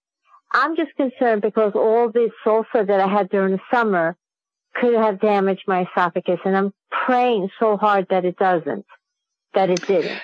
I'm 0.52 0.76
just 0.76 0.96
concerned 0.96 1.42
because 1.42 1.74
all 1.76 2.12
this 2.12 2.32
sulfur 2.44 2.84
that 2.84 3.00
I 3.00 3.08
had 3.08 3.30
during 3.30 3.54
the 3.54 3.62
summer 3.72 4.16
could 4.76 4.96
have 4.96 5.20
damaged 5.20 5.64
my 5.68 5.86
esophagus 5.86 6.40
and 6.46 6.58
I'm 6.58 6.74
praying 6.92 7.50
so 7.60 7.78
hard 7.78 8.08
that 8.10 8.26
it 8.26 8.38
doesn't, 8.38 8.86
that 9.54 9.70
it 9.70 9.86
didn't. 9.86 10.20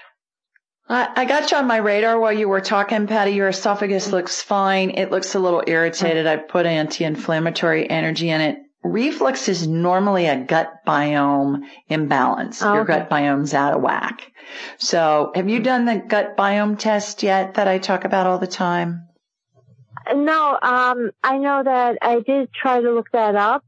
I 0.91 1.25
got 1.25 1.51
you 1.51 1.57
on 1.57 1.67
my 1.67 1.77
radar 1.77 2.19
while 2.19 2.33
you 2.33 2.49
were 2.49 2.61
talking, 2.61 3.05
Patty. 3.05 3.33
Your 3.33 3.49
esophagus 3.49 4.11
looks 4.11 4.41
fine. 4.41 4.89
It 4.89 5.11
looks 5.11 5.35
a 5.35 5.39
little 5.39 5.63
irritated. 5.67 6.25
I 6.25 6.37
put 6.37 6.65
anti-inflammatory 6.65 7.87
energy 7.87 8.31
in 8.31 8.41
it. 8.41 8.57
Reflux 8.83 9.49
is 9.49 9.67
normally 9.67 10.27
a 10.27 10.37
gut 10.37 10.85
biome 10.87 11.63
imbalance. 11.89 12.61
Oh, 12.61 12.73
Your 12.73 12.83
okay. 12.83 12.99
gut 12.99 13.09
biome's 13.09 13.53
out 13.53 13.73
of 13.73 13.81
whack. 13.81 14.31
So 14.77 15.31
have 15.35 15.49
you 15.49 15.59
done 15.59 15.85
the 15.85 15.97
gut 15.97 16.37
biome 16.37 16.77
test 16.79 17.21
yet 17.23 17.55
that 17.55 17.67
I 17.67 17.77
talk 17.77 18.05
about 18.05 18.25
all 18.25 18.39
the 18.39 18.47
time? 18.47 19.05
no, 20.15 20.57
um, 20.61 21.11
I 21.23 21.37
know 21.37 21.61
that 21.63 21.97
I 22.01 22.21
did 22.21 22.51
try 22.53 22.81
to 22.81 22.91
look 22.91 23.11
that 23.11 23.35
up 23.35 23.63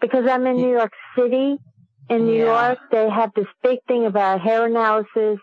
because 0.00 0.24
I'm 0.28 0.46
in 0.46 0.56
New 0.56 0.70
York 0.70 0.92
City. 1.16 1.58
In 2.08 2.26
New 2.26 2.38
Yeah. 2.38 2.68
York, 2.68 2.78
they 2.90 3.08
have 3.08 3.32
this 3.34 3.46
big 3.62 3.78
thing 3.88 4.04
about 4.04 4.40
hair 4.40 4.66
analysis 4.66 5.38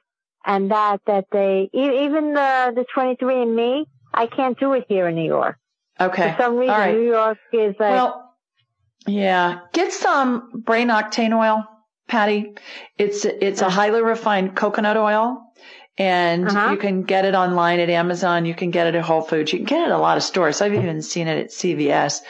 and 0.46 0.72
that, 0.72 1.02
that 1.08 1.26
they, 1.32 1.70
even 1.74 2.34
the, 2.34 2.74
the 2.76 2.86
23andMe, 2.96 3.86
I 4.14 4.28
can't 4.28 4.58
do 4.60 4.74
it 4.74 4.86
here 4.88 5.08
in 5.08 5.16
New 5.16 5.26
York. 5.26 5.58
Okay. 6.00 6.34
For 6.38 6.44
some 6.44 6.56
reason, 6.58 6.76
right. 6.76 6.94
New 6.94 7.08
York 7.08 7.38
is 7.52 7.76
like, 7.80 7.92
Well, 7.92 8.27
yeah. 9.06 9.60
Get 9.74 9.94
some 9.94 10.50
brain 10.66 10.88
octane 10.90 11.34
oil, 11.38 11.64
Patty. 12.08 12.54
It's 12.98 13.26
it's 13.26 13.62
a 13.62 13.70
highly 13.70 14.02
refined 14.02 14.56
coconut 14.56 14.98
oil. 14.98 15.44
And 16.00 16.48
Uh-huh. 16.48 16.74
you 16.74 16.78
can 16.78 17.02
get 17.02 17.26
it 17.26 17.34
online 17.34 17.80
at 17.80 17.90
Amazon. 17.90 18.46
You 18.46 18.54
can 18.54 18.70
get 18.70 18.86
it 18.86 18.94
at 18.94 19.04
Whole 19.04 19.24
Foods. 19.24 19.52
You 19.52 19.58
can 19.60 19.66
get 19.66 19.82
it 19.82 19.86
at 19.86 19.92
a 19.92 19.98
lot 19.98 20.16
of 20.16 20.22
stores. 20.22 20.62
I've 20.62 20.76
even 20.76 21.02
seen 21.02 21.28
it 21.28 21.40
at 21.40 21.52
CVS. 21.52 22.22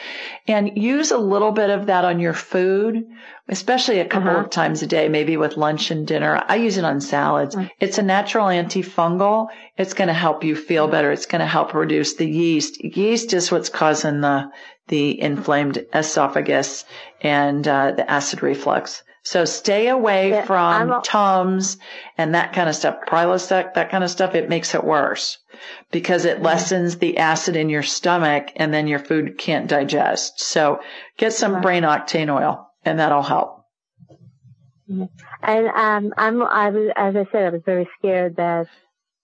And 0.46 0.70
use 0.78 1.10
a 1.10 1.18
little 1.18 1.52
bit 1.52 1.68
of 1.68 1.84
that 1.84 2.06
on 2.06 2.18
your 2.18 2.32
food, 2.32 3.04
especially 3.46 4.00
a 4.00 4.06
couple 4.06 4.30
Uh-huh. 4.30 4.40
of 4.44 4.48
times 4.50 4.80
a 4.82 4.86
day, 4.86 5.10
maybe 5.10 5.36
with 5.36 5.58
lunch 5.58 5.90
and 5.90 6.06
dinner. 6.06 6.42
I 6.48 6.56
use 6.56 6.78
it 6.78 6.84
on 6.86 7.02
salads. 7.02 7.56
Mm. 7.56 7.68
It's 7.78 7.98
a 7.98 8.02
natural 8.02 8.46
antifungal. 8.46 9.48
It's 9.76 9.92
going 9.92 10.08
to 10.08 10.14
help 10.14 10.44
you 10.44 10.56
feel 10.56 10.88
better. 10.88 11.12
It's 11.12 11.26
going 11.26 11.40
to 11.40 11.46
help 11.46 11.74
reduce 11.74 12.14
the 12.14 12.26
yeast. 12.26 12.82
Yeast 12.82 13.34
is 13.34 13.52
what's 13.52 13.68
causing 13.68 14.22
the 14.22 14.48
the 14.88 15.20
inflamed 15.20 15.84
esophagus 15.94 16.84
and 17.20 17.66
uh, 17.66 17.92
the 17.92 18.10
acid 18.10 18.42
reflux. 18.42 19.02
So 19.22 19.44
stay 19.44 19.88
away 19.88 20.30
Yeah, 20.30 20.44
from 20.46 20.90
a- 20.90 21.00
Tums 21.04 21.76
and 22.16 22.34
that 22.34 22.52
kind 22.54 22.68
of 22.68 22.74
stuff. 22.74 22.96
Prilosec, 23.06 23.74
that 23.74 23.90
kind 23.90 24.02
of 24.02 24.10
stuff, 24.10 24.34
it 24.34 24.48
makes 24.48 24.74
it 24.74 24.82
worse 24.84 25.38
because 25.90 26.24
it 26.24 26.40
lessens 26.40 26.96
the 26.98 27.18
acid 27.18 27.54
in 27.56 27.68
your 27.68 27.82
stomach 27.82 28.48
and 28.56 28.72
then 28.72 28.86
your 28.86 29.00
food 29.00 29.36
can't 29.36 29.68
digest. 29.68 30.40
So 30.40 30.80
get 31.18 31.32
some 31.34 31.60
brain 31.60 31.82
octane 31.82 32.32
oil 32.34 32.68
and 32.84 32.98
that'll 33.00 33.22
help. 33.22 33.64
and, 34.88 35.68
um, 35.68 36.14
I'm, 36.16 36.42
I 36.42 36.70
was, 36.70 36.90
as 36.96 37.14
I 37.16 37.26
said, 37.30 37.42
I 37.44 37.50
was 37.50 37.62
very 37.66 37.88
scared 37.98 38.36
that 38.36 38.66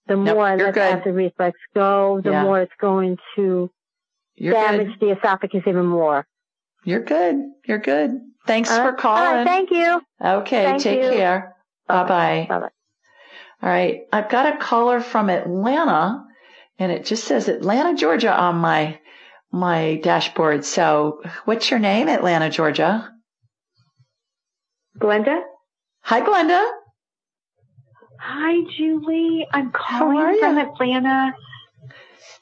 the 0.06 0.16
Nope, 0.16 0.36
more 0.36 0.46
I 0.46 0.56
let 0.56 0.74
good. 0.74 0.82
acid 0.82 1.14
reflux 1.14 1.58
go, 1.74 2.20
the 2.22 2.30
Yeah. 2.30 2.42
more 2.42 2.60
it's 2.60 2.72
going 2.78 3.16
to 3.36 3.70
You're 4.36 4.52
damage 4.54 4.98
good. 4.98 5.08
the 5.08 5.18
esophagus 5.18 5.62
even 5.66 5.86
more. 5.86 6.26
You're 6.84 7.02
good. 7.02 7.36
You're 7.66 7.78
good. 7.78 8.20
Thanks 8.46 8.68
for 8.74 8.92
calling. 8.92 9.22
right, 9.22 9.46
thank 9.46 9.70
you. 9.70 10.02
Okay, 10.22 10.64
Thank 10.64 10.82
take 10.82 11.02
you. 11.02 11.10
care. 11.10 11.54
Bye 11.88 12.04
bye. 12.04 12.46
Bye 12.48 12.58
bye. 12.60 12.68
All 13.62 13.68
right. 13.70 14.00
I've 14.12 14.28
got 14.28 14.54
a 14.54 14.58
caller 14.58 15.00
from 15.00 15.30
Atlanta 15.30 16.24
and 16.78 16.92
it 16.92 17.04
just 17.04 17.24
says 17.24 17.48
Atlanta, 17.48 17.94
Georgia 17.96 18.34
on 18.36 18.56
my 18.56 18.98
my 19.50 20.00
dashboard. 20.02 20.64
So 20.64 21.22
what's 21.44 21.70
your 21.70 21.78
name, 21.80 22.08
Atlanta, 22.08 22.50
Georgia? 22.50 23.10
Glenda? 24.98 25.40
Hi, 26.02 26.20
Glenda. 26.20 26.70
Hi, 28.20 28.60
Julie. 28.76 29.46
I'm 29.52 29.70
calling 29.72 30.38
from? 30.40 30.58
Atlanta. 30.58 31.34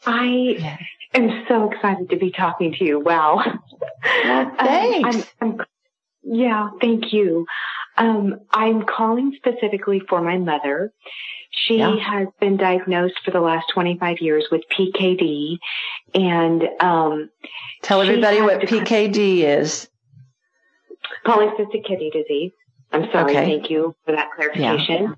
I 0.07 0.79
am 1.15 1.45
so 1.49 1.71
excited 1.71 2.11
to 2.11 2.17
be 2.17 2.31
talking 2.31 2.73
to 2.75 2.85
you. 2.85 3.01
Wow. 3.01 3.43
Um, 4.25 4.57
thanks. 4.57 5.29
I'm, 5.41 5.51
I'm, 5.61 5.67
yeah, 6.25 6.71
thank 6.81 7.13
you. 7.13 7.47
Um, 7.97 8.41
I'm 8.51 8.85
calling 8.85 9.33
specifically 9.37 10.01
for 10.09 10.21
my 10.21 10.39
mother. 10.39 10.93
She 11.51 11.79
Yeah. 11.79 11.97
has 11.97 12.29
been 12.41 12.57
diagnosed 12.57 13.15
for 13.25 13.31
the 13.31 13.41
last 13.41 13.67
25 13.75 14.19
years 14.21 14.47
with 14.51 14.63
PKD 14.77 15.59
and, 16.15 16.63
um, 16.81 17.31
Tell 17.83 18.01
everybody 18.01 18.41
what 18.41 18.61
PKD 18.61 19.41
is. 19.45 19.89
polycystic 21.25 21.85
kidney 21.87 22.11
disease. 22.11 22.53
I'm 22.93 23.09
sorry. 23.13 23.33
Okay. 23.37 23.45
Thank 23.59 23.71
you 23.71 23.95
for 24.05 24.13
that 24.13 24.31
clarification. 24.35 25.15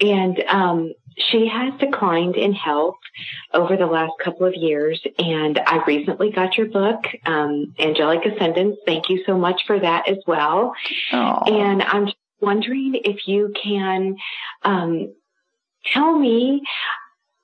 Yeah. 0.00 0.14
And 0.14 0.44
um, 0.48 0.92
she 1.16 1.46
has 1.48 1.74
declined 1.78 2.36
in 2.36 2.52
health 2.52 2.96
over 3.52 3.76
the 3.76 3.86
last 3.86 4.12
couple 4.22 4.46
of 4.46 4.54
years. 4.54 5.00
And 5.18 5.58
I 5.58 5.84
recently 5.84 6.30
got 6.30 6.56
your 6.56 6.66
book, 6.66 7.04
um, 7.26 7.74
Angelic 7.78 8.24
Attendants. 8.26 8.78
Thank 8.86 9.08
you 9.08 9.22
so 9.26 9.38
much 9.38 9.62
for 9.66 9.78
that 9.78 10.08
as 10.08 10.18
well. 10.26 10.74
Oh. 11.12 11.38
And 11.46 11.82
I'm 11.82 12.08
wondering 12.40 12.94
if 13.04 13.26
you 13.26 13.52
can 13.62 14.16
um, 14.62 15.14
tell 15.92 16.18
me 16.18 16.62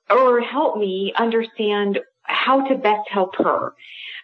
or 0.09 0.40
help 0.40 0.76
me 0.76 1.12
understand 1.16 2.01
how 2.22 2.66
to 2.68 2.74
best 2.76 3.09
help 3.09 3.36
her. 3.36 3.72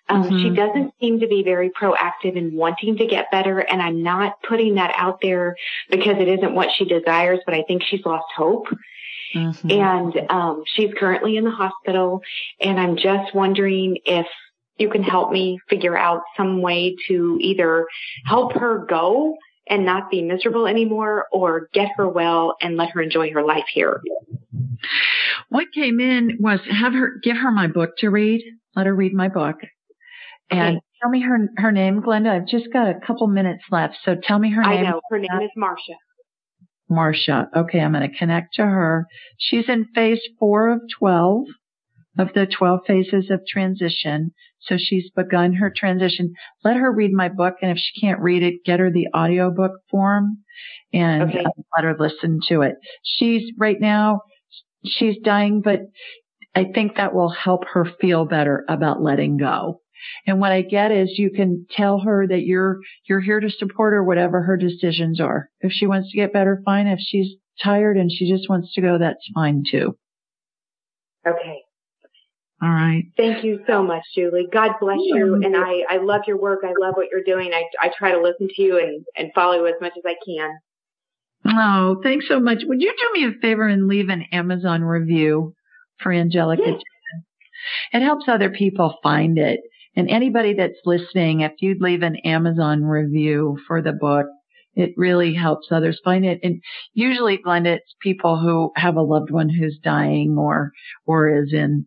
Um, 0.08 0.22
She 0.28 0.50
Mhm. 0.50 0.56
doesn't 0.56 0.94
seem 1.00 1.18
to 1.20 1.26
be 1.26 1.42
very 1.42 1.70
proactive 1.70 2.36
in 2.36 2.54
wanting 2.54 2.96
to 2.98 3.06
get 3.06 3.30
better, 3.32 3.58
and 3.58 3.82
I'm 3.82 4.02
not 4.04 4.40
putting 4.42 4.76
that 4.76 4.92
out 4.96 5.20
there 5.20 5.56
because 5.90 6.16
it 6.18 6.28
isn't 6.28 6.54
what 6.54 6.70
she 6.72 6.84
desires, 6.84 7.40
but 7.44 7.54
I 7.54 7.62
think 7.62 7.82
she's 7.82 8.04
lost 8.06 8.26
hope. 8.36 8.68
Mhm. 9.34 9.72
And 9.72 10.30
um, 10.30 10.62
she's 10.66 10.92
currently 10.98 11.36
in 11.36 11.44
the 11.44 11.50
hospital, 11.50 12.20
and 12.60 12.78
I'm 12.78 12.96
just 12.96 13.34
wondering 13.34 13.98
if 14.04 14.26
you 14.78 14.90
can 14.90 15.02
help 15.02 15.32
me 15.32 15.58
figure 15.68 15.96
out 15.96 16.22
some 16.36 16.60
way 16.60 16.96
to 17.08 17.38
either 17.40 17.86
help 18.24 18.52
her 18.52 18.86
go 18.88 19.36
and 19.68 19.84
not 19.84 20.10
be 20.10 20.22
miserable 20.22 20.66
anymore, 20.66 21.26
or 21.32 21.68
get 21.72 21.88
her 21.96 22.08
well 22.08 22.56
and 22.60 22.76
let 22.76 22.90
her 22.90 23.02
enjoy 23.02 23.32
her 23.32 23.42
life 23.42 23.64
here. 23.72 24.00
What 25.48 25.66
came 25.74 25.98
in 25.98 26.36
was 26.38 26.60
have 26.70 26.92
her 26.92 27.18
give 27.22 27.36
her 27.36 27.50
my 27.50 27.66
book 27.66 27.96
to 27.98 28.10
read. 28.10 28.42
Let 28.76 28.86
her 28.86 28.94
read 28.94 29.12
my 29.12 29.28
book. 29.28 29.56
And 30.50 30.76
Okay. 30.76 30.80
tell 31.02 31.10
me 31.10 31.20
her 31.22 31.48
her 31.56 31.72
name, 31.72 32.00
Glenda. 32.00 32.30
I've 32.30 32.46
just 32.46 32.72
got 32.72 32.88
a 32.88 33.00
couple 33.04 33.26
minutes 33.26 33.64
left, 33.70 33.96
so 34.04 34.14
tell 34.14 34.38
me 34.38 34.50
her 34.50 34.62
I 34.62 34.76
name. 34.76 34.86
I 34.86 34.90
know 34.90 35.00
her 35.10 35.18
name 35.18 35.40
is 35.42 35.50
Marcia. 35.56 35.94
Marcia. 36.88 37.48
Okay, 37.56 37.80
I'm 37.80 37.92
going 37.92 38.08
to 38.10 38.16
connect 38.16 38.54
to 38.54 38.62
her. 38.62 39.06
She's 39.38 39.68
in 39.68 39.86
phase 39.94 40.20
four 40.38 40.70
of 40.70 40.80
12 40.98 41.44
of 42.18 42.28
the 42.34 42.46
12 42.46 42.80
phases 42.86 43.30
of 43.30 43.40
transition. 43.46 44.30
So 44.60 44.76
she's 44.78 45.10
begun 45.14 45.52
her 45.54 45.72
transition. 45.74 46.32
Let 46.64 46.76
her 46.76 46.90
read 46.90 47.12
my 47.12 47.28
book. 47.28 47.56
And 47.62 47.70
if 47.70 47.78
she 47.78 48.00
can't 48.00 48.20
read 48.20 48.42
it, 48.42 48.64
get 48.64 48.80
her 48.80 48.90
the 48.90 49.06
audiobook 49.14 49.72
form 49.90 50.38
and 50.92 51.24
Okay. 51.30 51.44
uh, 51.44 51.50
let 51.76 51.84
her 51.84 51.96
listen 51.98 52.40
to 52.48 52.62
it. 52.62 52.74
She's 53.04 53.52
right 53.58 53.80
now, 53.80 54.20
she's 54.84 55.16
dying, 55.22 55.60
but 55.62 55.80
I 56.54 56.64
think 56.74 56.96
that 56.96 57.14
will 57.14 57.28
help 57.28 57.64
her 57.74 57.84
feel 58.00 58.24
better 58.24 58.64
about 58.68 59.02
letting 59.02 59.36
go. 59.36 59.82
And 60.26 60.40
what 60.40 60.52
I 60.52 60.62
get 60.62 60.92
is 60.92 61.18
you 61.18 61.30
can 61.30 61.66
tell 61.70 62.00
her 62.00 62.26
that 62.26 62.42
you're, 62.42 62.78
you're 63.08 63.20
here 63.20 63.40
to 63.40 63.50
support 63.50 63.92
her, 63.92 64.04
whatever 64.04 64.42
her 64.42 64.56
decisions 64.56 65.20
are. 65.20 65.48
If 65.60 65.72
she 65.72 65.86
wants 65.86 66.10
to 66.10 66.16
get 66.16 66.32
better, 66.32 66.62
fine. 66.64 66.86
If 66.86 67.00
she's 67.00 67.34
tired 67.62 67.96
and 67.96 68.10
she 68.10 68.30
just 68.30 68.48
wants 68.48 68.72
to 68.74 68.80
go, 68.80 68.98
that's 68.98 69.28
fine 69.34 69.64
too. 69.70 69.96
Okay. 71.26 71.62
All 72.62 72.70
right. 72.70 73.04
Thank 73.16 73.44
you 73.44 73.60
so 73.66 73.82
much, 73.82 74.02
Julie. 74.14 74.48
God 74.50 74.72
bless 74.80 74.98
you. 75.00 75.34
And 75.44 75.54
I, 75.56 75.82
I 75.90 75.98
love 75.98 76.22
your 76.26 76.38
work. 76.38 76.60
I 76.64 76.72
love 76.78 76.94
what 76.94 77.08
you're 77.12 77.22
doing. 77.22 77.52
I, 77.52 77.64
I 77.80 77.90
try 77.96 78.12
to 78.12 78.20
listen 78.20 78.48
to 78.48 78.62
you 78.62 78.78
and, 78.78 79.04
and 79.16 79.30
follow 79.34 79.56
you 79.56 79.66
as 79.66 79.74
much 79.80 79.92
as 79.96 80.04
I 80.06 80.14
can. 80.24 80.50
Oh, 81.48 82.00
thanks 82.02 82.26
so 82.28 82.40
much. 82.40 82.62
Would 82.64 82.80
you 82.80 82.94
do 82.96 83.20
me 83.20 83.26
a 83.26 83.40
favor 83.40 83.66
and 83.66 83.86
leave 83.88 84.08
an 84.08 84.24
Amazon 84.32 84.82
review 84.82 85.54
for 86.00 86.12
Angelica? 86.12 86.62
Jen? 86.64 86.80
It 87.92 88.02
helps 88.02 88.24
other 88.26 88.50
people 88.50 88.98
find 89.02 89.38
it. 89.38 89.60
And 89.96 90.10
anybody 90.10 90.54
that's 90.54 90.80
listening, 90.84 91.40
if 91.40 91.52
you'd 91.60 91.80
leave 91.80 92.02
an 92.02 92.16
Amazon 92.16 92.84
review 92.84 93.58
for 93.66 93.80
the 93.80 93.92
book, 93.92 94.26
it 94.74 94.92
really 94.96 95.32
helps 95.32 95.68
others 95.70 95.98
find 96.04 96.24
it. 96.24 96.38
And 96.42 96.62
usually, 96.92 97.38
Glenda, 97.38 97.76
it's 97.76 97.94
people 98.02 98.38
who 98.38 98.72
have 98.76 98.96
a 98.96 99.02
loved 99.02 99.30
one 99.30 99.48
who's 99.48 99.78
dying 99.82 100.36
or, 100.38 100.72
or 101.06 101.42
is 101.42 101.52
in, 101.52 101.86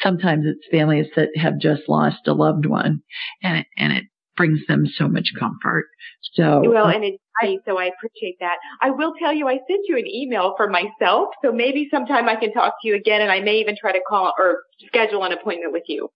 sometimes 0.00 0.46
it's 0.46 0.66
families 0.70 1.08
that 1.16 1.28
have 1.36 1.58
just 1.58 1.82
lost 1.86 2.26
a 2.26 2.32
loved 2.32 2.64
one 2.64 3.02
and 3.42 3.58
it, 3.58 3.66
and 3.76 3.92
it 3.92 4.04
brings 4.38 4.60
them 4.66 4.86
so 4.86 5.06
much 5.06 5.32
comfort. 5.38 5.86
So, 6.32 6.62
Well, 6.66 6.86
and 6.86 7.04
it's 7.04 7.18
so 7.66 7.78
I 7.78 7.86
appreciate 7.86 8.36
that. 8.40 8.56
I 8.80 8.90
will 8.90 9.14
tell 9.18 9.32
you, 9.32 9.48
I 9.48 9.58
sent 9.68 9.86
you 9.88 9.96
an 9.96 10.06
email 10.06 10.54
for 10.56 10.68
myself, 10.68 11.28
so 11.42 11.52
maybe 11.52 11.88
sometime 11.90 12.28
I 12.28 12.36
can 12.36 12.52
talk 12.52 12.74
to 12.82 12.88
you 12.88 12.94
again, 12.94 13.22
and 13.22 13.30
I 13.30 13.40
may 13.40 13.56
even 13.60 13.76
try 13.80 13.92
to 13.92 14.00
call 14.06 14.32
or 14.38 14.62
schedule 14.86 15.24
an 15.24 15.32
appointment 15.32 15.72
with 15.72 15.84
you. 15.88 16.10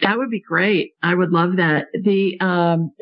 That 0.00 0.18
would 0.18 0.30
be 0.30 0.40
great. 0.40 0.92
I 1.02 1.14
would 1.14 1.30
love 1.30 1.56
that. 1.56 1.86
The 1.92 2.38
um, 2.40 2.92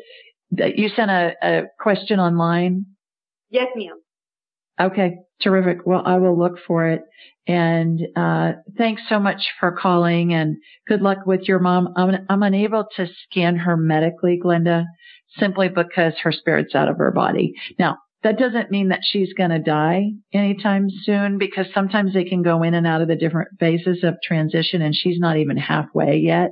you 0.51 0.89
sent 0.89 1.11
a, 1.11 1.33
a 1.41 1.63
question 1.79 2.19
online. 2.19 2.85
Yes, 3.49 3.67
ma'am. 3.75 3.99
Okay, 4.79 5.17
terrific. 5.41 5.85
Well, 5.85 6.03
I 6.05 6.17
will 6.17 6.37
look 6.37 6.57
for 6.65 6.87
it. 6.87 7.01
And 7.47 8.01
uh, 8.15 8.53
thanks 8.77 9.03
so 9.07 9.19
much 9.19 9.41
for 9.59 9.71
calling. 9.71 10.33
And 10.33 10.57
good 10.87 11.01
luck 11.01 11.19
with 11.25 11.47
your 11.47 11.59
mom. 11.59 11.93
I'm 11.95 12.25
I'm 12.29 12.43
unable 12.43 12.85
to 12.97 13.07
scan 13.23 13.57
her 13.57 13.77
medically, 13.77 14.39
Glenda, 14.43 14.85
simply 15.37 15.69
because 15.69 16.13
her 16.23 16.31
spirit's 16.31 16.75
out 16.75 16.89
of 16.89 16.97
her 16.97 17.11
body. 17.11 17.53
Now, 17.79 17.97
that 18.23 18.37
doesn't 18.37 18.71
mean 18.71 18.89
that 18.89 19.01
she's 19.03 19.33
going 19.33 19.51
to 19.51 19.59
die 19.59 20.11
anytime 20.33 20.89
soon 21.03 21.37
because 21.37 21.67
sometimes 21.73 22.13
they 22.13 22.25
can 22.25 22.41
go 22.41 22.63
in 22.63 22.73
and 22.73 22.85
out 22.85 23.01
of 23.01 23.07
the 23.07 23.15
different 23.15 23.49
phases 23.59 24.03
of 24.03 24.15
transition 24.23 24.81
and 24.81 24.95
she's 24.95 25.19
not 25.19 25.37
even 25.37 25.55
halfway 25.55 26.17
yet 26.17 26.51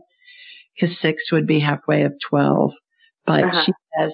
because 0.76 0.96
six 1.02 1.32
would 1.32 1.48
be 1.48 1.60
halfway 1.60 2.04
of 2.04 2.14
12, 2.30 2.72
but 3.26 3.44
uh-huh. 3.44 3.64
she 3.66 3.72
has 3.98 4.12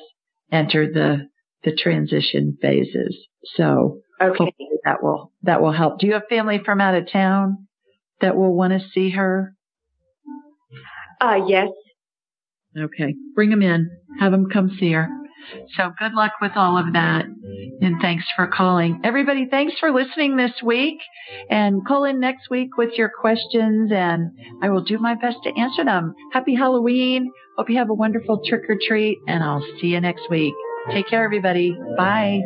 entered 0.52 0.94
the, 0.94 1.28
the 1.64 1.76
transition 1.76 2.58
phases. 2.62 3.18
So 3.56 4.00
okay. 4.22 4.54
that 4.86 5.04
will, 5.04 5.32
that 5.44 5.62
will 5.62 5.72
help. 5.72 6.00
Do 6.00 6.08
you 6.08 6.14
have 6.14 6.24
family 6.30 6.62
from 6.64 6.82
out 6.82 6.96
of 6.96 7.12
town 7.12 7.68
that 8.20 8.36
will 8.36 8.54
want 8.54 8.74
to 8.74 8.88
see 8.94 9.12
her? 9.12 9.56
Uh, 11.20 11.40
yes. 11.48 11.70
Okay. 12.78 13.16
Bring 13.36 13.50
them 13.50 13.62
in. 13.62 13.90
Have 14.20 14.32
them 14.32 14.50
come 14.50 14.76
see 14.80 14.92
her. 14.92 15.08
So 15.78 15.92
good 16.00 16.14
luck 16.14 16.34
with 16.42 16.52
all 16.56 16.78
of 16.78 16.94
that. 16.94 17.26
And 17.82 18.02
thanks 18.02 18.26
for 18.36 18.48
calling. 18.48 19.02
Everybody, 19.04 19.48
thanks 19.50 19.74
for 19.80 19.92
listening 19.92 20.36
this 20.36 20.52
week. 20.64 21.00
And 21.50 21.86
call 21.86 22.06
in 22.06 22.20
next 22.20 22.50
week 22.50 22.78
with 22.78 22.92
your 22.98 23.10
questions 23.10 23.92
and 23.94 24.32
I 24.62 24.70
will 24.70 24.84
do 24.84 24.98
my 25.00 25.16
best 25.16 25.38
to 25.44 25.60
answer 25.60 25.84
them. 25.84 26.14
Happy 26.34 26.56
Halloween. 26.56 27.32
Hope 27.58 27.70
you 27.70 27.78
have 27.78 27.90
a 27.90 27.94
wonderful 27.94 28.42
trick 28.46 28.64
or 28.70 28.78
treat 28.88 29.20
and 29.28 29.44
I'll 29.44 29.66
see 29.80 29.88
you 29.88 30.02
next 30.02 30.30
week. 30.30 30.54
Take 30.92 31.08
care, 31.08 31.24
everybody. 31.24 31.78
Bye. 31.98 32.42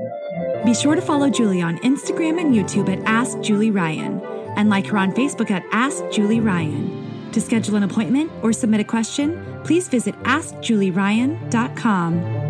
Be 0.65 0.73
sure 0.73 0.95
to 0.95 1.01
follow 1.01 1.29
Julie 1.29 1.61
on 1.61 1.77
Instagram 1.79 2.39
and 2.39 2.53
YouTube 2.53 2.89
at 2.89 2.99
Ask 3.05 3.39
Julie 3.41 3.71
Ryan 3.71 4.21
and 4.57 4.69
like 4.69 4.87
her 4.87 4.97
on 4.97 5.13
Facebook 5.13 5.51
at 5.51 5.63
Ask 5.71 6.03
Julie 6.11 6.41
Ryan. 6.41 7.05
To 7.35 7.41
schedule 7.41 7.75
an 7.75 7.83
appointment 7.83 8.31
or 8.41 8.53
submit 8.53 8.79
a 8.79 8.85
question, 8.85 9.59
please 9.65 9.89
visit 9.89 10.15
AskJulieRyan.com. 10.23 12.44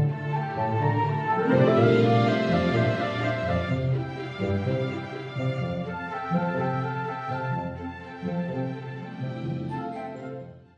Música 1.47 2.14